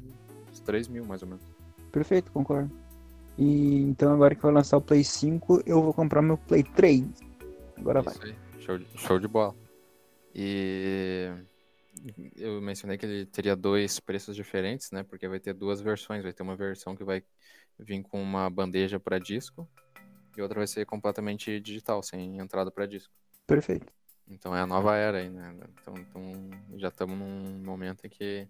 uns 0.50 0.58
3 0.60 0.88
mil, 0.88 1.04
mais 1.04 1.20
ou 1.20 1.28
menos. 1.28 1.44
Perfeito, 1.92 2.32
concordo. 2.32 2.70
E 3.36 3.82
então 3.82 4.14
agora 4.14 4.34
que 4.34 4.40
vai 4.40 4.50
lançar 4.50 4.78
o 4.78 4.80
Play 4.80 5.04
5, 5.04 5.64
eu 5.66 5.82
vou 5.82 5.92
comprar 5.92 6.22
meu 6.22 6.38
Play 6.38 6.62
3. 6.62 7.04
Agora 7.76 8.00
vai. 8.00 8.14
Isso 8.14 8.24
aí, 8.24 8.34
show 8.58 8.78
de, 8.78 8.86
show 8.98 9.18
de 9.18 9.28
bola. 9.28 9.54
E 10.34 11.30
eu 12.36 12.58
mencionei 12.62 12.96
que 12.96 13.04
ele 13.04 13.26
teria 13.26 13.54
dois 13.54 14.00
preços 14.00 14.34
diferentes, 14.34 14.90
né? 14.92 15.02
Porque 15.02 15.28
vai 15.28 15.38
ter 15.38 15.52
duas 15.52 15.82
versões. 15.82 16.22
Vai 16.22 16.32
ter 16.32 16.42
uma 16.42 16.56
versão 16.56 16.96
que 16.96 17.04
vai 17.04 17.22
vir 17.78 18.02
com 18.02 18.22
uma 18.22 18.48
bandeja 18.48 18.98
para 18.98 19.18
disco 19.18 19.68
e 20.34 20.40
outra 20.40 20.60
vai 20.60 20.66
ser 20.66 20.86
completamente 20.86 21.60
digital, 21.60 22.02
sem 22.02 22.38
entrada 22.38 22.70
para 22.70 22.86
disco. 22.86 23.12
Perfeito. 23.46 23.92
Então 24.28 24.54
é 24.56 24.60
a 24.60 24.66
nova 24.66 24.96
era 24.96 25.18
aí, 25.18 25.30
né? 25.30 25.54
Então, 25.80 25.94
então 25.96 26.50
já 26.78 26.88
estamos 26.88 27.16
num 27.16 27.62
momento 27.64 28.04
em 28.06 28.08
que 28.10 28.48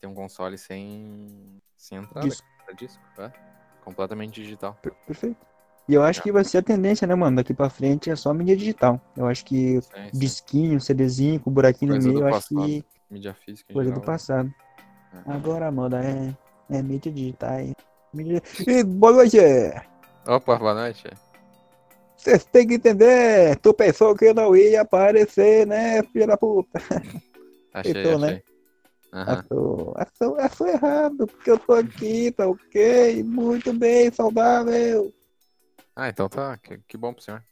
tem 0.00 0.08
um 0.08 0.14
console 0.14 0.58
sem, 0.58 1.60
sem 1.76 1.98
entrada 1.98 2.26
Disco. 2.28 2.46
disco, 2.76 3.02
é? 3.18 3.32
completamente 3.82 4.42
digital. 4.42 4.74
Per- 4.82 4.94
perfeito. 5.06 5.46
E 5.88 5.94
eu 5.94 6.02
acho 6.02 6.22
que 6.22 6.30
vai 6.30 6.44
ser 6.44 6.58
a 6.58 6.62
tendência, 6.62 7.06
né, 7.06 7.14
mano? 7.14 7.36
Daqui 7.36 7.54
pra 7.54 7.70
frente 7.70 8.10
é 8.10 8.16
só 8.16 8.34
mídia 8.34 8.54
digital. 8.54 9.00
Eu 9.16 9.26
acho 9.26 9.42
que 9.46 9.80
Sim, 9.80 9.90
sim. 10.12 10.18
disquinho, 10.18 10.78
CDzinho, 10.78 11.40
com 11.40 11.50
buraquinho 11.50 11.92
Coisa 11.92 12.06
no 12.06 12.12
meio, 12.14 12.24
eu 12.24 12.28
acho 12.28 12.48
passado. 12.48 12.66
que 12.66 12.84
Mídia 13.10 13.32
física 13.32 13.72
coisa 13.72 13.90
do 13.90 13.94
geral. 13.94 14.04
passado. 14.06 14.54
É. 15.14 15.32
Agora, 15.32 15.72
mano, 15.72 15.96
é, 15.96 16.36
é 16.68 16.82
mídia 16.82 17.10
digital. 17.10 17.52
é 17.54 17.72
Mídia... 18.12 18.42
E 18.66 18.84
boa 18.84 19.14
noite! 19.14 19.38
Opa, 20.26 20.56
boa 20.56 20.74
noite. 20.74 21.08
Vocês 22.18 22.44
têm 22.44 22.66
que 22.66 22.74
entender! 22.74 23.56
Tu 23.60 23.72
pensou 23.72 24.14
que 24.14 24.26
eu 24.26 24.34
não 24.34 24.54
ia 24.56 24.82
aparecer, 24.82 25.66
né, 25.66 26.02
filha 26.02 26.26
da 26.26 26.36
puta? 26.36 26.78
Achei, 27.72 27.92
Então, 27.92 28.18
né? 28.18 28.26
achei. 28.28 28.44
Achou, 29.10 29.94
achou, 29.96 30.36
achou 30.38 30.66
errado, 30.66 31.26
porque 31.26 31.50
eu 31.50 31.58
tô 31.58 31.72
aqui, 31.74 32.30
tá 32.32 32.46
ok? 32.46 33.22
Muito 33.22 33.72
bem, 33.72 34.12
saudável. 34.12 35.14
Ah, 35.96 36.08
então 36.08 36.28
tá. 36.28 36.58
Que, 36.58 36.78
que 36.86 36.96
bom 36.98 37.14
pro 37.14 37.22
senhor. 37.22 37.42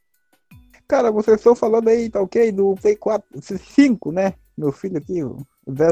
Cara, 0.87 1.11
vocês 1.11 1.39
estão 1.39 1.55
falando 1.55 1.89
aí, 1.89 2.11
tá 2.11 2.21
ok? 2.21 2.53
Do 2.53 2.75
Play 2.75 2.97
4, 2.97 3.27
5, 3.41 4.13
né? 4.13 4.35
Meu 4.57 4.71
filho 4.73 4.99
aqui, 4.99 5.23
o 5.25 5.39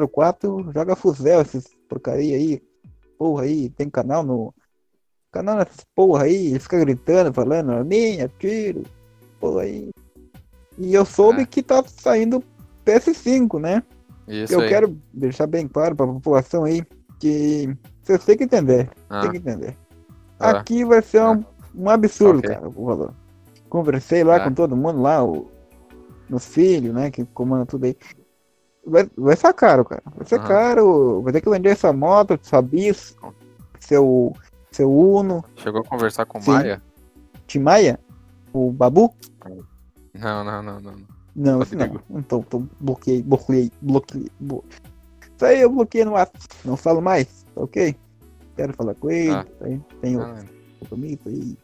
04, 0.08 0.70
joga 0.72 0.94
Fuzel, 0.96 1.40
esses 1.42 1.64
porcaria 1.88 2.36
aí. 2.36 2.62
Porra 3.18 3.44
aí, 3.44 3.70
tem 3.70 3.88
canal 3.88 4.22
no. 4.22 4.54
Canal 5.34 5.56
nessas 5.56 5.84
porra 5.96 6.24
aí, 6.24 6.46
ele 6.50 6.60
fica 6.60 6.78
gritando, 6.78 7.34
falando, 7.34 7.72
"A 7.72 7.82
minha, 7.82 8.30
tiro. 8.38 8.84
Porra 9.40 9.62
aí. 9.62 9.90
E 10.78 10.94
eu 10.94 11.04
soube 11.04 11.42
É. 11.42 11.44
que 11.46 11.60
tá 11.60 11.82
saindo 11.86 12.40
PS5, 12.84 13.58
né? 13.58 13.82
Isso 14.28 14.54
eu 14.54 14.60
aí. 14.60 14.68
quero 14.68 14.96
deixar 15.12 15.48
bem 15.48 15.66
claro 15.66 15.96
pra 15.96 16.06
população 16.06 16.62
aí 16.62 16.84
que 17.18 17.68
vocês 18.00 18.24
têm 18.24 18.36
que 18.38 18.44
entender, 18.44 18.88
Ah, 19.10 19.22
tem 19.22 19.32
que 19.32 19.36
entender. 19.38 19.76
Ah. 20.38 20.50
Aqui 20.50 20.84
vai 20.84 21.02
ser 21.02 21.20
um, 21.22 21.44
um 21.74 21.90
absurdo, 21.90 22.38
Ok. 22.38 22.50
cara, 22.50 22.68
o 22.68 22.84
valor. 22.84 23.12
Conversei 23.68 24.22
lá 24.22 24.36
Ah. 24.36 24.44
com 24.44 24.54
todo 24.54 24.76
mundo 24.76 25.02
lá, 25.02 25.24
o, 25.24 25.50
meus 26.30 26.46
filhos, 26.46 26.94
né, 26.94 27.10
que 27.10 27.24
comandam 27.24 27.66
tudo 27.66 27.86
aí. 27.86 27.96
Vai, 28.86 29.10
vai 29.16 29.34
ser 29.34 29.52
caro, 29.52 29.84
cara. 29.84 30.02
Vai 30.14 30.26
ser 30.26 30.38
Aham. 30.38 30.46
caro. 30.48 31.22
Vai 31.22 31.32
ter 31.32 31.40
que 31.40 31.50
vender 31.50 31.70
essa 31.70 31.92
moto, 31.92 32.38
essa 32.40 32.62
bis, 32.62 33.16
seu, 33.80 34.32
seu 34.74 34.90
Uno, 34.92 35.44
Chegou 35.56 35.80
a 35.80 35.84
conversar 35.84 36.26
com 36.26 36.38
o. 36.38 36.46
Maia? 36.46 36.82
Timaya, 37.46 37.98
o 38.52 38.70
Babu. 38.72 39.14
Não, 40.14 40.44
não, 40.44 40.62
não, 40.62 40.80
não. 40.80 40.94
Não, 41.36 41.62
esse 41.62 41.74
não. 41.74 42.00
Então, 42.10 42.42
tô, 42.42 42.62
bloqueei, 42.80 43.22
bloqueei, 43.22 43.70
bloqueei. 43.80 44.28
Blo... 44.38 44.64
Isso 45.34 45.44
aí 45.44 45.60
eu 45.60 45.70
bloqueei 45.70 46.04
no 46.04 46.12
WhatsApp. 46.12 46.54
Não 46.64 46.76
falo 46.76 47.00
mais, 47.02 47.44
tá 47.54 47.60
ok? 47.62 47.96
Quero 48.56 48.72
falar 48.74 48.94
com 48.94 49.10
ele, 49.10 49.32
Ah. 49.32 49.44
tá 49.58 49.66
tenho 50.00 50.20
Ah, 50.22 50.44
compromisso 50.78 51.28
aí. 51.28 51.56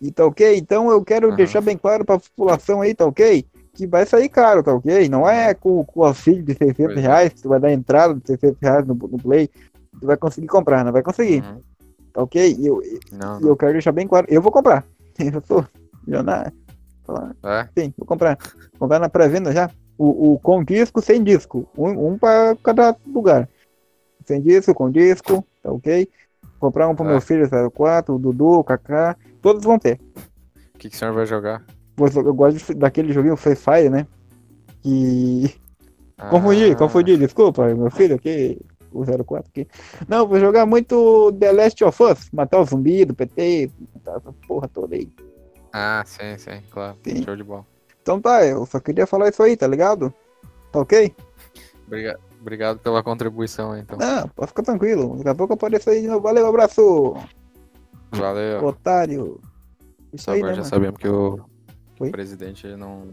E 0.00 0.12
tá 0.12 0.24
ok? 0.24 0.56
Então 0.56 0.88
eu 0.90 1.04
quero 1.04 1.28
Aham. 1.28 1.36
deixar 1.36 1.60
bem 1.60 1.76
claro 1.76 2.04
pra 2.04 2.18
população 2.20 2.80
aí, 2.80 2.94
tá 2.94 3.04
ok? 3.04 3.44
Que 3.74 3.86
vai 3.86 4.06
sair 4.06 4.28
caro, 4.28 4.62
tá 4.62 4.72
ok? 4.72 5.08
Não 5.08 5.28
é 5.28 5.52
com, 5.54 5.84
com 5.84 6.00
o 6.00 6.04
auxílio 6.04 6.44
de 6.44 6.54
600 6.54 6.76
Pois 6.94 6.98
é. 6.98 7.00
reais, 7.00 7.32
que 7.32 7.42
tu 7.42 7.48
vai 7.48 7.58
dar 7.58 7.72
entrada 7.72 8.14
de 8.14 8.24
600 8.24 8.58
reais 8.62 8.86
no, 8.86 8.94
no 8.94 9.18
Play, 9.18 9.48
tu 10.00 10.06
vai 10.06 10.16
conseguir 10.16 10.46
comprar, 10.46 10.84
não 10.84 10.92
vai 10.92 11.02
conseguir, 11.02 11.42
uhum. 11.42 11.60
Tá 12.12 12.22
ok? 12.22 12.56
E 12.58 12.66
eu, 12.66 12.82
e 12.82 12.98
Não, 13.12 13.40
eu 13.40 13.56
quero 13.56 13.72
deixar 13.72 13.92
bem 13.92 14.06
claro, 14.06 14.26
eu 14.28 14.40
vou 14.42 14.52
comprar. 14.52 14.84
Eu 15.18 15.42
tô 15.42 15.56
lá. 15.56 15.68
não. 17.42 17.50
É? 17.50 17.68
Sim, 17.76 17.92
vou 17.98 18.06
comprar. 18.06 18.38
Comprar 18.78 18.98
na 18.98 19.08
pré-venda 19.08 19.52
já. 19.52 19.70
O, 19.98 20.34
o 20.34 20.38
com 20.38 20.62
disco, 20.62 21.02
sem 21.02 21.22
disco. 21.24 21.68
Um, 21.76 22.12
um 22.12 22.18
para 22.18 22.56
cada 22.62 22.96
lugar. 23.06 23.48
Sem 24.24 24.40
disco, 24.40 24.72
com 24.74 24.90
disco, 24.90 25.44
tá 25.62 25.72
ok? 25.72 26.08
Comprar 26.60 26.88
um 26.88 26.94
pro 26.94 27.04
Ah. 27.04 27.08
meu 27.08 27.20
filho 27.20 27.48
04, 27.72 28.14
o 28.14 28.18
Dudu, 28.18 28.60
o 28.60 28.64
Kaká. 28.64 29.16
Todos 29.42 29.64
vão 29.64 29.78
ter. 29.78 29.98
O 30.74 30.78
que, 30.78 30.88
que 30.88 30.94
o 30.94 30.98
senhor 30.98 31.12
vai 31.14 31.26
jogar? 31.26 31.64
Eu 31.98 32.32
gosto 32.34 32.74
daquele 32.74 33.12
joguinho 33.12 33.36
Free 33.36 33.56
Fire, 33.56 33.90
né? 33.90 34.06
Que. 34.82 35.54
Confundi, 36.30 36.70
Ah, 36.72 36.76
confundi, 36.76 37.16
desculpa, 37.16 37.66
meu 37.74 37.90
filho 37.90 38.16
aqui. 38.16 38.60
O 38.92 39.04
04 39.04 39.50
aqui. 39.50 39.68
Não, 40.08 40.26
vou 40.26 40.38
jogar 40.40 40.66
muito 40.66 41.32
The 41.32 41.52
Last 41.52 41.84
of 41.84 42.02
Us. 42.02 42.30
Matar 42.32 42.60
o 42.60 42.64
zumbi 42.64 43.04
do 43.04 43.14
PT. 43.14 43.70
Matar 43.94 44.16
essa 44.18 44.32
porra 44.46 44.68
toda 44.68 44.94
aí. 44.96 45.10
Ah, 45.72 46.02
sim, 46.06 46.36
sim, 46.38 46.62
claro. 46.70 46.96
Sim. 47.04 47.22
Show 47.22 47.36
de 47.36 47.44
bola. 47.44 47.66
Então 48.02 48.20
tá, 48.20 48.44
eu 48.46 48.64
só 48.64 48.80
queria 48.80 49.06
falar 49.06 49.28
isso 49.28 49.42
aí, 49.42 49.56
tá 49.56 49.66
ligado? 49.66 50.12
Tá 50.72 50.80
ok? 50.80 51.14
Obrigado, 51.86 52.20
obrigado 52.40 52.78
pela 52.78 53.02
contribuição, 53.02 53.72
aí, 53.72 53.82
então. 53.82 53.98
Não, 53.98 54.28
pode 54.28 54.48
ficar 54.48 54.62
tranquilo. 54.62 55.16
Daqui 55.18 55.28
a 55.28 55.34
pouco 55.34 55.52
eu 55.52 55.56
apareço 55.56 55.90
aí 55.90 56.02
de 56.02 56.06
novo. 56.08 56.20
Valeu, 56.20 56.46
abraço, 56.46 57.14
Valeu. 58.12 58.64
otário. 58.64 59.40
Isso 60.12 60.24
Só 60.24 60.32
aí, 60.32 60.38
agora 60.38 60.56
né, 60.56 60.62
já 60.62 60.62
mano? 60.62 60.70
sabemos 60.70 60.98
que 60.98 61.08
o, 61.08 62.10
presidente 62.10 62.66
não, 62.76 63.08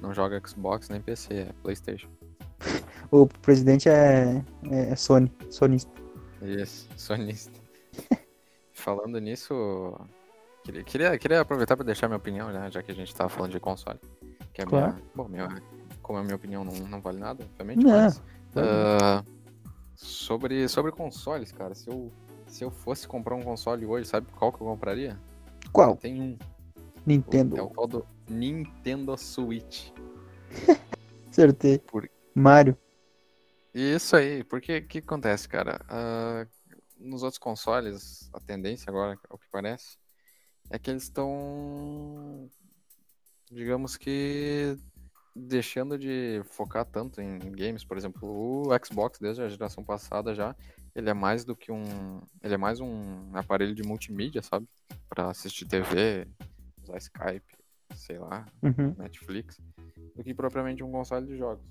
não 0.00 0.14
joga 0.14 0.40
Xbox 0.46 0.88
nem 0.88 1.00
PC, 1.00 1.34
é 1.34 1.48
Playstation. 1.62 2.08
O 3.10 3.26
presidente 3.26 3.88
é, 3.88 4.44
é 4.70 4.94
Sony, 4.94 5.32
sonista. 5.50 5.90
Isso, 6.42 6.88
sonista. 6.96 7.60
Falando 8.72 9.18
nisso, 9.18 9.52
queria, 10.64 10.84
queria, 10.84 11.18
queria 11.18 11.40
aproveitar 11.40 11.76
para 11.76 11.84
deixar 11.84 12.06
minha 12.08 12.16
opinião, 12.18 12.50
né, 12.50 12.70
já 12.70 12.82
que 12.82 12.90
a 12.92 12.94
gente 12.94 13.14
tava 13.14 13.28
falando 13.28 13.52
de 13.52 13.60
console. 13.60 13.98
Que 14.52 14.62
é 14.62 14.64
Claro. 14.64 14.94
minha, 14.94 15.04
bom, 15.14 15.28
minha, 15.28 15.48
como 16.02 16.18
a 16.18 16.22
minha 16.22 16.36
opinião 16.36 16.64
não, 16.64 16.72
não 16.88 17.00
vale 17.00 17.18
nada, 17.18 17.44
obviamente, 17.44 17.84
Não, 17.84 17.90
mas 17.90 18.22
vale 18.52 18.68
ah, 18.68 19.24
sobre, 19.94 20.68
sobre 20.68 20.92
consoles, 20.92 21.52
cara, 21.52 21.74
se 21.74 21.88
eu, 21.90 22.10
se 22.46 22.64
eu 22.64 22.70
fosse 22.70 23.06
comprar 23.06 23.34
um 23.34 23.42
console 23.42 23.84
hoje, 23.86 24.08
sabe 24.08 24.28
qual 24.32 24.52
que 24.52 24.60
eu 24.62 24.66
compraria? 24.66 25.18
Qual? 25.72 25.96
Tem 25.96 26.20
um, 26.20 26.38
Nintendo. 27.04 27.56
é 27.58 27.62
o 27.62 27.68
tal 27.68 27.86
do 27.86 28.06
Nintendo 28.28 29.16
Switch. 29.18 29.90
Acertei. 31.30 31.78
Por- 31.80 32.08
Mario. 32.34 32.76
Isso 33.74 34.16
aí, 34.16 34.42
porque 34.44 34.78
o 34.78 34.86
que 34.86 34.98
acontece, 34.98 35.48
cara? 35.48 35.80
Ah, 35.88 36.46
nos 36.98 37.22
outros 37.22 37.38
consoles, 37.38 38.28
a 38.32 38.40
tendência 38.40 38.90
agora, 38.90 39.18
o 39.30 39.38
que 39.38 39.46
parece, 39.50 39.96
é 40.70 40.78
que 40.78 40.90
eles 40.90 41.04
estão, 41.04 42.48
digamos 43.50 43.96
que, 43.96 44.76
deixando 45.34 45.96
de 45.98 46.42
focar 46.44 46.84
tanto 46.84 47.20
em 47.20 47.38
games. 47.52 47.84
Por 47.84 47.96
exemplo, 47.96 48.28
o 48.28 48.68
Xbox, 48.84 49.18
desde 49.18 49.42
a 49.42 49.48
geração 49.48 49.84
passada 49.84 50.34
já, 50.34 50.54
ele 50.94 51.08
é 51.08 51.14
mais 51.14 51.44
do 51.44 51.56
que 51.56 51.70
um. 51.70 52.20
Ele 52.42 52.54
é 52.54 52.58
mais 52.58 52.80
um 52.80 53.30
aparelho 53.34 53.74
de 53.74 53.82
multimídia, 53.82 54.42
sabe? 54.42 54.68
Pra 55.08 55.30
assistir 55.30 55.66
TV, 55.66 56.26
usar 56.82 56.98
Skype, 56.98 57.56
sei 57.94 58.18
lá, 58.18 58.44
Uhum. 58.62 58.94
Netflix, 58.98 59.60
do 60.16 60.22
que 60.22 60.34
propriamente 60.34 60.82
um 60.82 60.90
console 60.90 61.26
de 61.26 61.36
jogos. 61.36 61.64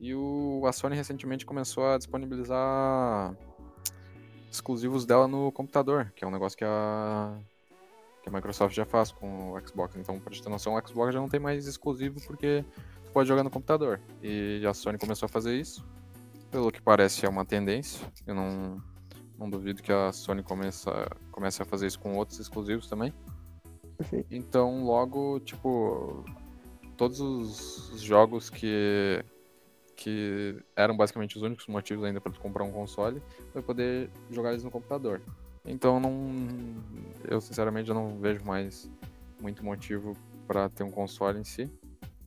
E 0.00 0.14
o, 0.14 0.64
a 0.66 0.72
Sony 0.72 0.96
recentemente 0.96 1.46
começou 1.46 1.86
a 1.86 1.96
disponibilizar 1.96 3.36
exclusivos 4.50 5.06
dela 5.06 5.28
no 5.28 5.50
computador, 5.52 6.12
que 6.14 6.24
é 6.24 6.26
um 6.26 6.30
negócio 6.30 6.58
que 6.58 6.64
a, 6.64 7.38
que 8.22 8.28
a 8.28 8.32
Microsoft 8.32 8.74
já 8.74 8.84
faz 8.84 9.12
com 9.12 9.52
o 9.52 9.60
Xbox. 9.66 9.96
Então, 9.96 10.18
pra 10.18 10.32
gente 10.32 10.42
ter 10.42 10.50
noção, 10.50 10.74
o 10.74 10.88
Xbox 10.88 11.14
já 11.14 11.20
não 11.20 11.28
tem 11.28 11.40
mais 11.40 11.66
exclusivo 11.66 12.20
porque 12.26 12.64
tu 13.04 13.12
pode 13.12 13.28
jogar 13.28 13.42
no 13.42 13.50
computador. 13.50 14.00
E 14.22 14.64
a 14.66 14.74
Sony 14.74 14.98
começou 14.98 15.26
a 15.26 15.28
fazer 15.28 15.56
isso. 15.56 15.84
Pelo 16.50 16.70
que 16.70 16.82
parece, 16.82 17.24
é 17.24 17.28
uma 17.28 17.44
tendência. 17.44 18.06
Eu 18.26 18.34
não, 18.34 18.82
não 19.38 19.48
duvido 19.48 19.82
que 19.82 19.92
a 19.92 20.12
Sony 20.12 20.42
comece 20.42 20.90
a, 20.90 21.10
comece 21.30 21.62
a 21.62 21.64
fazer 21.64 21.86
isso 21.86 21.98
com 21.98 22.16
outros 22.16 22.38
exclusivos 22.38 22.88
também. 22.88 23.12
Então, 24.30 24.84
logo, 24.84 25.38
tipo, 25.40 26.24
todos 26.96 27.20
os 27.20 28.00
jogos 28.00 28.50
que 28.50 29.24
que 29.96 30.62
eram 30.74 30.96
basicamente 30.96 31.36
os 31.36 31.42
únicos 31.42 31.66
motivos 31.66 32.04
ainda 32.04 32.20
para 32.20 32.32
comprar 32.32 32.64
um 32.64 32.72
console, 32.72 33.22
vai 33.52 33.62
poder 33.62 34.10
jogar 34.30 34.50
eles 34.50 34.64
no 34.64 34.70
computador. 34.70 35.20
Então, 35.64 36.00
não, 36.00 36.12
eu 37.28 37.40
sinceramente 37.40 37.90
não 37.90 38.18
vejo 38.18 38.44
mais 38.44 38.90
muito 39.40 39.64
motivo 39.64 40.16
para 40.46 40.68
ter 40.68 40.82
um 40.82 40.90
console 40.90 41.38
em 41.38 41.44
si, 41.44 41.70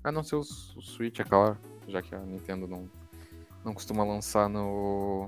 a 0.03 0.11
não 0.11 0.23
ser 0.23 0.35
o 0.35 0.43
Switch, 0.43 1.19
é 1.19 1.23
claro, 1.23 1.57
já 1.87 2.01
que 2.01 2.13
a 2.15 2.19
Nintendo 2.19 2.67
não 2.67 2.89
não 3.63 3.73
costuma 3.73 4.03
lançar 4.03 4.47
no 4.47 5.27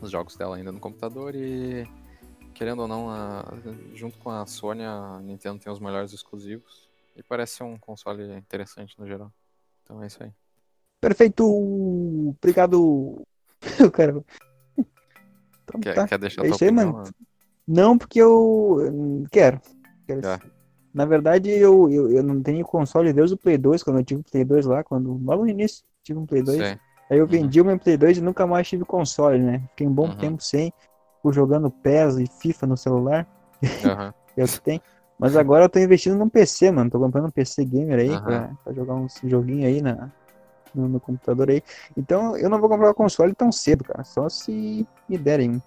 os 0.00 0.10
jogos 0.10 0.36
dela 0.36 0.56
ainda 0.56 0.70
no 0.70 0.78
computador 0.78 1.34
e 1.34 1.84
querendo 2.54 2.82
ou 2.82 2.88
não, 2.88 3.10
a- 3.10 3.44
junto 3.94 4.18
com 4.18 4.30
a 4.30 4.46
Sony, 4.46 4.84
a 4.84 5.18
Nintendo 5.20 5.58
tem 5.58 5.72
os 5.72 5.80
melhores 5.80 6.12
exclusivos. 6.12 6.88
E 7.16 7.22
parece 7.22 7.62
um 7.62 7.76
console 7.78 8.32
interessante 8.36 8.98
no 8.98 9.06
geral. 9.06 9.32
Então 9.82 10.02
é 10.02 10.06
isso 10.06 10.22
aí. 10.22 10.32
Perfeito. 11.00 11.44
Obrigado. 12.38 13.22
Eu 13.78 13.90
quero. 13.90 14.24
Então, 15.64 15.80
Quer, 15.80 15.94
tá. 15.94 16.08
quer 16.08 16.18
deixar 16.18 16.44
É 16.44 16.48
isso 16.48 16.64
aí, 16.64 16.70
mano. 16.70 17.04
Não, 17.66 17.96
porque 17.96 18.20
eu 18.20 19.24
quero. 19.30 19.60
Quero. 20.06 20.20
Na 20.92 21.04
verdade, 21.04 21.50
eu, 21.50 21.88
eu, 21.88 22.10
eu 22.10 22.22
não 22.22 22.42
tenho 22.42 22.64
console 22.64 23.12
desde 23.12 23.34
o 23.34 23.38
Play 23.38 23.56
2, 23.56 23.82
quando 23.82 24.00
eu 24.00 24.04
tive 24.04 24.20
o 24.22 24.24
Play 24.24 24.44
2 24.44 24.66
lá, 24.66 24.82
quando 24.82 25.12
logo 25.24 25.44
no 25.44 25.48
início 25.48 25.84
tive 26.02 26.18
um 26.18 26.26
Play 26.26 26.42
2. 26.42 26.56
Sei. 26.58 26.78
Aí 27.08 27.18
eu 27.18 27.24
Uhum. 27.24 27.30
vendi 27.30 27.60
o 27.60 27.64
meu 27.64 27.78
Play 27.78 27.96
2 27.96 28.18
e 28.18 28.20
nunca 28.20 28.44
mais 28.46 28.68
tive 28.68 28.84
console, 28.84 29.38
né? 29.38 29.60
Fiquei 29.70 29.86
um 29.86 29.92
bom 29.92 30.08
Uhum. 30.08 30.14
tempo 30.16 30.42
sem, 30.42 30.72
fui 31.22 31.32
jogando 31.32 31.70
PES 31.70 32.18
e 32.18 32.26
FIFA 32.26 32.66
no 32.66 32.76
celular, 32.76 33.26
que 34.34 34.40
é 34.40 34.44
o 34.44 34.48
que 34.48 34.60
tem. 34.62 34.80
Mas 35.18 35.36
agora 35.36 35.66
eu 35.66 35.68
tô 35.68 35.78
investindo 35.78 36.16
num 36.16 36.28
PC, 36.28 36.72
mano. 36.72 36.90
Tô 36.90 36.98
comprando 36.98 37.26
um 37.26 37.30
PC 37.30 37.64
gamer 37.64 38.00
aí 38.00 38.10
Aham. 38.10 38.22
pra, 38.22 38.50
pra 38.64 38.72
jogar 38.72 38.94
uns 38.94 39.20
joguinhos 39.22 39.66
aí 39.66 39.80
na, 39.82 40.10
no, 40.74 40.88
no 40.88 41.00
computador 41.00 41.50
aí. 41.50 41.62
Então 41.96 42.36
eu 42.36 42.48
não 42.48 42.60
vou 42.60 42.68
comprar 42.68 42.90
o 42.90 42.94
console 42.94 43.34
tão 43.34 43.50
cedo, 43.50 43.84
cara. 43.84 44.04
Só 44.04 44.28
se 44.28 44.86
me 45.08 45.18
derem 45.18 45.50
um. 45.52 45.62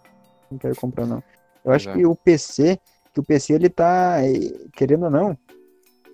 Não 0.52 0.58
quero 0.58 0.76
comprar, 0.76 1.06
não. 1.06 1.24
Eu 1.64 1.72
acho 1.72 1.90
é. 1.90 1.94
que 1.94 2.06
o 2.06 2.16
PC, 2.16 2.80
que 3.14 3.20
o 3.20 3.24
PC 3.24 3.54
ele 3.54 3.70
tá, 3.70 4.18
eh, 4.22 4.68
querendo 4.74 5.06
ou 5.06 5.10
não, 5.10 5.38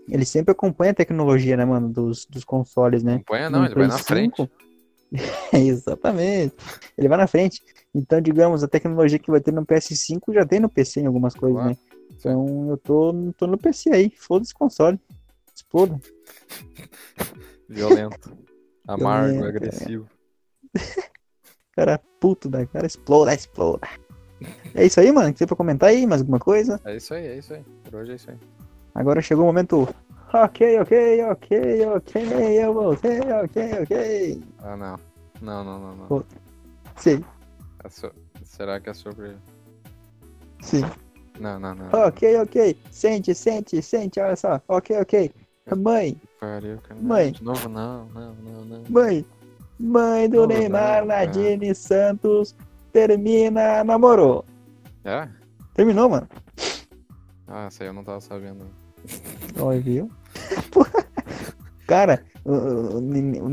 ele 0.07 0.25
sempre 0.25 0.51
acompanha 0.51 0.91
a 0.91 0.95
tecnologia, 0.95 1.55
né, 1.57 1.65
mano, 1.65 1.89
dos, 1.89 2.25
dos 2.25 2.43
consoles, 2.43 3.03
né? 3.03 3.15
Acompanha 3.15 3.49
No 3.49 3.59
não, 3.59 3.65
ele 3.65 3.75
vai 3.75 3.87
na 3.87 3.97
frente. 3.97 4.37
5, 4.37 4.49
Exatamente. 5.53 6.55
Ele 6.97 7.07
vai 7.07 7.17
na 7.17 7.27
frente. 7.27 7.61
Então, 7.93 8.21
digamos, 8.21 8.63
a 8.63 8.67
tecnologia 8.67 9.19
que 9.19 9.31
vai 9.31 9.41
ter 9.41 9.51
no 9.51 9.65
PS5 9.65 10.33
já 10.33 10.45
tem 10.45 10.59
no 10.59 10.69
PC 10.69 11.01
em 11.01 11.07
algumas 11.07 11.33
coisas, 11.33 11.57
Claro. 11.57 11.69
né? 11.69 11.77
Então, 12.11 12.69
eu 12.69 12.77
tô, 12.77 13.13
tô 13.37 13.47
no 13.47 13.57
PC 13.57 13.91
aí. 13.91 14.11
Foda-se 14.15 14.53
console. 14.53 14.99
Exploda. 15.53 15.99
Violento. 17.67 18.37
Amargo, 18.93 19.45
é. 19.45 19.47
agressivo. 19.47 20.07
Cara 21.75 21.99
puto 22.19 22.49
da 22.49 22.65
cara. 22.65 22.85
Exploda, 22.85 23.33
exploda. 23.33 23.87
É 24.73 24.85
isso 24.85 24.99
aí, 24.99 25.11
mano. 25.11 25.31
Que 25.31 25.39
tem 25.39 25.47
pra 25.47 25.55
comentar 25.55 25.89
aí? 25.89 26.05
Mais 26.05 26.21
alguma 26.21 26.39
coisa? 26.39 26.79
É 26.85 26.95
isso 26.97 27.13
aí, 27.13 27.27
é 27.27 27.37
isso 27.37 27.53
aí. 27.53 27.63
Por 27.83 27.95
hoje 27.95 28.11
é 28.11 28.15
isso 28.15 28.29
aí. 28.31 28.37
Agora 28.95 29.21
chegou 29.21 29.43
o 29.45 29.47
momento. 29.47 29.87
Ok, 30.33 30.79
ok, 30.79 31.23
ok, 31.23 31.85
ok. 31.87 32.21
Eu 32.63 32.73
voltei, 32.73 33.19
ok, 33.19 33.83
ok. 33.83 34.43
Ah, 34.59 34.75
não. 34.77 34.95
Não, 35.41 35.63
não, 35.63 35.79
não, 35.79 35.95
não. 36.09 36.25
Sim, 36.97 37.23
so- 37.89 38.11
Será 38.43 38.79
que 38.79 38.89
é 38.89 38.93
sobre. 38.93 39.35
sim. 40.61 40.81
Não, 41.39 41.57
não, 41.59 41.73
não. 41.73 41.87
Ok, 42.07 42.35
ok. 42.41 42.77
Sente, 42.91 43.33
sente, 43.33 43.81
sente. 43.81 44.19
Olha 44.19 44.35
só. 44.35 44.61
Ok, 44.67 44.99
ok. 44.99 45.31
Mãe, 45.75 46.15
Pariu, 46.39 46.77
cara. 46.81 46.99
Mãe. 47.01 47.31
De 47.31 47.43
novo, 47.43 47.67
não, 47.69 48.05
não, 48.13 48.33
não, 48.35 48.65
não. 48.65 48.83
Mãe, 48.89 49.25
mãe 49.79 50.29
do 50.29 50.41
Não, 50.41 50.47
Neymar, 50.47 51.05
Nadine 51.05 51.73
Santos, 51.75 52.55
termina 52.91 53.83
namoro. 53.83 54.45
É? 55.03 55.27
Terminou, 55.73 56.09
mano. 56.09 56.27
Ah, 57.47 57.65
essa 57.67 57.83
aí 57.83 57.89
eu 57.89 57.93
não 57.93 58.03
tava 58.03 58.21
sabendo. 58.21 58.65
Olha, 59.59 59.79
viu? 59.79 60.11
Cara, 61.87 62.23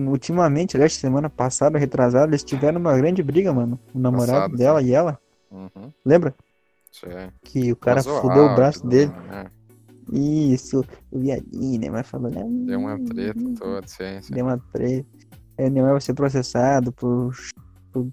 ultimamente, 0.07 0.77
aliás, 0.77 0.93
semana 0.95 1.31
passada, 1.31 1.79
retrasada, 1.79 2.27
eles 2.29 2.45
tiveram 2.45 2.79
uma 2.81 2.97
grande 2.97 3.23
briga, 3.23 3.53
mano. 3.53 3.79
O 3.95 3.99
namorado 3.99 4.33
Passada, 4.33 4.57
dela 4.57 4.83
e 4.83 4.93
ela. 4.93 5.19
Uhum. 5.51 5.91
Lembra? 6.05 6.35
Isso 6.93 7.07
é. 7.07 7.31
Que 7.43 7.73
o 7.73 7.77
cara 7.77 8.03
fudeu 8.03 8.47
o 8.47 8.55
braço 8.55 8.87
dele. 8.87 9.13
né? 9.29 9.47
Isso, 10.13 10.85
o 11.11 11.19
viadinho? 11.19 11.93
Mas 11.93 12.07
falou, 12.09 12.31
né? 12.31 12.43
Deu 12.67 12.79
uma 12.79 12.99
treta 13.05 13.41
toda, 13.59 13.87
sim, 13.87 14.21
sim. 14.23 14.35
Deu 14.35 14.45
uma 14.47 14.59
treta. 14.73 15.07
O 15.59 15.69
Neymar 15.69 15.93
vai 15.93 16.01
ser 16.01 16.15
processado 16.15 16.93
por, 16.93 17.35
por 17.93 18.07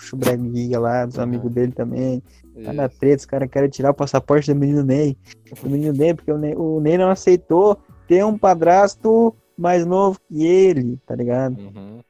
chubreguinha 0.00 0.80
lá, 0.80 1.04
dos 1.06 1.16
Uhum. 1.16 1.22
amigos 1.22 1.52
dele 1.52 1.72
também. 1.72 2.22
Tá 2.64 2.72
na 2.72 2.88
treta, 2.88 3.20
os 3.20 3.26
caras 3.26 3.48
querem 3.48 3.68
tirar 3.70 3.90
o 3.90 3.94
passaporte 3.94 4.52
do 4.52 4.58
menino 4.58 4.82
Ney. 4.82 5.16
Do 5.62 5.70
menino 5.70 5.92
Ney, 5.92 6.14
porque 6.14 6.32
o 6.32 6.38
Ney, 6.38 6.54
o 6.56 6.80
Ney 6.80 6.98
não 6.98 7.10
aceitou 7.10 7.78
ter 8.08 8.24
um 8.24 8.36
padrasto 8.36 9.34
mais 9.56 9.84
novo 9.86 10.18
que 10.28 10.44
ele, 10.44 10.98
tá 11.06 11.14
ligado? 11.14 11.56
Uhum. 11.58 12.00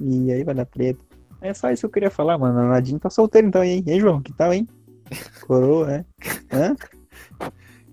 E 0.00 0.32
aí 0.32 0.44
vai 0.44 0.54
dar 0.54 0.64
treta. 0.64 1.00
É 1.42 1.52
só 1.54 1.70
isso 1.70 1.80
que 1.82 1.86
eu 1.86 1.90
queria 1.90 2.10
falar, 2.10 2.38
mano. 2.38 2.58
A 2.60 2.68
Nadine 2.68 2.98
tá 3.00 3.10
solteiro 3.10 3.48
então, 3.48 3.64
hein? 3.64 3.82
Hein, 3.86 4.00
João? 4.00 4.20
Que 4.22 4.32
tal, 4.32 4.52
hein? 4.52 4.66
Coroa, 5.46 5.86
né? 5.86 6.04
Hã? 6.52 6.76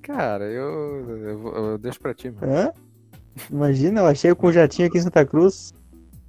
Cara, 0.08 0.46
eu, 0.46 1.20
eu, 1.28 1.40
vou- 1.40 1.54
eu 1.56 1.78
deixo 1.78 2.00
pra 2.00 2.14
ti, 2.14 2.32
mano. 2.32 2.52
Hã? 2.52 2.72
Imagina, 3.52 4.02
eu 4.02 4.08
achei 4.08 4.34
com 4.34 4.48
um 4.48 4.52
jatinho 4.54 4.88
aqui 4.88 4.98
em 4.98 5.02
Santa 5.02 5.26
Cruz. 5.26 5.74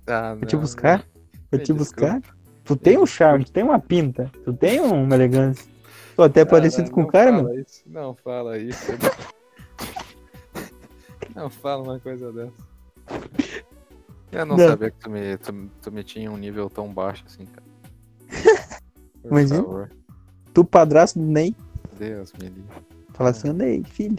Ah, 0.06 0.36
Pra 0.38 0.48
te 0.48 0.56
buscar. 0.56 1.06
Me 1.52 1.58
te 1.60 1.72
buscar. 1.72 2.20
Tu 2.64 2.76
tem 2.76 2.98
um 2.98 3.06
charme, 3.06 3.44
tu 3.44 3.52
tem 3.52 3.62
uma 3.62 3.78
pinta. 3.78 4.30
Tu 4.44 4.52
tem 4.52 4.80
uma 4.80 5.14
elegância. 5.14 5.64
Pô, 6.16 6.24
até 6.24 6.44
Cara, 6.44 6.56
parecido 6.56 6.90
com 6.90 7.02
o 7.02 7.06
cara, 7.06 7.30
mano. 7.32 7.54
Isso, 7.54 7.82
não 7.86 8.14
fala 8.14 8.58
isso. 8.58 8.92
não 11.34 11.48
fala 11.48 11.82
uma 11.84 12.00
coisa 12.00 12.32
dessa. 12.32 12.52
Eu 14.30 14.44
não, 14.44 14.56
Não. 14.56 14.68
sabia 14.68 14.90
que 14.90 14.98
tu 14.98 15.08
me, 15.10 15.38
tu, 15.38 15.70
tu 15.80 15.92
me 15.92 16.04
tinha 16.04 16.30
um 16.30 16.36
nível 16.36 16.68
tão 16.68 16.92
baixo 16.92 17.24
assim, 17.26 17.46
cara. 17.46 17.66
Por 19.22 19.30
Imagina. 19.30 19.62
favor. 19.62 19.90
Tu 20.52 20.64
padrasto 20.64 21.18
do 21.18 21.24
Ney. 21.24 21.54
Deus 21.98 22.32
me 22.34 22.48
livre. 22.48 22.64
Fala 23.18 23.30
assim, 23.30 23.52
Ney, 23.52 23.82
filho. 23.84 24.18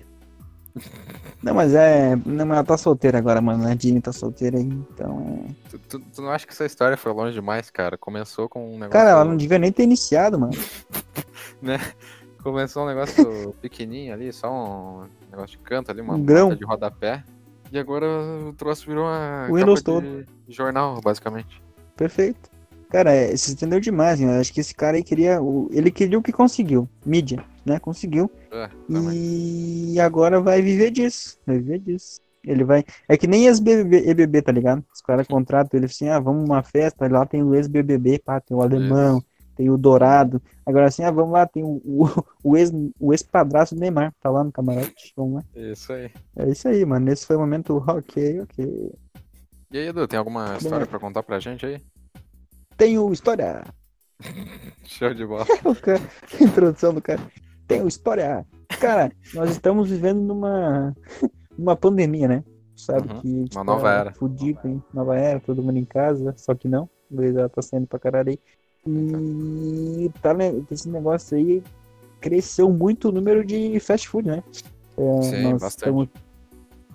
Não, 1.41 1.53
mas 1.55 1.73
é. 1.73 2.15
Não, 2.25 2.45
mas 2.45 2.57
ela 2.57 2.63
tá 2.63 2.77
solteira 2.77 3.17
agora, 3.17 3.41
mano. 3.41 3.63
A 3.63 3.69
Nadine 3.69 3.99
tá 4.01 4.13
solteira 4.13 4.57
aí, 4.59 4.65
então 4.65 5.41
é. 5.47 5.69
Tu, 5.71 5.79
tu, 5.79 5.99
tu 5.99 6.21
não 6.21 6.29
acha 6.29 6.45
que 6.45 6.53
essa 6.53 6.65
história 6.65 6.95
foi 6.95 7.11
longe 7.11 7.33
demais, 7.33 7.69
cara? 7.69 7.97
Começou 7.97 8.47
com 8.47 8.65
um 8.67 8.73
negócio. 8.73 8.91
Cara, 8.91 9.09
ela 9.11 9.25
não 9.25 9.35
devia 9.35 9.57
nem 9.57 9.71
ter 9.71 9.83
iniciado, 9.83 10.37
mano. 10.39 10.53
Começou 12.43 12.83
um 12.83 12.87
negócio 12.87 13.53
pequenininho 13.61 14.13
ali, 14.13 14.31
só 14.31 14.49
um 14.49 15.03
negócio 15.29 15.57
de 15.57 15.63
canto 15.63 15.91
ali, 15.91 15.99
uma 16.01 16.15
Um 16.15 16.23
grão. 16.23 16.53
de 16.55 16.63
rodapé. 16.63 17.23
E 17.71 17.77
agora 17.77 18.05
o 18.47 18.53
troço 18.53 18.85
virou 18.87 19.03
uma 19.05 19.47
O 19.49 19.55
Windows 19.55 19.83
de 19.83 20.25
jornal, 20.47 20.99
basicamente. 21.01 21.61
Perfeito. 21.97 22.49
Cara, 22.89 23.11
é, 23.13 23.35
você 23.35 23.51
entendeu 23.51 23.79
demais, 23.79 24.19
né? 24.19 24.39
Acho 24.39 24.51
que 24.53 24.61
esse 24.61 24.73
cara 24.73 24.97
aí 24.97 25.03
queria. 25.03 25.41
o- 25.41 25.69
Ele 25.71 25.91
queria 25.91 26.17
o 26.17 26.23
que 26.23 26.31
conseguiu. 26.31 26.87
Mídia, 27.05 27.43
né? 27.69 27.79
Conseguiu. 27.79 28.29
É, 28.51 28.69
também. 28.91 29.93
E 29.93 29.99
agora 29.99 30.41
vai 30.41 30.61
viver 30.61 30.91
disso. 30.91 31.37
Vai 31.45 31.57
viver 31.57 31.79
disso. 31.79 32.19
Ele 32.43 32.63
vai. 32.63 32.83
É 33.07 33.17
que 33.17 33.27
nem 33.27 33.45
ex-BBB, 33.45 34.09
EBB, 34.09 34.41
tá 34.41 34.51
ligado? 34.51 34.83
Os 34.93 35.01
caras 35.01 35.27
contratam 35.27 35.77
ele 35.77 35.85
assim, 35.85 36.07
ah, 36.09 36.19
vamos 36.19 36.47
numa 36.47 36.63
festa, 36.63 37.07
lá 37.07 37.25
tem 37.25 37.43
o 37.43 37.53
ex-BBB, 37.53 38.19
pá, 38.19 38.39
tem 38.39 38.55
o 38.55 38.61
alemão, 38.61 39.21
tem 39.55 39.69
o 39.69 39.77
dourado. 39.77 40.41
Agora 40.65 40.87
assim, 40.87 41.03
ah, 41.03 41.11
vamos 41.11 41.33
lá, 41.33 41.45
tem 41.45 41.63
o, 41.63 41.81
o, 41.85 42.07
o 42.43 42.57
ex, 42.57 42.71
o 42.99 43.13
ex-padrasto 43.13 43.75
do 43.75 43.81
Neymar, 43.81 44.13
tá 44.21 44.29
lá 44.29 44.43
no 44.43 44.51
camarote. 44.51 45.13
Vamos 45.15 45.35
lá. 45.35 45.43
Isso 45.53 45.91
aí. 45.91 46.09
É 46.37 46.49
isso 46.49 46.67
aí, 46.67 46.85
mano. 46.85 47.11
Esse 47.11 47.25
foi 47.25 47.35
o 47.35 47.39
momento, 47.39 47.77
ok, 47.87 48.41
ok. 48.41 48.91
E 49.71 49.77
aí, 49.77 49.87
Edu, 49.89 50.07
tem 50.07 50.17
alguma 50.17 50.57
história 50.57 50.87
pra 50.87 50.97
contar 50.99 51.21
pra 51.23 51.39
gente 51.39 51.65
aí? 51.65 51.81
Tenho 52.77 53.11
história. 53.11 53.63
Show 54.85 55.13
de 55.13 55.25
bola. 55.25 55.45
Cara- 55.83 56.01
introdução 56.39 56.93
do 56.93 57.01
cara. 57.01 57.21
Tenho 57.69 57.87
história. 57.87 58.45
Cara, 58.79 59.11
nós 59.33 59.51
estamos 59.51 59.89
vivendo 59.89 60.19
numa, 60.21 60.93
numa 61.57 61.75
pandemia, 61.75 62.27
né? 62.27 62.43
Sabe 62.75 63.09
Uhum. 63.13 63.21
que 63.21 63.55
Uma 63.55 63.63
nova 63.63 63.91
era. 63.91 64.13
Fudido, 64.13 64.59
hein? 64.65 64.83
Nova 64.93 65.15
era, 65.15 65.39
todo 65.39 65.61
mundo 65.61 65.77
em 65.77 65.85
casa, 65.85 66.33
só 66.37 66.55
que 66.55 66.67
não. 66.67 66.89
O 67.11 67.15
Luizão 67.17 67.47
tá 67.47 67.61
saindo 67.61 67.85
pra 67.87 67.99
caralho 67.99 68.29
aí. 68.29 68.39
E 68.87 70.09
tá, 70.21 70.33
né, 70.33 70.51
esse 70.71 70.89
negócio 70.89 71.37
aí 71.37 71.61
cresceu 72.19 72.71
muito 72.71 73.09
o 73.09 73.11
número 73.11 73.45
de 73.45 73.79
fast 73.79 74.07
food, 74.09 74.27
né? 74.29 74.43
É, 74.97 75.21
Sim, 75.21 75.43
nós 75.43 75.61
bastante. 75.61 75.69
estamos 75.77 76.07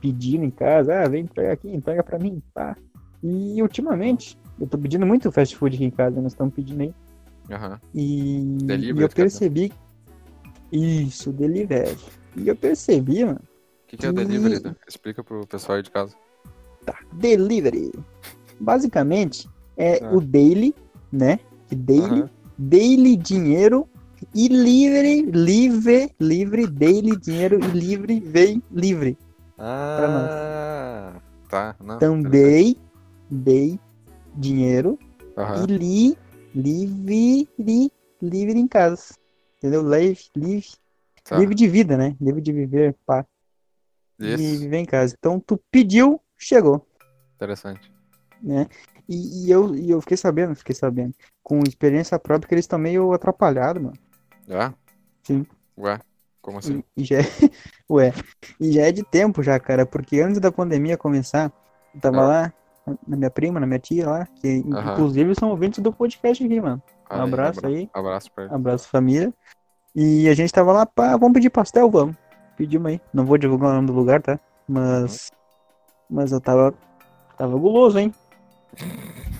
pedindo 0.00 0.44
em 0.44 0.50
casa, 0.50 1.02
ah, 1.02 1.08
vem 1.08 1.26
pegar 1.26 1.52
aqui, 1.52 1.80
pega 1.80 2.02
pra 2.02 2.18
mim, 2.18 2.42
pá. 2.52 2.76
E 3.22 3.60
ultimamente, 3.62 4.36
eu 4.60 4.66
tô 4.66 4.76
pedindo 4.76 5.06
muito 5.06 5.30
fast 5.30 5.54
food 5.56 5.76
aqui 5.76 5.84
em 5.84 5.90
casa, 5.90 6.20
nós 6.20 6.32
estamos 6.32 6.52
pedindo 6.52 6.80
aí. 6.82 6.94
Aham. 7.50 7.78
E, 7.94 8.56
Delivery, 8.64 8.98
e 9.00 9.02
eu 9.02 9.08
percebi. 9.08 9.72
Isso, 10.76 11.32
delivery. 11.32 11.96
E 12.36 12.48
eu 12.48 12.56
percebi, 12.56 13.24
mano. 13.24 13.40
O 13.40 13.86
que, 13.86 13.96
que 13.96 14.06
é 14.06 14.08
o 14.10 14.12
E- 14.12 14.14
delivery? 14.16 14.76
Explica 14.88 15.22
pro 15.22 15.46
pessoal 15.46 15.76
aí 15.76 15.82
de 15.82 15.90
casa. 15.90 16.14
Tá, 16.84 16.98
delivery. 17.12 17.92
Basicamente, 18.60 19.48
é 19.76 20.04
Ah. 20.04 20.10
o 20.14 20.20
daily, 20.20 20.74
né? 21.12 21.38
Que 21.68 21.74
daily, 21.76 22.24
daily 22.58 23.16
dinheiro 23.16 23.88
e 24.34 24.48
livre, 24.48 25.22
livre, 25.22 26.10
livre, 26.20 26.66
daily 26.66 27.16
dinheiro 27.16 27.58
e 27.62 27.68
livre, 27.68 28.20
vem 28.20 28.62
livre. 28.70 29.16
Ah, 29.58 31.20
tá. 31.48 31.76
Não, 31.80 31.96
Então, 31.96 32.20
dei, 32.22 32.76
dei 33.30 33.78
dinheiro 34.36 34.98
e 35.62 35.66
li, 35.72 36.18
livre, 36.54 37.48
li, 37.58 37.90
livre 38.20 38.58
em 38.58 38.66
casa. 38.68 39.14
Entendeu? 39.64 39.82
Livre, 39.82 40.20
livre, 40.36 40.68
Tá. 41.24 41.38
livre 41.38 41.54
de 41.54 41.66
vida, 41.66 41.96
né? 41.96 42.14
Livre 42.20 42.42
de 42.42 42.52
viver, 42.52 42.94
pá. 43.06 43.24
E 44.20 44.34
Isso, 44.34 44.60
viver 44.60 44.76
em 44.76 44.84
casa. 44.84 45.14
Então, 45.18 45.40
tu 45.40 45.58
pediu, 45.70 46.20
chegou. 46.36 46.86
interessante. 47.34 47.90
né? 48.42 48.66
E, 49.08 49.46
e 49.46 49.50
eu, 49.50 49.74
e 49.74 49.88
eu 49.90 50.00
fiquei 50.02 50.18
sabendo, 50.18 50.54
fiquei 50.54 50.74
sabendo, 50.74 51.14
com 51.42 51.60
experiência 51.62 52.18
própria, 52.18 52.46
que 52.46 52.54
eles 52.54 52.64
estão 52.64 52.78
meio 52.78 53.10
atrapalhados, 53.14 53.82
mano. 53.82 53.96
Ah? 54.50 54.74
Sim. 55.22 55.46
Ué, 55.78 55.98
como 56.42 56.58
assim? 56.58 56.84
E, 56.94 57.00
e 57.02 57.04
já 57.06 57.20
é, 57.20 57.22
ué, 57.88 58.12
e 58.60 58.70
já 58.72 58.82
é 58.82 58.92
de 58.92 59.02
tempo 59.02 59.42
já, 59.42 59.58
cara, 59.58 59.86
porque 59.86 60.20
antes 60.20 60.38
da 60.40 60.52
pandemia 60.52 60.98
começar, 60.98 61.50
eu 61.94 62.00
tava 62.02 62.18
Ah. 62.20 62.26
lá, 62.26 62.52
na 63.08 63.16
minha 63.16 63.30
prima, 63.30 63.58
na 63.58 63.66
minha 63.66 63.78
tia 63.78 64.06
lá, 64.06 64.26
que 64.26 64.62
Aham. 64.70 64.92
inclusive 64.92 65.34
são 65.34 65.48
ouvintes 65.48 65.78
do 65.82 65.90
podcast 65.90 66.44
aqui, 66.44 66.60
mano. 66.60 66.82
Um 67.10 67.14
Aí, 67.14 67.20
abraço 67.20 67.58
abra- 67.60 67.70
aí, 67.70 67.90
Abraço 67.94 68.30
pra 68.32 68.44
abraço 68.54 68.88
família. 68.88 69.32
E 69.94 70.28
a 70.28 70.34
gente 70.34 70.52
tava 70.52 70.72
lá, 70.72 70.84
pá, 70.86 71.16
vamos 71.16 71.32
pedir 71.34 71.50
pastel, 71.50 71.88
vamos. 71.90 72.16
pedimos 72.56 72.88
aí. 72.90 73.00
Não 73.12 73.24
vou 73.24 73.38
divulgar 73.38 73.70
o 73.70 73.74
nome 73.74 73.86
do 73.86 73.92
lugar, 73.92 74.20
tá? 74.22 74.38
Mas. 74.68 75.30
Mas 76.10 76.32
eu 76.32 76.40
tava. 76.40 76.74
Tava 77.38 77.56
guloso, 77.56 77.98
hein? 77.98 78.12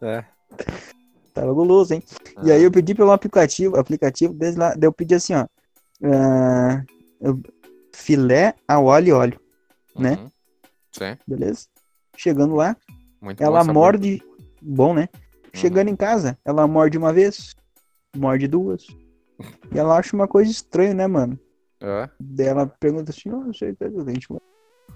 É. 0.00 0.24
Tava 1.32 1.52
guloso, 1.52 1.94
hein? 1.94 2.02
E 2.42 2.50
aí 2.50 2.62
eu 2.64 2.72
pedi 2.72 2.92
pelo 2.94 3.12
aplicativo, 3.12 3.78
aplicativo, 3.78 4.34
desde 4.34 4.58
lá, 4.58 4.70
daí 4.74 4.88
eu 4.88 4.92
pedi 4.92 5.14
assim, 5.14 5.32
ó. 5.34 5.46
ah, 6.04 6.82
eu- 7.20 7.40
filé 7.94 8.54
ao 8.66 8.90
alho 8.90 9.08
e 9.08 9.12
óleo, 9.12 9.40
né? 9.96 10.14
Uhum. 10.14 10.30
Sim. 10.90 11.16
beleza? 11.26 11.66
Chegando 12.16 12.56
lá, 12.56 12.76
Muito 13.20 13.38
bom 13.38 13.44
ela 13.44 13.60
sabor. 13.60 13.74
morde. 13.74 14.20
Bom, 14.60 14.92
né? 14.92 15.08
Uhum. 15.12 15.50
Chegando 15.54 15.88
em 15.88 15.96
casa, 15.96 16.36
ela 16.44 16.66
morde 16.66 16.98
uma 16.98 17.12
vez, 17.12 17.54
morde 18.16 18.46
duas. 18.46 18.86
E 19.72 19.78
ela 19.78 19.98
acha 19.98 20.14
uma 20.14 20.28
coisa 20.28 20.50
estranha, 20.50 20.94
né, 20.94 21.06
mano? 21.06 21.38
É. 21.80 22.08
Daí 22.20 22.46
ela 22.46 22.66
pergunta 22.66 23.10
assim, 23.10 23.30
ó, 23.30 23.36
não 23.36 23.52
sei, 23.52 23.74
tá 23.74 23.86
tudo 23.86 24.04
bem, 24.04 24.14
tipo, 24.14 24.40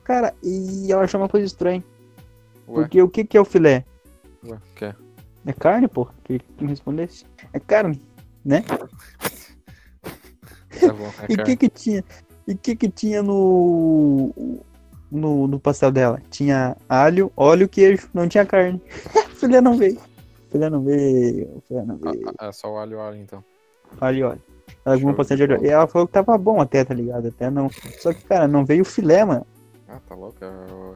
Cara, 0.05 0.33
e 0.43 0.93
ela 0.93 1.03
achou 1.03 1.21
uma 1.21 1.29
coisa 1.29 1.47
estranha. 1.47 1.83
Ué, 2.69 2.83
Porque 2.83 3.03
o 3.03 3.09
que, 3.09 3.25
que 3.25 3.37
é 3.37 3.41
o 3.41 3.45
filé? 3.45 3.85
ué, 4.45 4.59
que 4.77 4.85
é? 4.85 4.95
É 5.47 5.53
carne, 5.53 5.89
pô? 5.89 6.09
Que, 6.23 6.41
me 6.61 6.69
respondesse. 6.69 7.25
É 7.53 7.59
carne, 7.61 8.01
né? 8.45 8.64
Tá 10.79 10.93
bom, 10.93 11.11
é 11.23 11.33
E 11.33 11.35
o 11.35 11.45
que 11.45 11.57
que 11.57 11.71
tinha? 11.71 12.05
E 12.47 12.53
o 12.53 12.59
que 12.59 12.77
que 12.77 12.91
tinha 12.91 13.23
no, 13.23 14.31
no 15.11 15.47
no 15.47 15.59
pastel 15.59 15.91
dela? 15.91 16.21
Tinha 16.29 16.77
alho, 16.87 17.33
óleo, 17.35 17.67
queijo, 17.67 18.11
não 18.12 18.29
tinha 18.29 18.45
carne. 18.45 18.83
filé 19.41 19.62
não 19.62 19.79
veio. 19.79 19.99
Filé 20.51 20.70
não 20.70 20.82
veio, 20.82 21.62
filé 21.66 21.84
não 21.84 21.97
veio. 21.97 22.28
Ah, 22.28 22.32
ah, 22.38 22.47
é 22.47 22.53
só 22.53 22.72
o 22.72 22.78
alho 22.78 22.99
óleo, 22.99 23.20
então. 23.20 23.44
Alho 24.01 24.38
um 24.86 24.99
Show 24.99 25.14
pastel 25.14 25.36
de. 25.36 25.64
E 25.66 25.68
ela 25.68 25.86
falou 25.86 26.07
que 26.07 26.12
tava 26.12 26.36
bom 26.38 26.61
até, 26.61 26.84
tá 26.84 26.94
ligado? 26.94 27.28
Até 27.28 27.51
não. 27.51 27.68
Só 27.99 28.12
que, 28.12 28.22
cara, 28.24 28.47
não 28.47 28.64
veio 28.64 28.82
o 28.82 28.84
filé, 28.84 29.24
mano, 29.24 29.47
Ah, 29.88 29.99
tá 30.09 30.14
louco. 30.14 30.36
É, 30.40 30.47
o- 30.47 30.94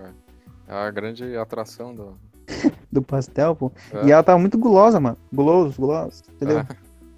é 0.69 0.73
a 0.73 0.91
grande 0.91 1.37
atração 1.37 1.95
do. 1.95 2.15
do 2.91 3.03
pastel, 3.03 3.55
pô. 3.57 3.71
É. 3.93 4.07
E 4.07 4.13
ela 4.13 4.23
tava 4.23 4.39
muito 4.39 4.59
gulosa, 4.59 4.99
mano. 5.01 5.17
Guloso, 5.33 5.75
guloso, 5.81 6.23
entendeu? 6.35 6.59
Ah. 6.59 6.67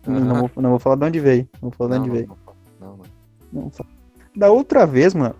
Não, 0.06 0.20
não 0.20 0.34
vou, 0.40 0.50
não 0.56 0.70
vou 0.70 0.78
falar 0.78 0.96
de 0.96 1.04
onde 1.04 1.20
veio. 1.20 1.48
Não 1.60 1.70
vou 1.70 1.72
falar 1.72 1.90
de 1.90 2.00
onde 2.00 2.08
não, 2.08 2.14
veio. 2.16 2.28
não, 2.80 2.96
não, 3.52 3.62
não. 3.64 3.70
Da 4.34 4.50
outra 4.50 4.84
vez, 4.86 5.14
mano, 5.14 5.34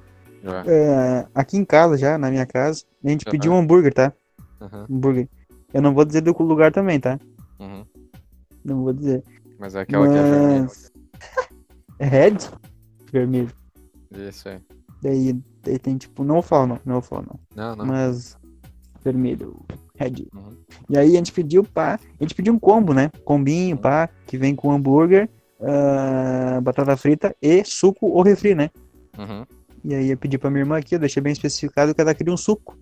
é, 0.67 1.27
aqui 1.35 1.57
em 1.57 1.65
casa 1.65 1.97
já, 1.97 2.17
na 2.19 2.31
minha 2.31 2.47
casa, 2.47 2.85
a 3.05 3.09
gente 3.09 3.25
pediu 3.25 3.53
um 3.53 3.59
hambúrguer, 3.59 3.93
tá? 3.93 4.13
Uhum, 4.61 4.87
Hambúrguer. 4.91 5.29
Eu 5.73 5.83
não 5.83 5.95
vou 5.95 6.05
dizer 6.05 6.21
do 6.21 6.33
lugar 6.43 6.73
também, 6.73 7.01
tá? 7.01 7.19
uhum. 7.59 7.85
Não 8.65 8.83
vou 8.83 8.93
dizer. 8.93 9.23
Mas 9.59 9.75
é 9.75 9.81
aquela 9.81 10.09
que 10.09 10.15
é 10.15 10.23
vermelha. 10.23 10.63
Mas... 10.63 10.93
É 11.99 12.07
red? 12.07 12.37
Vermelho. 13.13 13.51
Isso 14.11 14.49
aí. 14.49 14.59
Daí, 15.03 15.41
daí 15.63 15.79
tem 15.79 15.97
tipo, 15.97 16.25
não 16.25 16.37
vou 16.37 16.43
falar 16.43 16.67
não, 16.67 16.81
não 16.85 16.95
vou 16.95 17.03
falar 17.03 17.23
não. 17.23 17.41
Não, 17.55 17.77
não. 17.77 17.87
Mas 17.87 18.37
vermelho, 19.03 19.65
red. 19.97 20.27
Uhum. 20.35 20.57
E 20.89 20.99
aí 20.99 21.13
a 21.13 21.17
gente 21.17 21.33
pediu 21.33 21.65
pá, 21.65 21.99
a 22.19 22.23
gente 22.23 22.35
pediu 22.35 22.53
um 22.53 22.59
combo, 22.59 22.93
né? 22.93 23.11
Combinho, 23.25 23.77
pá, 23.77 24.09
que 24.27 24.37
vem 24.37 24.55
com 24.55 24.71
hambúrguer, 24.71 25.29
ah, 25.61 26.61
batata 26.61 26.97
frita 26.97 27.35
e 27.41 27.65
suco 27.65 28.07
ou 28.07 28.23
refri, 28.23 28.55
né? 28.55 28.71
Uhum. 29.19 29.45
E 29.85 29.95
aí 29.95 30.11
eu 30.11 30.17
pedi 30.17 30.39
pra 30.39 30.51
minha 30.51 30.63
irmã 30.63 30.79
aqui, 30.79 30.95
eu 30.95 30.99
deixei 30.99 31.23
bem 31.23 31.33
especificado 31.33 31.95
que 31.95 32.01
ela 32.01 32.15
queria 32.15 32.33
um 32.33 32.37
suco. 32.37 32.79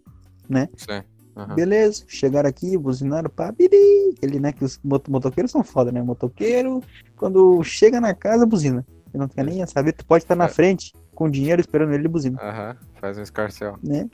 Sim. 0.76 1.02
Uhum. 1.48 1.54
Beleza, 1.54 2.04
chegaram 2.06 2.48
aqui, 2.48 2.76
buzinaram, 2.76 3.30
pá, 3.30 3.50
bibi. 3.52 4.14
Ele, 4.20 4.38
né, 4.38 4.52
que 4.52 4.64
os 4.64 4.78
moto- 4.84 5.10
motoqueiros 5.10 5.50
são 5.50 5.62
foda, 5.64 5.90
né? 5.90 6.02
Motoqueiro, 6.02 6.82
quando 7.16 7.62
chega 7.64 8.00
na 8.00 8.14
casa, 8.14 8.44
buzina. 8.44 8.84
Você 9.10 9.18
não 9.18 9.26
quer 9.28 9.44
nem 9.44 9.64
saber, 9.66 9.92
tu 9.92 10.04
pode 10.04 10.24
estar 10.24 10.36
na 10.36 10.44
É. 10.44 10.48
frente 10.48 10.92
com 11.14 11.28
dinheiro 11.30 11.60
esperando 11.60 11.92
ele 11.92 12.06
buzina, 12.08 12.38
Aham. 12.40 12.76
Faz 13.00 13.18
um 13.18 13.22
escarcel. 13.22 13.76
né? 13.82 14.08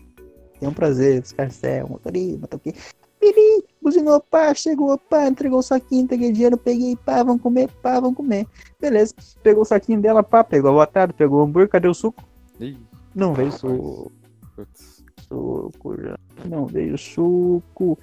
Tem 0.58 0.68
um 0.68 0.72
prazer, 0.72 1.22
escarcel, 1.22 1.88
motorista, 1.88 2.38
motoqueiro. 2.40 2.78
Bibi, 3.20 3.64
buzinou, 3.82 4.20
pá, 4.20 4.54
chegou, 4.54 4.96
pá, 4.98 5.26
entregou 5.26 5.58
o 5.58 5.62
saquinho, 5.62 6.04
entreguei 6.04 6.30
dinheiro, 6.32 6.56
peguei, 6.56 6.96
pá, 6.96 7.22
vamos 7.22 7.42
comer, 7.42 7.68
pá, 7.82 7.98
vamos 8.00 8.16
comer. 8.16 8.46
Beleza, 8.80 9.14
pegou 9.42 9.62
o 9.62 9.66
saquinho 9.66 10.00
dela, 10.00 10.22
pá, 10.22 10.44
pegou 10.44 10.70
a 10.70 10.86
batata, 10.86 11.12
pegou 11.12 11.40
o 11.40 11.42
hambúrguer, 11.44 11.68
cadê 11.68 11.88
o 11.88 11.94
suco? 11.94 12.22
Ih, 12.60 12.78
Não 13.14 13.34
veio 13.34 13.50
suco. 13.52 14.12
putz. 14.54 15.04
suco, 15.28 16.00
já. 16.00 16.16
Não 16.44 16.66
veio 16.66 16.96
suco. 16.98 17.98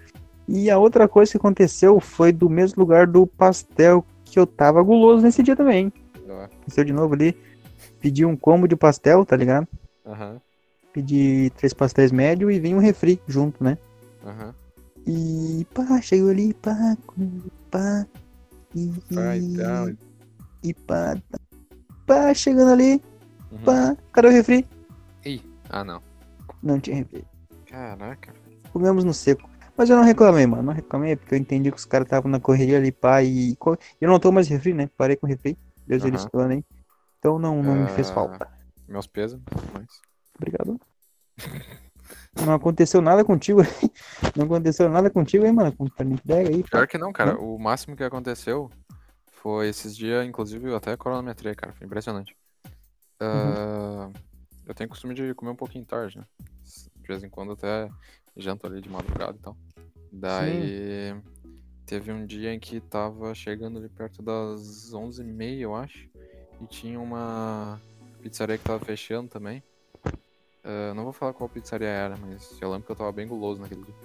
E 0.47 0.69
a 0.69 0.77
outra 0.77 1.07
coisa 1.07 1.31
que 1.31 1.38
aconteceu 1.38 1.99
foi 1.99 2.31
do 2.31 2.49
mesmo 2.49 2.81
lugar 2.81 3.07
do 3.07 3.25
pastel 3.25 4.05
que 4.25 4.38
eu 4.39 4.45
tava 4.45 4.81
guloso 4.84 5.23
nesse 5.23 5.41
dia 5.43 5.55
também. 5.55 5.91
Aconteceu 6.43 6.84
de 6.84 6.91
novo 6.93 7.13
ali. 7.13 7.38
Pedi 7.99 8.25
um 8.25 8.36
combo 8.36 8.67
de 8.67 8.75
pastel, 8.75 9.25
tá 9.25 9.36
ligado? 9.36 9.67
Aham. 10.05 10.41
Pedi 10.91 11.51
três 11.57 11.73
pastéis 11.73 12.11
médio 12.11 12.51
e 12.51 12.59
vinha 12.59 12.75
um 12.75 12.79
refri 12.79 13.21
junto, 13.27 13.63
né? 13.63 13.77
Aham. 14.25 14.53
E 15.07 15.65
pá, 15.73 16.01
chegou 16.01 16.29
ali, 16.29 16.53
pá, 16.53 16.75
pá. 17.71 18.05
E, 18.75 18.91
Vai, 19.11 19.38
então. 19.39 19.95
e 20.63 20.73
pá, 20.73 21.15
pá, 22.05 22.34
chegando 22.34 22.71
ali, 22.71 23.01
Uhum. 23.51 23.59
pá, 23.65 23.97
cadê 24.11 24.27
o 24.29 24.31
refri? 24.31 24.65
Ih, 25.25 25.41
ah 25.69 25.84
não. 25.84 26.01
Não 26.61 26.79
tinha 26.79 26.97
refri. 26.97 27.23
Caraca. 27.74 28.32
comemos 28.71 29.03
no 29.03 29.15
seco. 29.15 29.49
Mas 29.76 29.89
eu 29.89 29.97
não 29.97 30.03
reclamei, 30.03 30.45
mano. 30.45 30.61
Não 30.61 30.74
reclamei 30.74 31.15
porque 31.15 31.34
eu 31.34 31.39
entendi 31.39 31.71
que 31.71 31.78
os 31.78 31.86
caras 31.86 32.05
estavam 32.05 32.30
na 32.30 32.39
correria 32.39 32.78
ali, 32.78 32.91
pá, 32.91 33.24
e. 33.24 33.57
Eu 33.99 34.07
não 34.07 34.19
tô 34.19 34.32
mais 34.32 34.47
refri, 34.47 34.76
né? 34.76 34.88
Parei 34.95 35.15
com 35.15 35.26
refri. 35.26 35.57
Deus 35.88 36.05
eles 36.05 36.21
Aham. 36.21 36.30
planem. 36.30 36.65
Então 37.17 37.39
não, 37.39 37.63
não 37.63 37.76
me 37.76 37.88
fez 37.88 38.11
Ah. 38.11 38.13
falta. 38.13 38.47
Meus 38.88 39.07
pesos, 39.07 39.41
mas. 39.74 39.88
Obrigado. 40.38 40.80
Não 42.45 42.53
aconteceu 42.53 43.01
nada 43.01 43.26
contigo. 43.26 43.61
Não 44.36 44.45
aconteceu 44.45 44.89
nada 44.89 45.09
contigo, 45.09 45.45
hein, 45.45 45.53
mano? 45.53 45.71
Com 45.76 45.86
entrega 45.86 46.49
aí. 46.49 46.63
Pior 46.63 46.88
que 46.88 46.97
não, 46.97 47.11
cara. 47.13 47.39
O 47.39 47.57
máximo 47.59 47.95
que 47.95 48.03
aconteceu 48.03 48.69
foi 49.32 49.69
esses 49.69 49.95
dias, 49.95 50.26
inclusive, 50.28 50.67
eu 50.69 50.76
até 50.76 50.97
cronometrei, 50.97 51.53
cara. 51.55 51.71
Foi 51.74 51.86
impressionante. 51.86 52.36
Ah, 53.19 54.09
eu 54.65 54.74
tenho 54.74 54.89
costume 54.89 55.13
de 55.13 55.34
comer 55.36 55.51
um 55.51 55.55
pouquinho 55.55 55.86
tarde, 55.86 56.17
né? 56.17 56.26
De 57.04 57.08
vez 57.08 57.24
em 57.24 57.30
quando 57.30 57.51
até 57.51 57.89
janto 58.36 58.66
ali 58.66 58.82
de 58.82 58.89
madrugada 58.89 59.38
e 59.38 59.41
tal. 59.41 59.56
Daí 60.12 61.16
teve 61.86 62.12
um 62.12 62.26
dia 62.26 62.54
em 62.54 62.60
que 62.60 62.80
tava 62.80 63.36
chegando 63.36 63.78
ali 63.78 63.89
perto 63.89 64.22
das 64.24 64.91
11h30, 64.91 65.60
eu 65.60 65.76
acho. 65.76 66.10
E 66.62 66.66
tinha 66.68 66.99
uma 66.99 67.80
pizzaria 68.22 68.58
que 68.58 68.64
tava 68.64 68.84
fechando 68.84 69.30
também. 69.30 69.62
Ah, 70.64 70.93
não 70.95 71.04
vou 71.04 71.14
falar 71.14 71.34
qual 71.34 71.49
pizzaria 71.49 71.88
era, 71.89 72.16
mas 72.18 72.58
eu 72.62 72.72
lembro 72.72 72.86
que 72.86 72.91
eu 72.91 72.95
tava 72.95 73.12
bem 73.12 73.28
guloso 73.28 73.62
naquele 73.62 73.84
dia. 73.84 73.95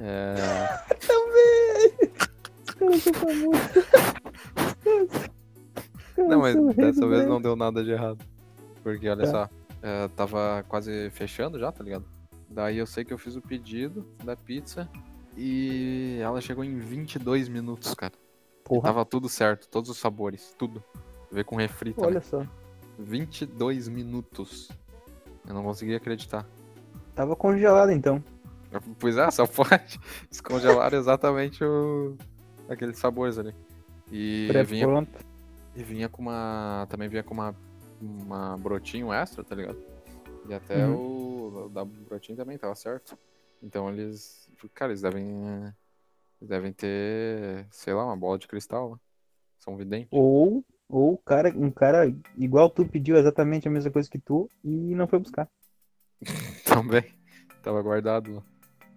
É... 0.00 0.34
Também! 1.06 2.12
Os 2.66 2.74
caras 2.74 3.02
são 3.02 3.12
famosos. 3.14 3.76
Os 3.76 4.74
caras 4.84 6.28
Não, 6.28 6.40
mas 6.40 6.76
dessa 6.76 7.06
vez 7.06 7.26
não 7.26 7.40
deu 7.40 7.54
nada 7.54 7.84
de 7.84 7.90
errado. 7.92 8.24
Porque, 8.82 9.08
olha 9.08 9.24
Tá. 9.24 9.30
só, 9.30 9.50
é, 9.82 10.08
tava 10.08 10.64
quase 10.68 11.10
fechando 11.10 11.58
já, 11.58 11.70
tá 11.70 11.84
ligado? 11.84 12.04
Daí 12.50 12.78
eu 12.78 12.86
sei 12.86 13.04
que 13.04 13.12
eu 13.12 13.18
fiz 13.18 13.36
o 13.36 13.42
pedido 13.42 14.06
da 14.24 14.34
pizza 14.34 14.88
e 15.36 16.18
ela 16.20 16.40
chegou 16.40 16.64
em 16.64 16.78
22 16.78 17.48
minutos, 17.48 17.94
cara. 17.94 18.14
E 18.14 18.68
Porra, 18.68 18.82
tava 18.82 19.04
tudo 19.04 19.28
certo, 19.28 19.68
todos 19.68 19.90
os 19.90 19.98
sabores, 19.98 20.54
tudo. 20.58 20.82
Ver 21.30 21.44
com 21.44 21.56
refri 21.56 21.92
também. 21.92 22.10
olha 22.10 22.20
só. 22.20 22.44
22 22.98 23.88
minutos. 23.88 24.68
Eu 25.46 25.54
não 25.54 25.62
conseguia 25.62 25.96
acreditar. 25.96 26.46
Tava 27.14 27.36
congelado 27.36 27.90
então. 27.90 28.22
Pois 28.98 29.16
é, 29.16 29.30
só 29.30 29.46
pode 29.48 30.00
descongelar 30.30 30.92
exatamente 30.94 31.62
o... 31.64 32.16
aqueles 32.68 32.98
sabores 32.98 33.38
ali. 33.38 33.54
E 34.10 34.48
vinha, 34.66 35.06
e 35.76 35.82
vinha 35.82 36.08
com 36.08 36.22
uma. 36.22 36.86
Também 36.88 37.08
vinha 37.08 37.22
com 37.22 37.34
uma, 37.34 37.54
uma 38.00 38.56
brotinho 38.56 39.12
extra, 39.12 39.44
tá 39.44 39.54
ligado? 39.54 39.78
E 40.48 40.54
até 40.54 40.86
o, 40.86 40.96
o 41.48 41.68
da 41.68 41.86
também 42.36 42.58
tava 42.58 42.74
certo. 42.74 43.18
Então 43.62 43.88
eles. 43.88 44.48
Cara, 44.74 44.92
eles 44.92 45.02
devem. 45.02 45.74
Eles 46.40 46.48
devem 46.48 46.72
ter, 46.72 47.66
sei 47.70 47.92
lá, 47.92 48.04
uma 48.04 48.16
bola 48.16 48.38
de 48.38 48.46
cristal, 48.46 48.92
né? 48.92 48.96
São 49.58 49.76
videntes. 49.76 50.08
Ou, 50.12 50.64
ou 50.88 51.14
o 51.14 51.18
cara, 51.18 51.52
um 51.56 51.70
cara 51.70 52.04
igual 52.36 52.70
tu 52.70 52.86
pediu 52.86 53.16
exatamente 53.16 53.66
a 53.66 53.70
mesma 53.70 53.90
coisa 53.90 54.08
que 54.08 54.18
tu 54.18 54.48
e 54.62 54.94
não 54.94 55.08
foi 55.08 55.18
buscar. 55.18 55.48
Também. 56.64 57.04
Tava 57.62 57.82
guardado 57.82 58.36
lá. 58.36 58.42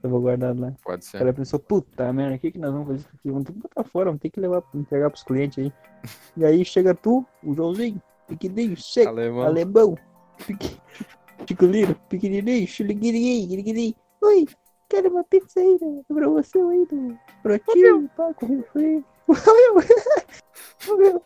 Eu 0.03 0.09
vou 0.09 0.21
guardar 0.21 0.57
lá. 0.57 0.73
Pode 0.83 1.03
O 1.03 1.07
ser. 1.07 1.17
cara 1.19 1.33
pensou, 1.33 1.59
puta 1.59 2.11
merda, 2.13 2.35
o 2.35 2.39
que, 2.39 2.51
que 2.51 2.57
nós 2.59 2.71
vamos 2.71 2.87
fazer 2.87 2.99
isso 2.99 3.09
aqui? 3.13 3.29
Vamos 3.29 3.45
ter 3.45 3.53
que 3.53 3.59
botar 3.59 3.83
fora, 3.83 4.05
vamos 4.05 4.21
ter 4.21 4.29
que 4.29 4.39
levar, 4.39 4.63
entregar 4.73 5.09
pros 5.09 5.23
clientes 5.23 5.57
aí. 5.59 5.73
E 6.37 6.45
aí 6.45 6.65
chega 6.65 6.95
tu, 6.95 7.23
o 7.43 7.53
Joãozinho, 7.53 8.01
pequenininho, 8.27 8.75
seco, 8.77 9.09
Alemão. 9.09 9.43
alemão, 9.43 9.95
chiculino, 11.47 11.95
pequenininho, 12.09 12.67
chuliguirinho, 12.67 13.47
guiriguirinho. 13.47 13.95
Oi, 14.21 14.47
quero 14.89 15.09
uma 15.09 15.23
pizza 15.23 15.59
aí, 15.59 15.77
né? 15.81 16.01
Pra 16.07 16.27
você 16.27 16.59
aí, 16.59 16.85
do 16.85 17.17
brotinho, 17.43 18.09
pá, 18.15 18.33
com 18.33 18.45
refri. 18.45 19.03
Morreu. 19.27 19.75
Morreu. 20.87 21.25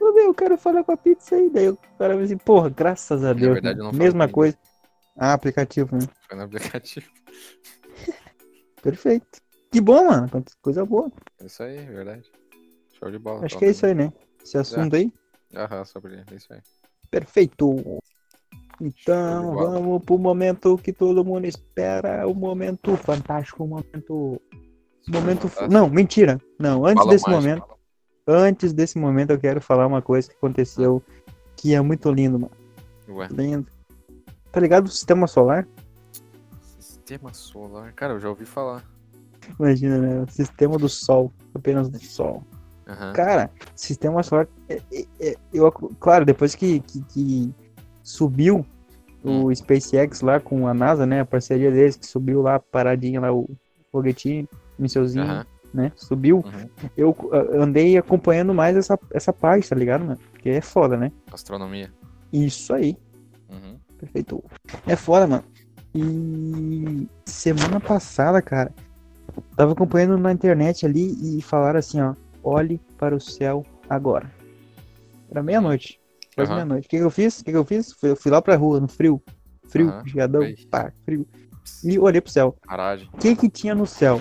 Ô, 0.00 0.12
meu, 0.12 0.24
eu 0.24 0.34
quero 0.34 0.56
falar 0.56 0.82
com 0.84 0.92
a 0.92 0.96
pizza 0.96 1.36
aí. 1.36 1.50
Daí 1.50 1.68
o 1.68 1.78
cara 1.98 2.16
vai 2.16 2.24
assim, 2.24 2.38
porra, 2.38 2.70
graças 2.70 3.24
a 3.24 3.32
Deus. 3.32 3.54
verdade, 3.54 3.78
não 3.78 3.92
Mesma 3.92 4.28
coisa. 4.28 4.56
Ah, 5.16 5.34
aplicativo, 5.34 5.94
né? 5.96 6.06
Foi 6.26 6.36
no 6.36 6.44
aplicativo. 6.44 7.06
Perfeito. 8.82 9.40
Que 9.70 9.80
bom, 9.80 10.04
mano. 10.04 10.28
Coisa 10.62 10.84
boa. 10.84 11.12
É 11.38 11.46
isso 11.46 11.62
aí, 11.62 11.84
verdade. 11.84 12.30
Show 12.98 13.10
de 13.10 13.18
bola. 13.18 13.44
Acho 13.44 13.58
que 13.58 13.64
é 13.66 13.70
isso 13.70 13.86
aí, 13.86 13.94
né? 13.94 14.12
Esse 14.42 14.58
assunto 14.58 14.96
aí. 14.96 15.12
Aham, 15.54 15.84
sobre 15.84 16.16
é 16.16 16.34
isso 16.34 16.52
aí. 16.52 16.60
Perfeito. 17.10 18.00
Então, 18.80 19.54
vamos 19.54 20.02
pro 20.04 20.18
momento 20.18 20.78
que 20.78 20.92
todo 20.92 21.24
mundo 21.24 21.44
espera. 21.46 22.26
O 22.26 22.34
momento 22.34 22.96
fantástico. 22.96 23.64
O 23.64 23.66
momento. 23.68 24.40
Momento. 25.08 25.48
Fantástico. 25.48 25.72
Não, 25.72 25.88
mentira. 25.90 26.40
Não, 26.58 26.84
antes 26.86 27.02
Fala 27.02 27.10
desse 27.10 27.28
mais, 27.28 27.44
momento. 27.44 27.60
fala. 27.60 27.78
Antes 28.26 28.72
desse 28.72 28.98
momento, 28.98 29.30
eu 29.30 29.38
quero 29.38 29.60
falar 29.60 29.86
uma 29.86 30.00
coisa 30.00 30.28
que 30.30 30.36
aconteceu 30.36 31.02
que 31.56 31.74
é 31.74 31.80
muito 31.80 32.10
lindo, 32.10 32.38
mano. 32.38 32.52
Ué, 33.08 33.28
Lindo. 33.30 33.66
Tá 34.52 34.60
ligado? 34.60 34.86
O 34.86 34.90
sistema 34.90 35.26
solar? 35.26 35.66
sistema 36.78 37.32
solar. 37.34 37.92
Cara, 37.92 38.14
eu 38.14 38.20
já 38.20 38.28
ouvi 38.28 38.44
falar. 38.44 38.84
Imagina, 39.58 39.98
né? 39.98 40.22
O 40.22 40.30
sistema 40.30 40.78
do 40.78 40.88
Sol. 40.88 41.32
Apenas 41.54 41.88
do 41.88 41.98
Sol. 41.98 42.44
Aham. 42.86 43.12
Cara, 43.12 43.50
sistema 43.74 44.22
solar. 44.22 44.46
é- 44.68 44.80
é- 44.92 45.06
é- 45.20 45.36
eu, 45.52 45.70
claro, 45.72 46.24
depois 46.24 46.54
que, 46.54 46.80
que, 46.80 47.02
que 47.04 47.54
subiu 48.02 48.64
o 49.22 49.54
SpaceX 49.54 50.20
lá 50.20 50.40
com 50.40 50.66
a 50.66 50.74
NASA, 50.74 51.06
né? 51.06 51.20
A 51.20 51.26
parceria 51.26 51.70
deles, 51.70 51.96
que 51.96 52.06
subiu 52.06 52.42
lá, 52.42 52.58
paradinha 52.58 53.20
lá, 53.20 53.32
o 53.32 53.48
foguetinho, 53.92 54.48
mísselzinho, 54.78 55.24
Aham. 55.24 55.46
né? 55.74 55.92
Subiu. 55.94 56.38
Uhum. 56.38 56.88
Eu 56.96 57.16
ah, 57.32 57.62
andei 57.62 57.98
acompanhando 57.98 58.54
mais 58.54 58.76
essa, 58.76 58.98
essa 59.12 59.32
parte, 59.32 59.68
tá 59.68 59.76
ligado, 59.76 60.04
mano? 60.04 60.18
Porque 60.32 60.48
é 60.48 60.60
foda, 60.60 60.96
né? 60.96 61.12
Astronomia. 61.32 61.92
Isso 62.32 62.72
aí. 62.72 62.96
Uhum. 63.50 63.78
Perfeito. 63.98 64.42
É 64.86 64.96
foda, 64.96 65.26
mano. 65.26 65.44
E 65.94 67.08
semana 67.26 67.80
passada, 67.80 68.40
cara, 68.40 68.72
tava 69.56 69.72
acompanhando 69.72 70.16
na 70.16 70.32
internet 70.32 70.86
ali 70.86 71.38
e 71.38 71.42
falaram 71.42 71.78
assim, 71.78 72.00
ó, 72.00 72.14
olhe 72.42 72.80
para 72.96 73.14
o 73.14 73.20
céu 73.20 73.66
agora. 73.88 74.30
Era 75.30 75.42
meia-noite. 75.42 75.99
Quase 76.40 76.50
Aham. 76.52 76.54
meia-noite. 76.56 76.86
O 76.86 76.90
que, 76.90 76.96
que 76.98 77.04
eu 77.04 77.10
fiz? 77.10 77.40
O 77.40 77.44
que, 77.44 77.50
que 77.50 77.56
eu 77.56 77.64
fiz? 77.64 77.92
Fui, 77.92 78.14
fui 78.16 78.30
lá 78.30 78.40
pra 78.42 78.56
rua, 78.56 78.80
no 78.80 78.88
frio. 78.88 79.22
Frio, 79.68 79.88
Aham. 79.88 80.04
chegadão, 80.06 80.42
Ei. 80.42 80.56
pá, 80.70 80.92
frio. 81.04 81.26
E 81.84 81.98
olhei 81.98 82.20
pro 82.20 82.32
céu. 82.32 82.56
O 83.12 83.18
que 83.18 83.36
que 83.36 83.48
tinha 83.48 83.74
no 83.74 83.86
céu? 83.86 84.20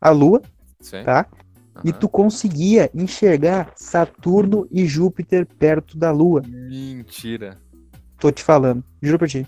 A 0.00 0.10
lua, 0.10 0.42
Sim. 0.80 1.02
tá? 1.04 1.26
E 1.84 1.90
Aham. 1.90 1.98
tu 1.98 2.08
conseguia 2.08 2.90
enxergar 2.94 3.72
Saturno 3.76 4.66
e 4.70 4.86
Júpiter 4.86 5.46
perto 5.58 5.96
da 5.98 6.10
lua. 6.10 6.42
Mentira. 6.46 7.58
Tô 8.18 8.30
te 8.30 8.42
falando, 8.42 8.82
juro 9.02 9.18
pra 9.18 9.28
ti. 9.28 9.46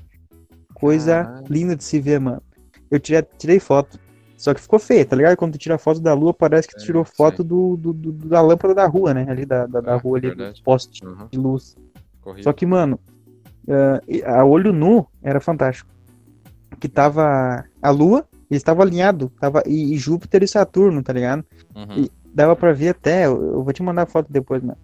Coisa 0.75 1.25
Caralho. 1.25 1.47
linda 1.49 1.77
de 1.77 1.85
se 1.85 1.99
ver, 2.01 2.21
mano. 2.21 2.43
Eu 2.91 2.99
tirei, 3.01 3.23
tirei 3.39 3.59
foto. 3.61 3.99
Só 4.37 4.55
que 4.55 4.61
ficou 4.61 4.79
feio, 4.79 5.05
tá 5.05 5.17
ligado? 5.17 5.37
Quando 5.37 5.53
tu 5.53 5.59
tira 5.59 5.77
foto 5.79 5.99
da 6.01 6.15
lua, 6.15 6.33
parece 6.33 6.69
que 6.69 6.77
tu 6.77 6.83
É, 6.83 6.87
tirou 6.87 7.05
foto 7.05 7.43
do, 7.43 7.77
do- 7.77 7.93
do- 7.93 8.13
da 8.29 8.41
lâmpada 8.41 8.73
da 8.73 8.87
rua, 8.87 9.13
né? 9.13 9.27
Ali 9.29 9.45
da, 9.45 9.67
da, 9.67 9.81
da 9.81 9.95
É, 9.95 9.97
rua 9.97 10.19
ali, 10.19 10.29
verdade. 10.29 10.61
do 10.61 10.65
poste 10.65 11.05
Uhum. 11.05 11.27
de 11.29 11.39
luz. 11.39 11.77
Corrido. 12.29 12.45
Só 12.45 12.53
que, 12.53 12.67
mano, 12.67 13.01
e- 14.07 14.23
a 14.23 14.45
olho 14.45 14.73
nu 14.73 15.07
era 15.23 15.41
fantástico. 15.41 15.91
Que 16.79 16.89
tava 16.89 17.65
a 17.81 17.91
lua, 17.91 18.29
eles 18.51 18.61
estavam 18.61 18.83
alinhados. 18.83 19.31
Tava, 19.41 19.63
e, 19.67 19.95
e 19.95 19.97
Júpiter 19.99 20.43
e 20.43 20.49
Saturno, 20.49 21.03
tá 21.03 21.13
ligado? 21.13 21.45
Uhum. 21.75 22.05
e- 22.05 22.11
Dava 22.35 22.55
pra 22.55 22.73
ver 22.73 22.91
até, 22.91 23.25
eu, 23.27 23.43
eu 23.55 23.65
vou 23.65 23.73
te 23.73 23.83
mandar 23.83 24.03
a 24.03 24.07
foto 24.07 24.31
depois, 24.31 24.63
mano. 24.63 24.79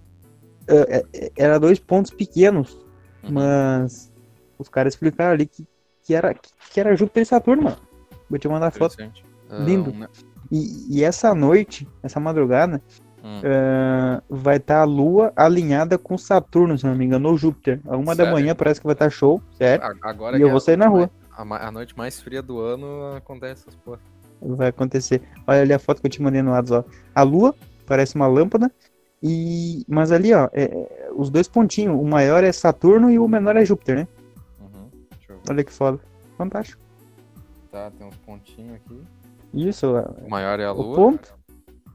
É- 0.67 1.31
era 1.37 1.61
dois 1.61 1.79
pontos 1.79 2.11
pequenos, 2.11 2.75
Uhum. 3.23 3.33
mas 3.33 4.11
os 4.59 4.69
caras 4.69 4.95
explicaram 4.95 5.33
ali 5.35 5.47
que, 5.47 5.67
que, 6.03 6.15
era, 6.15 6.35
que 6.35 6.81
era 6.81 6.97
Júpiter 6.97 7.23
e 7.23 7.27
Saturno, 7.27 7.65
mano. 7.65 7.77
Vou 8.31 8.39
te 8.39 8.49
mandar 8.49 8.69
a 8.69 8.71
foto. 8.71 8.97
Lindo. 9.51 9.91
Ah, 9.91 9.95
um 9.95 9.99
ne- 10.01 10.09
E, 10.51 10.99
e 10.99 11.05
essa 11.05 11.35
noite, 11.35 11.87
essa 12.03 12.19
madrugada, 12.19 12.83
Hum. 13.27 13.41
ah, 13.45 14.23
vai 14.29 14.59
estar 14.59 14.81
a 14.83 14.85
Lua 14.85 15.33
alinhada 15.35 15.97
com 15.97 16.19
Saturno, 16.19 16.77
se 16.77 16.85
não 16.85 16.95
me 16.95 17.07
engano, 17.07 17.31
ou 17.31 17.39
Júpiter. 17.39 17.81
A 17.87 17.97
uma 17.97 18.15
da 18.15 18.25
Sério? 18.25 18.33
manhã 18.33 18.55
parece 18.55 18.81
que 18.81 18.87
vai 18.87 18.93
estar 18.95 19.09
show, 19.09 19.41
sério. 19.57 19.83
A- 19.83 20.11
Agora 20.11 20.37
E 20.37 20.43
eu 20.43 20.49
é 20.49 20.51
vou 20.51 20.59
a 20.59 20.61
sair 20.61 20.77
na 20.77 20.91
noite 20.91 20.99
rua. 20.99 21.11
mais- 21.47 21.63
A, 21.63 21.71
noite 21.71 21.97
mais 21.97 22.21
fria 22.21 22.43
do 22.43 22.61
ano 22.61 23.17
acontece 23.17 23.63
essas 23.63 23.75
porra. 23.77 23.99
Vai 24.43 24.69
acontecer. 24.69 25.23
Olha 25.47 25.63
ali 25.63 25.73
a 25.73 25.79
foto 25.79 26.01
que 26.03 26.07
eu 26.07 26.11
te 26.11 26.21
mandei 26.21 26.43
no 26.43 26.51
lado, 26.51 26.71
ó. 26.75 26.85
A 27.15 27.23
Lua 27.23 27.55
parece 27.87 28.15
uma 28.15 28.27
lâmpada. 28.27 28.71
E... 29.23 29.85
Mas 29.89 30.13
ali, 30.13 30.35
ó, 30.35 30.51
é- 30.53 30.65
é- 30.65 31.09
os 31.17 31.31
dois 31.31 31.49
pontinhos. 31.49 31.99
O 31.99 32.05
maior 32.05 32.45
é 32.45 32.53
Saturno 32.53 33.11
e 33.11 33.19
o 33.19 33.27
menor 33.27 33.57
é 33.57 33.65
Júpiter, 33.65 33.97
né? 33.97 34.09
Uhum. 34.61 34.91
Deixa 35.13 35.33
eu 35.33 35.37
ver. 35.37 35.43
Olha 35.51 35.65
que 35.65 35.73
foda. 35.73 35.99
Fantástico. 36.37 36.83
Tá, 37.73 37.91
tem 37.97 38.07
uns 38.07 38.17
pontinhos 38.19 38.75
aqui. 38.75 39.01
Isso, 39.55 39.87
O 40.27 40.29
maior 40.29 40.61
é 40.61 40.67
a 40.67 40.73
o 40.75 40.83
Lua. 40.83 40.95
ponto. 40.97 41.35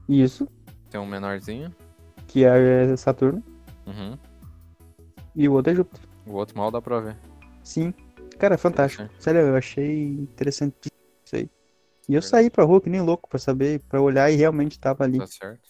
Isso, 0.08 0.48
Tem 0.90 1.00
um 1.00 1.06
menorzinho. 1.06 1.74
que 2.26 2.44
é 2.44 2.96
Saturno. 2.96 3.42
Uhum. 3.86 4.18
E 5.34 5.48
o 5.48 5.52
outro 5.52 5.72
é 5.72 5.74
Júpiter. 5.76 6.08
O 6.26 6.32
outro 6.32 6.56
mal 6.56 6.70
dá 6.70 6.80
pra 6.80 7.00
ver. 7.00 7.16
Sim. 7.62 7.92
Cara, 8.38 8.54
é 8.54 8.58
fantástico. 8.58 9.08
Sério, 9.18 9.40
eu 9.40 9.56
achei 9.56 10.04
interessante 10.08 10.90
isso 11.24 11.36
aí. 11.36 11.50
E 12.08 12.14
eu 12.14 12.22
saí 12.22 12.50
pra 12.50 12.64
rua 12.64 12.80
que 12.80 12.90
nem 12.90 13.00
louco 13.00 13.28
pra 13.28 13.38
saber, 13.38 13.80
pra 13.88 14.00
olhar 14.00 14.30
e 14.30 14.36
realmente 14.36 14.78
tava 14.78 15.04
ali. 15.04 15.18
Tá 15.18 15.26
certo. 15.26 15.68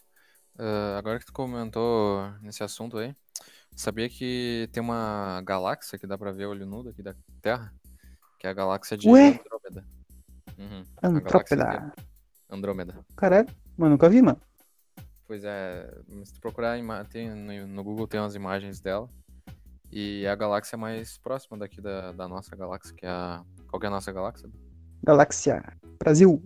Ah, 0.59 0.97
agora 0.99 1.19
que 1.19 1.27
tu 1.27 1.33
comentou 1.33 2.31
nesse 2.43 2.63
assunto 2.63 2.97
aí, 2.99 3.15
sabia 3.75 4.09
que 4.09 4.69
tem 4.73 4.83
uma 4.83 5.43
galáxia 5.45 5.99
que 5.99 6.07
dá 6.07 6.17
pra 6.17 6.33
ver 6.33 6.47
olho 6.47 6.65
nu 6.67 6.89
aqui 6.89 7.03
da 7.03 7.15
Terra? 7.43 7.73
Que 8.39 8.47
é 8.47 8.51
a 8.51 8.55
galáxia 8.55 8.97
de 8.97 9.09
Ué? 9.09 9.41
Andrômeda. 9.41 9.85
Uhum. 10.59 10.85
A 10.97 11.09
galáxia 11.09 11.19
Antrópeda. 11.27 11.95
de 11.97 12.05
Andrômeda. 12.51 12.99
Caralho, 13.17 13.49
mano, 13.77 13.93
nunca 13.93 14.09
vi, 14.09 14.23
mano. 14.23 14.41
Pois 15.31 15.45
é, 15.45 15.89
se 16.25 16.35
tu 16.35 16.41
procurar 16.41 16.77
tem, 17.09 17.31
no, 17.31 17.65
no 17.69 17.85
Google 17.85 18.09
tem 18.09 18.19
umas 18.19 18.35
imagens 18.35 18.81
dela. 18.81 19.09
E 19.89 20.25
é 20.25 20.29
a 20.29 20.35
galáxia 20.35 20.77
mais 20.77 21.19
próxima 21.19 21.57
daqui 21.57 21.81
da, 21.81 22.11
da 22.11 22.27
nossa 22.27 22.57
galáxia, 22.57 22.93
que 22.97 23.07
é 23.07 23.09
a. 23.09 23.45
Qual 23.69 23.79
que 23.79 23.87
é 23.87 23.89
a 23.89 23.93
nossa 23.93 24.11
galáxia? 24.11 24.51
Galáxia. 25.05 25.63
Brasil. 26.01 26.43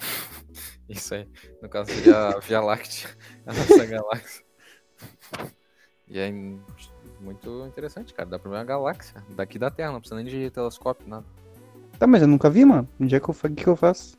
Isso 0.90 1.14
aí. 1.14 1.28
No 1.62 1.68
caso 1.68 1.88
seria 1.92 2.30
a 2.30 2.40
Via 2.40 2.60
Láctea, 2.60 3.08
a 3.46 3.52
nossa 3.54 3.86
galáxia. 3.86 4.44
E 6.08 6.18
é 6.18 6.28
muito 7.20 7.64
interessante, 7.68 8.12
cara. 8.12 8.28
Dá 8.28 8.40
pra 8.40 8.50
ver 8.50 8.56
uma 8.56 8.64
galáxia 8.64 9.22
daqui 9.36 9.56
da 9.56 9.70
Terra, 9.70 9.92
não 9.92 10.00
precisa 10.00 10.20
nem 10.20 10.24
de 10.24 10.50
telescópio, 10.50 11.06
nada. 11.06 11.24
Tá, 11.96 12.08
mas 12.08 12.22
eu 12.22 12.28
nunca 12.28 12.50
vi, 12.50 12.64
mano. 12.64 12.88
Um 12.98 13.06
dia 13.06 13.20
que 13.20 13.28
eu 13.28 13.34
que 13.54 13.68
eu 13.68 13.76
faço? 13.76 14.16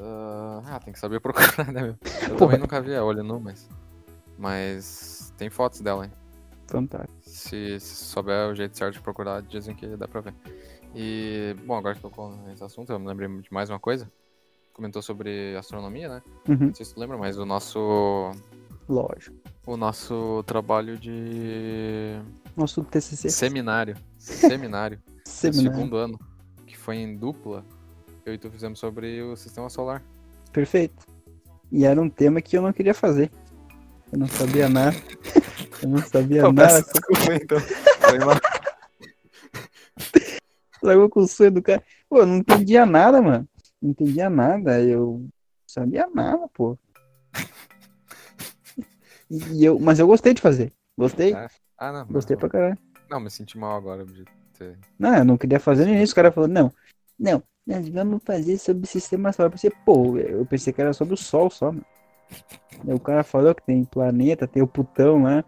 Ah, 0.00 0.62
ah, 0.66 0.78
tem 0.80 0.92
que 0.92 0.98
saber 0.98 1.20
procurar, 1.22 1.72
né, 1.72 1.82
meu? 1.82 1.96
Eu 2.22 2.28
Porra. 2.36 2.38
também 2.38 2.58
nunca 2.58 2.80
vi 2.80 2.94
a 2.94 3.04
olho 3.04 3.22
nu, 3.22 3.40
mas. 3.40 3.68
Mas 4.36 5.32
tem 5.36 5.50
fotos 5.50 5.80
dela, 5.80 6.04
hein? 6.04 6.12
Fantástico. 6.68 7.12
Se, 7.22 7.80
se 7.80 8.04
souber 8.04 8.50
o 8.50 8.54
jeito 8.54 8.76
certo 8.76 8.94
de 8.94 9.00
procurar, 9.00 9.42
dizem 9.42 9.74
que 9.74 9.86
dá 9.96 10.06
pra 10.06 10.20
ver. 10.20 10.34
E, 10.94 11.56
bom, 11.66 11.76
agora 11.76 11.94
que 11.94 12.00
tocou 12.02 12.30
nesse 12.46 12.62
assunto, 12.62 12.92
eu 12.92 12.98
me 12.98 13.06
lembrei 13.06 13.28
de 13.40 13.52
mais 13.52 13.68
uma 13.70 13.78
coisa. 13.80 14.10
Comentou 14.72 15.02
sobre 15.02 15.56
astronomia, 15.56 16.08
né? 16.08 16.22
Uhum, 16.48 16.66
Não 16.68 16.74
sei 16.74 16.86
se 16.86 16.94
tu 16.94 17.00
lembra, 17.00 17.16
mas 17.18 17.36
o 17.38 17.44
nosso. 17.44 18.30
lógico. 18.88 19.36
O 19.66 19.76
nosso 19.76 20.42
trabalho 20.46 20.96
de 20.98 22.20
Nosso 22.56 22.84
TCC. 22.84 23.28
seminário. 23.30 23.96
Seminário. 24.18 25.02
Seminário. 25.24 25.72
segundo 25.72 25.96
ano. 25.96 26.18
Que 26.66 26.76
foi 26.76 26.96
em 26.96 27.16
dupla. 27.16 27.64
Eu 28.28 28.34
e 28.34 28.38
tu 28.38 28.50
fizemos 28.50 28.78
sobre 28.78 29.22
o 29.22 29.34
sistema 29.36 29.70
solar. 29.70 30.02
Perfeito. 30.52 31.06
E 31.72 31.86
era 31.86 31.98
um 31.98 32.10
tema 32.10 32.42
que 32.42 32.58
eu 32.58 32.60
não 32.62 32.74
queria 32.74 32.92
fazer. 32.92 33.30
Eu 34.12 34.18
não 34.18 34.26
sabia 34.28 34.68
nada. 34.68 34.94
Eu 35.82 35.88
não 35.90 35.98
sabia 35.98 36.42
nada. 36.52 36.82
desculpa, 36.82 37.34
então. 37.34 37.58
Foi 37.60 38.18
mal. 38.18 38.36
Com 41.10 41.20
o 41.20 41.26
sonho 41.28 41.52
do 41.52 41.62
cara. 41.62 41.82
Pô, 42.08 42.18
eu 42.18 42.26
não 42.26 42.36
entendia 42.38 42.84
nada, 42.84 43.22
mano. 43.22 43.48
Não 43.80 43.90
entendia 43.90 44.28
nada. 44.28 44.80
Eu 44.82 45.20
não 45.20 45.30
sabia 45.66 46.06
nada, 46.12 46.48
pô. 46.52 46.76
E 49.30 49.64
eu, 49.64 49.78
mas 49.78 49.98
eu 50.00 50.06
gostei 50.06 50.34
de 50.34 50.40
fazer. 50.42 50.72
Gostei. 50.96 51.32
Ah, 51.34 51.48
Ah, 51.78 51.92
não. 51.92 52.00
mas 52.00 52.10
Gostei 52.10 52.34
não- 52.34 52.40
pra 52.40 52.48
caralho. 52.50 52.78
Não, 53.08 53.20
me 53.20 53.30
senti 53.30 53.56
mal 53.56 53.76
agora 53.76 54.04
de 54.04 54.24
ter. 54.58 54.76
Não, 54.98 55.14
eu 55.16 55.24
não 55.24 55.38
queria 55.38 55.60
fazer 55.60 55.84
no 55.84 55.92
início. 55.92 56.12
O 56.12 56.16
cara 56.16 56.32
falou, 56.32 56.48
não. 56.48 56.72
Não, 57.18 57.42
nós 57.68 57.86
vamos 57.90 58.22
fazer 58.24 58.56
sobre 58.56 58.84
o 58.84 58.86
sistema 58.86 59.30
solar. 59.30 59.48
Eu 59.48 59.52
pensei, 59.52 59.70
pô, 59.84 60.16
eu 60.16 60.46
pensei 60.46 60.72
que 60.72 60.80
era 60.80 60.94
sobre 60.94 61.12
o 61.12 61.18
Sol 61.18 61.50
só, 61.50 61.66
mano. 61.70 61.84
O 62.84 62.98
cara 62.98 63.22
falou 63.22 63.54
que 63.54 63.62
tem 63.62 63.84
planeta, 63.84 64.48
tem 64.48 64.62
o 64.62 64.66
Plutão 64.66 65.22
lá. 65.22 65.44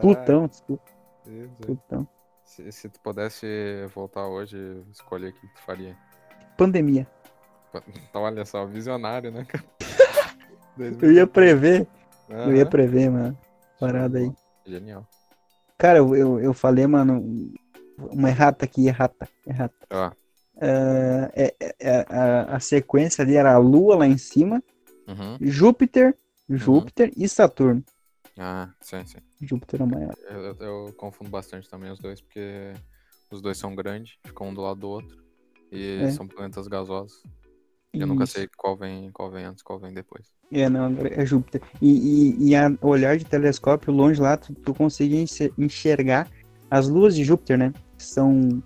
Plutão, 0.00 0.46
desculpa, 0.46 0.82
Ah. 1.26 1.48
Plutão. 1.60 2.08
Se, 2.44 2.70
se 2.70 2.88
tu 2.90 3.00
pudesse 3.00 3.46
voltar 3.94 4.26
hoje, 4.26 4.82
escolher 4.90 5.30
o 5.30 5.32
que 5.32 5.46
tu 5.48 5.60
faria. 5.64 5.96
Pandemia. 6.58 7.06
Então, 8.10 8.20
olha 8.20 8.44
só, 8.44 8.66
visionário, 8.66 9.30
né, 9.30 9.46
cara? 9.46 9.64
Eu 11.00 11.10
ia 11.10 11.26
prever. 11.26 11.86
Eu 12.28 12.54
ia 12.54 12.66
prever, 12.66 13.10
mano. 13.10 13.38
Parada 13.80 14.18
aí. 14.18 14.30
Genial. 14.66 15.06
Cara, 15.78 15.98
eu, 15.98 16.14
eu, 16.14 16.40
eu 16.40 16.54
falei, 16.54 16.86
mano, 16.86 17.50
uma 17.98 18.28
errata 18.28 18.64
aqui, 18.66 18.86
errata, 18.86 19.26
errata. 19.46 19.74
Ó. 19.90 20.10
É, 20.64 21.30
é- 21.34 21.54
é- 21.60 21.74
é- 21.80 22.06
a, 22.08 22.56
a 22.56 22.60
sequência 22.60 23.22
ali 23.22 23.34
era 23.36 23.52
a 23.52 23.58
Lua 23.58 23.96
lá 23.96 24.06
em 24.06 24.16
cima, 24.16 24.62
Uhum. 25.08 25.36
Júpiter, 25.40 26.16
Júpiter 26.48 27.12
e 27.16 27.28
Saturno. 27.28 27.82
Ah, 28.38 28.70
sim, 28.80 29.04
sim. 29.04 29.18
Júpiter 29.40 29.82
é 29.82 29.84
maior. 29.84 30.14
Eu, 30.30 30.56
eu- 30.60 30.92
confundo 30.96 31.28
bastante 31.30 31.68
também 31.68 31.90
os 31.90 31.98
dois, 31.98 32.20
porque 32.20 32.72
os 33.30 33.42
dois 33.42 33.58
são 33.58 33.74
grandes, 33.74 34.16
ficam 34.24 34.48
um 34.50 34.54
do 34.54 34.60
lado 34.60 34.78
do 34.78 34.88
outro. 34.88 35.16
E 35.72 35.98
É. 36.02 36.10
são 36.12 36.28
planetas 36.28 36.68
gasosos. 36.68 37.22
E 37.92 38.00
eu 38.00 38.06
nunca 38.06 38.24
sei 38.24 38.48
qual 38.56 38.76
vem, 38.76 39.10
qual 39.10 39.30
vem 39.30 39.44
antes, 39.44 39.62
qual 39.62 39.78
vem 39.78 39.92
depois. 39.92 40.26
É, 40.50 40.68
não, 40.68 40.94
é 40.98 41.26
Júpiter. 41.26 41.60
E, 41.80 42.36
e, 42.38 42.48
e 42.50 42.54
a 42.54 42.70
olhar 42.80 43.16
de 43.18 43.24
telescópio 43.24 43.92
longe 43.92 44.20
lá, 44.20 44.36
tu, 44.36 44.54
tu 44.54 44.72
consegue 44.72 45.24
enxergar 45.58 46.30
as 46.70 46.88
luas 46.88 47.14
de 47.16 47.24
Júpiter, 47.24 47.58
né? 47.58 47.72
São, 47.98 48.62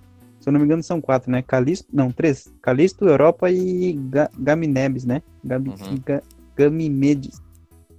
se 0.46 0.48
eu 0.48 0.52
não 0.52 0.60
me 0.60 0.64
engano, 0.66 0.80
são 0.80 1.00
quatro, 1.00 1.28
né? 1.28 1.42
Calisto, 1.42 1.88
não, 1.92 2.12
três. 2.12 2.46
Calisto, 2.62 3.04
Europa 3.04 3.50
e 3.50 3.94
Ga, 3.94 4.30
Gaminebes, 4.38 5.04
né? 5.04 5.20
Gabi, 5.42 5.70
Uhum. 5.70 5.98
Ga, 6.06 6.22
Gamimedes. 6.56 7.42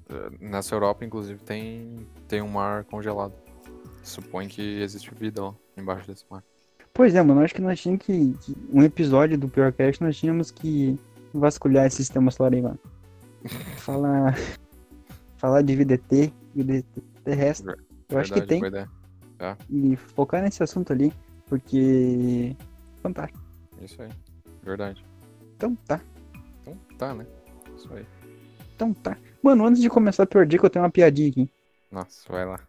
Eh, 0.09 0.29
Nessa 0.39 0.73
Europa, 0.73 1.03
inclusive, 1.03 1.41
tem, 1.43 1.97
tem 2.25 2.41
um 2.41 2.47
mar 2.47 2.85
congelado. 2.85 3.33
Supõe 4.01 4.47
que 4.47 4.61
existe 4.81 5.13
vida 5.13 5.43
lá 5.43 5.53
embaixo 5.75 6.07
desse 6.07 6.23
mar. 6.31 6.41
Pois 6.93 7.13
é, 7.15 7.21
mano, 7.21 7.41
acho 7.41 7.53
que 7.53 7.61
nós 7.61 7.81
tínhamos 7.81 8.05
que, 8.05 8.33
que- 8.39 8.55
Um 8.71 8.81
episódio 8.81 9.37
do 9.37 9.49
Piorcast, 9.49 10.01
nós 10.01 10.15
tínhamos 10.15 10.49
que 10.49 10.97
vasculhar 11.33 11.85
esse 11.85 11.97
sistema 11.97 12.31
solar 12.31 12.53
aí, 12.53 12.61
mano. 12.61 12.79
Falar. 13.79 14.37
falar 15.35 15.61
de 15.63 15.75
vida 15.75 15.95
ET, 15.95 16.31
vida 16.55 16.81
terrestre. 17.25 17.75
Eu 18.09 18.19
acho 18.19 18.31
que 18.33 18.39
Verdade, 18.39 18.47
tem. 18.61 18.65
ideia. 18.65 18.89
e 19.69 19.95
focar 19.97 20.41
nesse 20.41 20.63
assunto 20.63 20.93
ali, 20.93 21.11
porque 21.47 22.55
fantástico. 23.01 23.39
Isso 23.81 24.01
aí. 24.01 24.09
Verdade. 24.63 25.03
Então 25.55 25.75
tá, 25.87 26.01
Então 26.61 26.77
tá, 26.97 27.13
né? 27.13 27.25
Isso 27.75 27.91
aí. 27.93 28.05
então 28.75 28.93
tá. 28.93 29.17
Mano, 29.41 29.65
antes 29.65 29.81
de 29.81 29.89
começar 29.89 30.23
a 30.23 30.27
pior 30.27 30.45
dica, 30.45 30.65
eu 30.65 30.69
tenho 30.69 30.83
uma 30.83 30.91
piadinha 30.91 31.29
aqui. 31.29 31.49
Nossa, 31.91 32.31
vai 32.31 32.45
lá. 32.45 32.59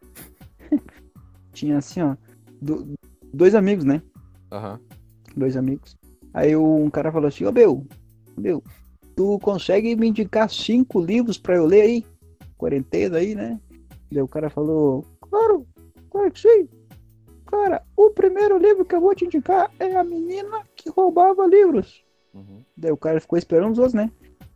Tinha 1.52 1.78
assim, 1.78 2.00
ó, 2.02 2.16
do- 2.60 2.94
dois 3.32 3.54
amigos, 3.54 3.84
né? 3.84 4.02
Aham. 4.52 4.78
Dois 5.36 5.56
amigos. 5.56 5.96
Aí 6.32 6.54
um 6.56 6.88
cara 6.90 7.10
falou 7.10 7.28
assim, 7.28 7.44
ô 7.44 7.52
meu, 7.52 7.86
meu, 8.36 8.62
tu 9.16 9.38
consegue 9.40 9.96
me 9.96 10.08
indicar 10.08 10.48
cinco 10.50 11.00
livros 11.00 11.36
pra 11.38 11.56
eu 11.56 11.66
ler 11.66 11.80
aí? 11.82 12.06
Quarentena 12.56 13.18
aí, 13.18 13.34
né? 13.34 13.58
Daí 14.10 14.22
o 14.22 14.28
cara 14.28 14.48
falou, 14.50 15.04
claro, 15.22 15.66
claro 16.10 16.30
que 16.30 16.40
sim. 16.40 16.68
Cara, 17.48 17.82
o 17.96 18.10
primeiro 18.10 18.58
livro 18.58 18.84
que 18.84 18.94
eu 18.94 19.00
vou 19.00 19.14
te 19.14 19.24
indicar 19.24 19.70
é 19.80 19.96
A 19.96 20.04
Menina 20.04 20.62
que 20.76 20.90
Roubava 20.90 21.46
Livros. 21.46 22.04
Uhum. 22.34 22.62
Daí 22.76 22.92
o 22.92 22.96
cara 22.96 23.20
ficou 23.22 23.38
esperando 23.38 23.72
os 23.72 23.78
outros, 23.78 23.94
né? 23.94 24.10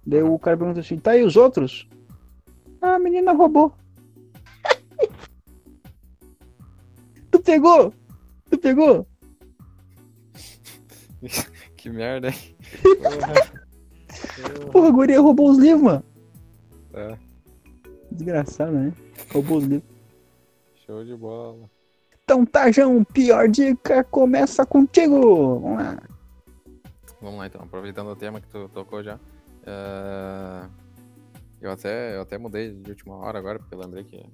Daí 0.06 0.22
o 0.22 0.38
cara 0.38 0.58
perguntou 0.58 0.80
assim, 0.80 0.98
tá 0.98 1.12
aí 1.12 1.24
os 1.24 1.34
outros? 1.36 1.88
Ah, 2.82 2.96
a 2.96 2.98
menina 2.98 3.32
roubou. 3.32 3.72
tu 7.30 7.40
pegou? 7.40 7.94
Tu 8.50 8.58
pegou? 8.58 9.06
Que 11.76 11.90
merda, 11.90 12.28
hein? 12.28 12.56
Porra, 14.70 14.86
a 14.86 14.90
guria 14.92 15.20
roubou 15.20 15.50
os 15.50 15.58
livros, 15.58 15.82
mano. 15.82 16.04
É, 16.94 17.18
Desgraçado, 18.12 18.70
né? 18.70 18.92
Roubou 19.32 19.58
os 19.58 19.64
livros. 19.64 19.90
show 20.86 21.04
de 21.04 21.16
bola. 21.16 21.68
Então 22.32 22.46
tá, 22.46 22.70
João, 22.70 23.04
pior 23.04 23.46
dica 23.46 24.02
começa 24.04 24.64
contigo. 24.64 25.60
Vamos 25.60 25.76
lá. 25.76 26.02
Vamos 27.20 27.38
lá 27.38 27.46
então, 27.46 27.60
aproveitando 27.60 28.06
o 28.06 28.16
tema 28.16 28.40
que 28.40 28.48
tu 28.48 28.70
tocou 28.70 29.02
já. 29.02 29.20
eh, 29.66 30.66
Eu, 31.60 31.70
até, 31.72 32.16
eu 32.16 32.22
até 32.22 32.38
mudei 32.38 32.72
de 32.72 32.90
última 32.90 33.16
hora 33.16 33.38
agora, 33.38 33.58
porque 33.58 33.74
eu 33.74 33.78
lembrei 33.78 34.02
que 34.04 34.24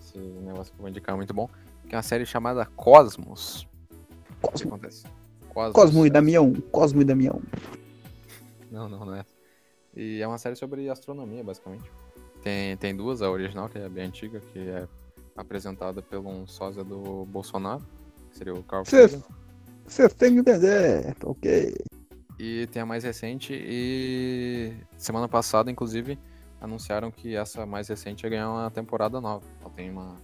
esse 0.00 0.16
negócio 0.16 0.72
que 0.72 0.78
eu 0.78 0.82
vou 0.82 0.88
indicar 0.88 1.12
é 1.12 1.16
muito 1.16 1.34
bom. 1.34 1.50
Que 1.88 1.96
é 1.96 1.98
uma 1.98 2.04
série 2.04 2.24
chamada 2.24 2.64
Cosmos. 2.66 3.66
O 4.30 4.34
que 4.34 4.52
Cosmo, 4.52 4.68
acontece? 4.68 5.04
Cosmos. 5.48 5.72
Cosmo 5.74 6.06
e 6.06 6.10
Damião. 6.10 6.52
Cosmo 6.70 7.02
e 7.02 7.04
Damião. 7.04 7.42
Não, 8.70 8.88
não, 8.88 9.04
não 9.04 9.14
é. 9.16 9.24
E 9.96 10.22
é 10.22 10.28
uma 10.28 10.38
série 10.38 10.54
sobre 10.54 10.88
astronomia, 10.88 11.42
basicamente. 11.42 11.90
Tem, 12.42 12.76
tem 12.76 12.94
duas, 12.94 13.22
a 13.22 13.28
original, 13.28 13.68
que 13.68 13.78
é 13.78 13.88
bem 13.88 14.04
antiga, 14.06 14.38
que 14.38 14.60
é 14.60 14.86
apresentada 15.36 16.02
por 16.02 16.18
um 16.18 16.46
sósia 16.46 16.84
do 16.84 17.24
Bolsonaro, 17.26 17.84
que 18.30 18.38
seria 18.38 18.54
o 18.54 18.62
Carl. 18.62 18.84
Você 18.84 20.08
tem 20.08 20.34
que 20.34 20.40
entender, 20.40 21.16
ok. 21.24 21.74
E 22.38 22.66
tem 22.68 22.82
a 22.82 22.86
mais 22.86 23.04
recente 23.04 23.52
e 23.54 24.72
semana 24.96 25.28
passada, 25.28 25.70
inclusive, 25.70 26.18
anunciaram 26.60 27.10
que 27.10 27.36
essa 27.36 27.66
mais 27.66 27.88
recente 27.88 28.24
ia 28.24 28.30
ganhar 28.30 28.50
uma 28.50 28.70
temporada 28.70 29.20
nova. 29.20 29.44
Ela 29.60 29.70
tem 29.70 29.90
uma, 29.90 30.16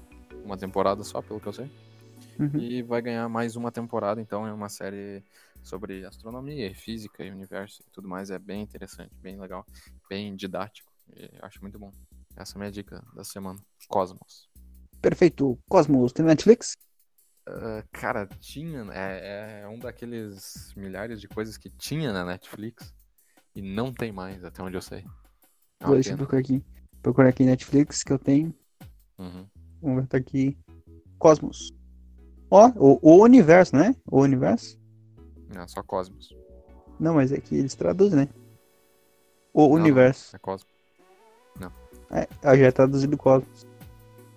uma 0.44 0.56
temporada 0.56 1.02
só, 1.02 1.20
pelo 1.20 1.40
que 1.40 1.46
eu 1.46 1.52
sei. 1.52 1.70
Uhum. 2.38 2.58
E 2.58 2.82
vai 2.82 3.02
ganhar 3.02 3.28
mais 3.28 3.56
uma 3.56 3.70
temporada, 3.70 4.20
então 4.20 4.46
é 4.46 4.52
uma 4.52 4.68
série 4.68 5.22
sobre 5.62 6.04
astronomia, 6.04 6.74
física 6.74 7.24
e 7.24 7.30
universo 7.30 7.82
e 7.86 7.90
tudo 7.90 8.08
mais. 8.08 8.30
É 8.30 8.38
bem 8.38 8.62
interessante, 8.62 9.12
bem 9.20 9.38
legal, 9.38 9.66
bem 10.08 10.34
didático. 10.34 10.92
E 11.14 11.24
eu 11.24 11.44
acho 11.44 11.60
muito 11.60 11.78
bom. 11.78 11.92
Essa 12.36 12.54
é 12.54 12.56
a 12.56 12.58
minha 12.60 12.70
dica 12.70 13.04
da 13.14 13.24
semana. 13.24 13.58
Cosmos. 13.88 14.48
Perfeito. 15.00 15.58
Cosmos, 15.68 16.12
tem 16.12 16.24
Netflix? 16.24 16.76
Ah, 17.46 17.82
cara, 17.92 18.26
tinha. 18.40 18.86
É, 18.92 19.62
é 19.62 19.68
um 19.68 19.78
daqueles 19.78 20.72
milhares 20.76 21.20
de 21.20 21.28
coisas 21.28 21.56
que 21.56 21.70
tinha 21.70 22.12
na 22.12 22.24
Netflix 22.24 22.94
e 23.54 23.62
não 23.62 23.92
tem 23.92 24.12
mais, 24.12 24.44
até 24.44 24.62
onde 24.62 24.76
eu 24.76 24.82
sei. 24.82 25.04
É 25.80 25.86
uma 25.86 25.94
Deixa 25.94 26.10
eu 26.10 26.16
procurar 26.16 26.40
aqui. 26.40 26.64
Procurar 27.02 27.28
aqui 27.28 27.44
Netflix 27.44 28.02
que 28.02 28.12
eu 28.12 28.18
tenho. 28.18 28.54
Uhum. 29.18 29.48
Vamos 29.80 30.02
ver, 30.02 30.06
tá 30.08 30.18
aqui. 30.18 30.58
Cosmos. 31.18 31.72
Ó, 32.50 32.70
o, 32.76 32.98
o 33.02 33.22
universo, 33.22 33.76
né? 33.76 33.94
O 34.10 34.20
universo? 34.20 34.78
É 35.54 35.66
só 35.66 35.82
Cosmos. 35.82 36.34
Não, 36.98 37.14
mas 37.14 37.32
é 37.32 37.40
que 37.40 37.54
eles 37.54 37.74
traduzem, 37.74 38.20
né? 38.20 38.28
O 39.52 39.62
Não, 39.62 39.68
não, 39.68 39.74
universo. 39.74 40.34
é 40.34 40.38
Cosmos. 40.38 40.78
É, 42.10 42.26
ah, 42.42 42.56
já 42.56 42.66
é 42.66 42.72
traduzido 42.72 43.16
Cosmos. 43.18 43.66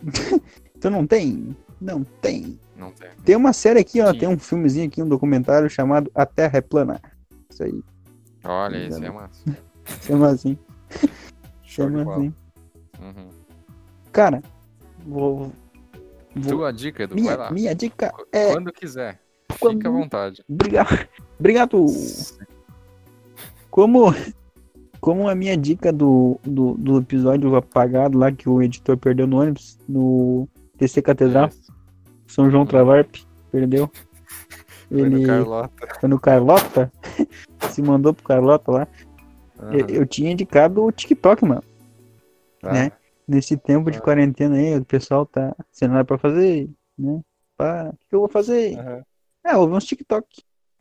então 0.76 0.92
não 0.92 1.06
tem? 1.06 1.56
Não 1.80 2.04
tem. 2.04 2.60
Não 2.76 2.92
tem. 2.92 3.10
Tem 3.24 3.36
uma 3.36 3.54
série 3.54 3.80
aqui, 3.80 4.02
ó. 4.02 4.12
Sim. 4.12 4.20
Tem 4.20 4.30
um 4.30 4.38
filmezinho 4.40 4.88
aqui, 4.88 5.02
um 5.02 5.08
documentário 5.08 5.70
chamado 5.70 6.12
A 6.16 6.26
Terra 6.26 6.58
é 6.58 6.62
Plana. 6.62 7.02
Isso 7.50 7.64
aí. 7.64 7.84
Olha, 8.44 8.78
esse 8.78 8.96
é 8.96 8.98
Engano. 9.00 9.14
massa. 9.16 9.58
Chama 10.02 10.28
assim. 10.30 10.58
Chama 11.64 12.02
assim. 12.14 12.34
Uhum. 13.00 13.30
Cara, 14.12 14.42
vou. 15.06 15.52
vou 16.36 16.58
Tua 16.58 16.72
dica, 16.74 17.04
Edu, 17.04 17.16
vai 17.16 17.22
minha, 17.24 17.36
lá. 17.36 17.52
minha 17.52 17.76
dica 17.76 18.14
é. 18.32 18.52
Quando 18.52 18.72
quiser. 18.72 19.20
Quando- 19.60 19.78
Fica 19.78 19.90
à 19.90 19.92
vontade. 19.92 20.44
Obrigado. 20.50 21.08
Obrigado. 21.40 21.86
Como, 23.70 24.14
como 25.02 25.28
a 25.28 25.34
minha 25.36 25.58
dica 25.58 25.92
do, 25.92 26.40
do, 26.44 26.76
do 26.76 26.98
episódio 27.00 27.54
apagado 27.56 28.18
lá 28.18 28.32
que 28.32 28.48
o 28.48 28.62
editor 28.62 28.96
perdeu 28.98 29.26
no 29.28 29.42
ônibus, 29.42 29.78
no 29.90 30.48
TC 30.78 31.02
Catedral. 31.02 31.50
São 32.28 32.50
João 32.50 32.62
Uhum. 32.64 32.68
Travarp, 32.70 33.16
perdeu. 33.52 33.90
Foi 34.88 35.02
Ele 35.02 35.20
no 35.22 35.26
Carlota. 35.28 35.88
foi 36.00 36.10
no 36.10 36.20
Carlota, 36.20 36.92
se 37.72 37.82
mandou 37.82 38.14
pro 38.14 38.24
Carlota 38.24 38.72
lá. 38.72 38.88
Aham. 39.60 39.74
Eu, 39.74 39.88
eu 39.88 40.06
tinha 40.06 40.32
indicado 40.32 40.84
o 40.84 40.92
TikTok, 40.92 41.44
mano. 41.46 41.64
Tá. 42.62 42.72
né? 42.72 42.92
Nesse 43.28 43.58
tempo 43.58 43.90
de 43.92 43.98
Ah. 43.98 44.02
quarentena 44.02 44.56
aí, 44.56 44.78
o 44.78 44.86
pessoal 44.86 45.26
tá 45.26 45.56
sem 45.72 45.88
nada 45.88 46.04
pra 46.06 46.18
fazer, 46.18 46.70
né? 46.98 47.22
Pá, 47.58 47.90
o 47.94 47.98
que 48.10 48.16
eu 48.16 48.20
vou 48.20 48.30
fazer? 48.30 48.78
Aham. 48.78 49.04
É, 49.44 49.54
vi 49.54 49.74
uns 49.74 49.86
TikTok. 49.86 50.28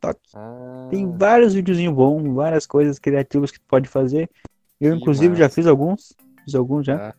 TikTok. 0.01 0.19
Ah, 0.35 0.87
Tem 0.89 1.09
vários 1.17 1.53
videozinhos 1.53 1.93
bons, 1.93 2.33
várias 2.33 2.65
coisas 2.65 2.97
criativas 2.97 3.51
que 3.51 3.59
tu 3.59 3.65
pode 3.67 3.87
fazer. 3.87 4.29
Eu, 4.79 4.93
Que 4.95 5.01
inclusive, 5.01 5.35
já 5.35 5.45
massa. 5.45 5.55
fiz 5.55 5.67
alguns. 5.67 6.13
Fiz 6.43 6.55
alguns 6.55 6.85
já. 6.85 7.09
Ah. 7.09 7.13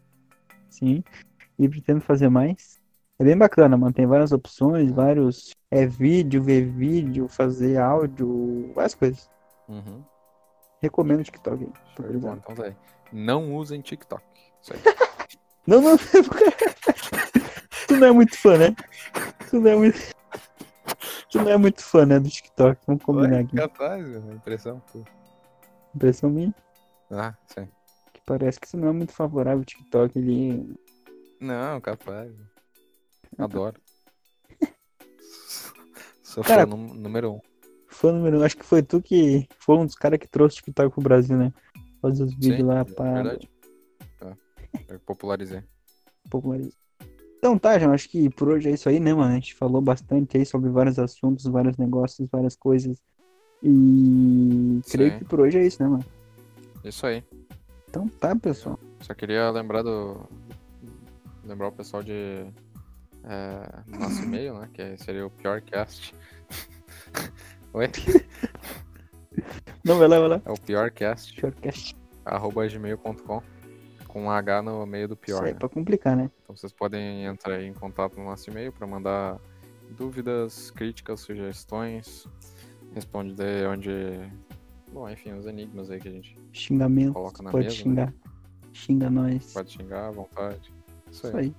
Sim. 0.68 1.04
E 1.58 1.68
pretendo 1.68 2.00
fazer 2.00 2.28
mais. 2.28 2.80
É 3.18 3.24
bem 3.24 3.36
bacana, 3.36 3.76
mano. 3.76 3.92
Tem 3.92 4.06
várias 4.06 4.32
opções, 4.32 4.90
vários. 4.90 5.50
É 5.70 5.86
vídeo, 5.86 6.42
ver 6.42 6.66
vídeo, 6.66 7.28
fazer 7.28 7.78
áudio, 7.78 8.72
várias 8.74 8.94
coisas. 8.94 9.30
Uhum. 9.68 10.02
Recomendo 10.80 11.20
o 11.20 11.24
TikTok. 11.24 11.64
aí. 12.02 12.16
Bola. 12.18 12.38
Então 12.42 12.54
tá 12.54 12.64
aí. 12.64 12.76
Não 13.12 13.54
usem 13.54 13.80
TikTok. 13.80 14.22
Isso 14.60 14.72
aí. 14.74 14.80
Não, 15.64 15.80
não. 15.80 15.96
tu 17.86 17.96
não 17.96 18.06
é 18.08 18.10
muito 18.10 18.36
fã, 18.36 18.58
né? 18.58 18.74
Tu 19.48 19.60
não 19.60 19.70
é 19.70 19.76
muito. 19.76 19.96
Tu 21.32 21.38
não 21.38 21.50
é 21.50 21.56
muito 21.56 21.82
fã, 21.82 22.04
né, 22.04 22.20
do 22.20 22.28
TikTok. 22.28 22.80
Vamos 22.86 23.02
combinar 23.02 23.36
Ué, 23.36 23.40
aqui. 23.40 23.56
Capaz, 23.56 24.04
a 24.04 24.34
impressão. 24.34 24.82
pô. 24.92 25.02
Impressão 25.94 26.28
minha. 26.30 26.54
Ah, 27.10 27.34
sim. 27.46 27.66
Que 28.12 28.20
parece 28.26 28.60
que 28.60 28.68
você 28.68 28.76
não 28.76 28.88
é 28.88 28.92
muito 28.92 29.12
favorável 29.12 29.60
ao 29.60 29.64
TikTok. 29.64 30.18
Ele. 30.18 30.76
Não, 31.40 31.80
capaz. 31.80 32.30
Adoro. 33.38 33.80
Sou 36.22 36.44
Cara- 36.44 36.66
fã 36.66 36.76
número 36.76 37.32
um. 37.34 37.40
Fã 37.88 38.12
número 38.12 38.38
um. 38.40 38.42
Acho 38.42 38.56
que 38.58 38.64
foi 38.64 38.82
tu 38.82 39.00
que 39.00 39.48
foi 39.58 39.76
um 39.78 39.86
dos 39.86 39.94
caras 39.94 40.18
que 40.18 40.28
trouxe 40.28 40.56
o 40.56 40.58
TikTok 40.64 40.92
pro 40.92 41.02
Brasil, 41.02 41.36
né? 41.36 41.52
Fazer 42.00 42.24
os 42.24 42.34
vídeos 42.34 42.56
Sim, 42.58 42.62
lá 42.62 42.80
é 42.80 42.84
pra 42.84 43.12
verdade. 43.22 43.50
É, 44.20 44.94
eu 44.94 45.00
popularizei. 45.00 45.62
popularizar. 46.30 46.72
Então 47.42 47.58
tá, 47.58 47.76
João, 47.76 47.92
acho 47.92 48.08
que 48.08 48.30
por 48.30 48.50
hoje 48.50 48.68
é 48.68 48.72
isso 48.72 48.88
aí, 48.88 49.00
né, 49.00 49.12
mano? 49.12 49.32
A 49.32 49.34
gente 49.34 49.52
falou 49.56 49.82
bastante 49.82 50.36
aí 50.36 50.46
sobre 50.46 50.70
vários 50.70 50.96
assuntos, 50.96 51.44
vários 51.44 51.76
negócios, 51.76 52.28
várias 52.30 52.54
coisas. 52.54 53.02
E 53.60 54.80
creio 54.88 55.10
Sim. 55.10 55.18
que 55.18 55.24
por 55.24 55.40
hoje 55.40 55.58
é 55.58 55.66
isso, 55.66 55.82
né, 55.82 55.88
mano? 55.88 56.04
Isso 56.84 57.04
aí. 57.04 57.24
Então 57.90 58.06
tá, 58.06 58.36
pessoal. 58.36 58.78
Só 59.00 59.12
queria 59.12 59.50
lembrar 59.50 59.82
do. 59.82 60.20
Lembrar 61.44 61.66
o 61.66 61.72
pessoal 61.72 62.00
de. 62.00 62.46
É, 63.24 63.98
nosso 63.98 64.22
e-mail, 64.22 64.60
né? 64.60 64.68
Que 64.72 64.96
seria 64.98 65.26
o 65.26 65.30
piorcast. 65.30 66.14
Oi? 67.74 67.88
Não, 69.84 69.98
vai 69.98 70.06
lá, 70.06 70.20
vai 70.20 70.28
lá. 70.28 70.42
É 70.44 70.52
o 70.52 70.60
piorcast, 70.60 71.40
Shortcast. 71.40 71.96
arroba 72.24 72.68
gmail.com. 72.68 73.42
Com 74.12 74.24
um 74.24 74.30
H 74.30 74.60
no 74.60 74.84
meio 74.84 75.08
do 75.08 75.14
Isso 75.14 75.20
pior. 75.22 75.42
aí 75.42 75.50
é 75.50 75.52
né? 75.54 75.58
pra 75.58 75.70
complicar, 75.70 76.14
né? 76.14 76.30
Então 76.42 76.54
vocês 76.54 76.70
podem 76.70 77.24
entrar 77.24 77.54
aí 77.54 77.66
em 77.66 77.72
contato 77.72 78.18
no 78.18 78.24
nosso 78.24 78.50
e-mail 78.50 78.70
para 78.70 78.86
mandar 78.86 79.38
dúvidas, 79.96 80.70
críticas, 80.70 81.20
sugestões, 81.20 82.28
responder 82.94 83.66
onde. 83.68 83.90
Bom, 84.92 85.08
enfim, 85.08 85.32
os 85.32 85.46
enigmas 85.46 85.90
aí 85.90 85.98
que 85.98 86.08
a 86.08 86.12
gente 86.12 86.38
Xingamento. 86.52 87.14
coloca 87.14 87.42
na 87.42 87.50
Pode 87.50 87.64
mesa. 87.68 87.76
né? 87.78 87.82
xingar. 87.82 88.14
Xinga 88.74 89.08
nós. 89.10 89.52
Pode 89.54 89.70
xingar 89.72 90.08
à 90.08 90.10
vontade. 90.10 90.70
Isso 91.10 91.26
Isso 91.28 91.36
aí. 91.38 91.44
aí. 91.46 91.54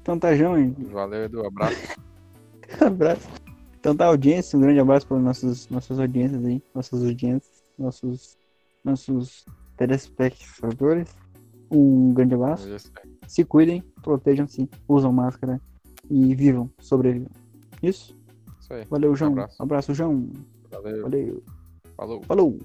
Então 0.00 0.18
tá, 0.18 0.34
João. 0.34 0.56
hein? 0.58 0.74
Valeu, 0.90 1.24
Edu. 1.24 1.46
Abraço. 1.46 1.76
abraço. 2.80 3.28
Então 3.78 3.94
tá, 3.94 4.06
audiência. 4.06 4.56
Um 4.58 4.62
grande 4.62 4.80
abraço 4.80 5.06
para 5.06 5.18
nossos, 5.18 5.68
nossas 5.68 5.98
audiências 6.00 6.42
aí. 6.42 6.62
Nossas 6.74 7.04
audiências. 7.04 7.62
Nossos, 7.78 8.38
nossos 8.82 9.44
telespectadores. 9.76 11.14
Um 11.74 12.12
grande 12.14 12.34
abraço. 12.34 12.68
Se 13.26 13.44
cuidem, 13.44 13.82
protejam-se, 14.02 14.68
usam 14.88 15.12
máscara 15.12 15.60
e 16.10 16.34
vivam, 16.34 16.70
sobrevivam. 16.78 17.30
Isso? 17.82 18.16
Isso 18.60 18.72
aí. 18.72 18.84
Valeu, 18.84 19.14
João. 19.16 19.32
abraço. 19.32 19.62
abraço 19.62 19.94
João. 19.94 20.28
Valeu. 20.70 21.02
Valeu. 21.02 21.42
Falou. 21.96 22.22
Falou. 22.22 22.58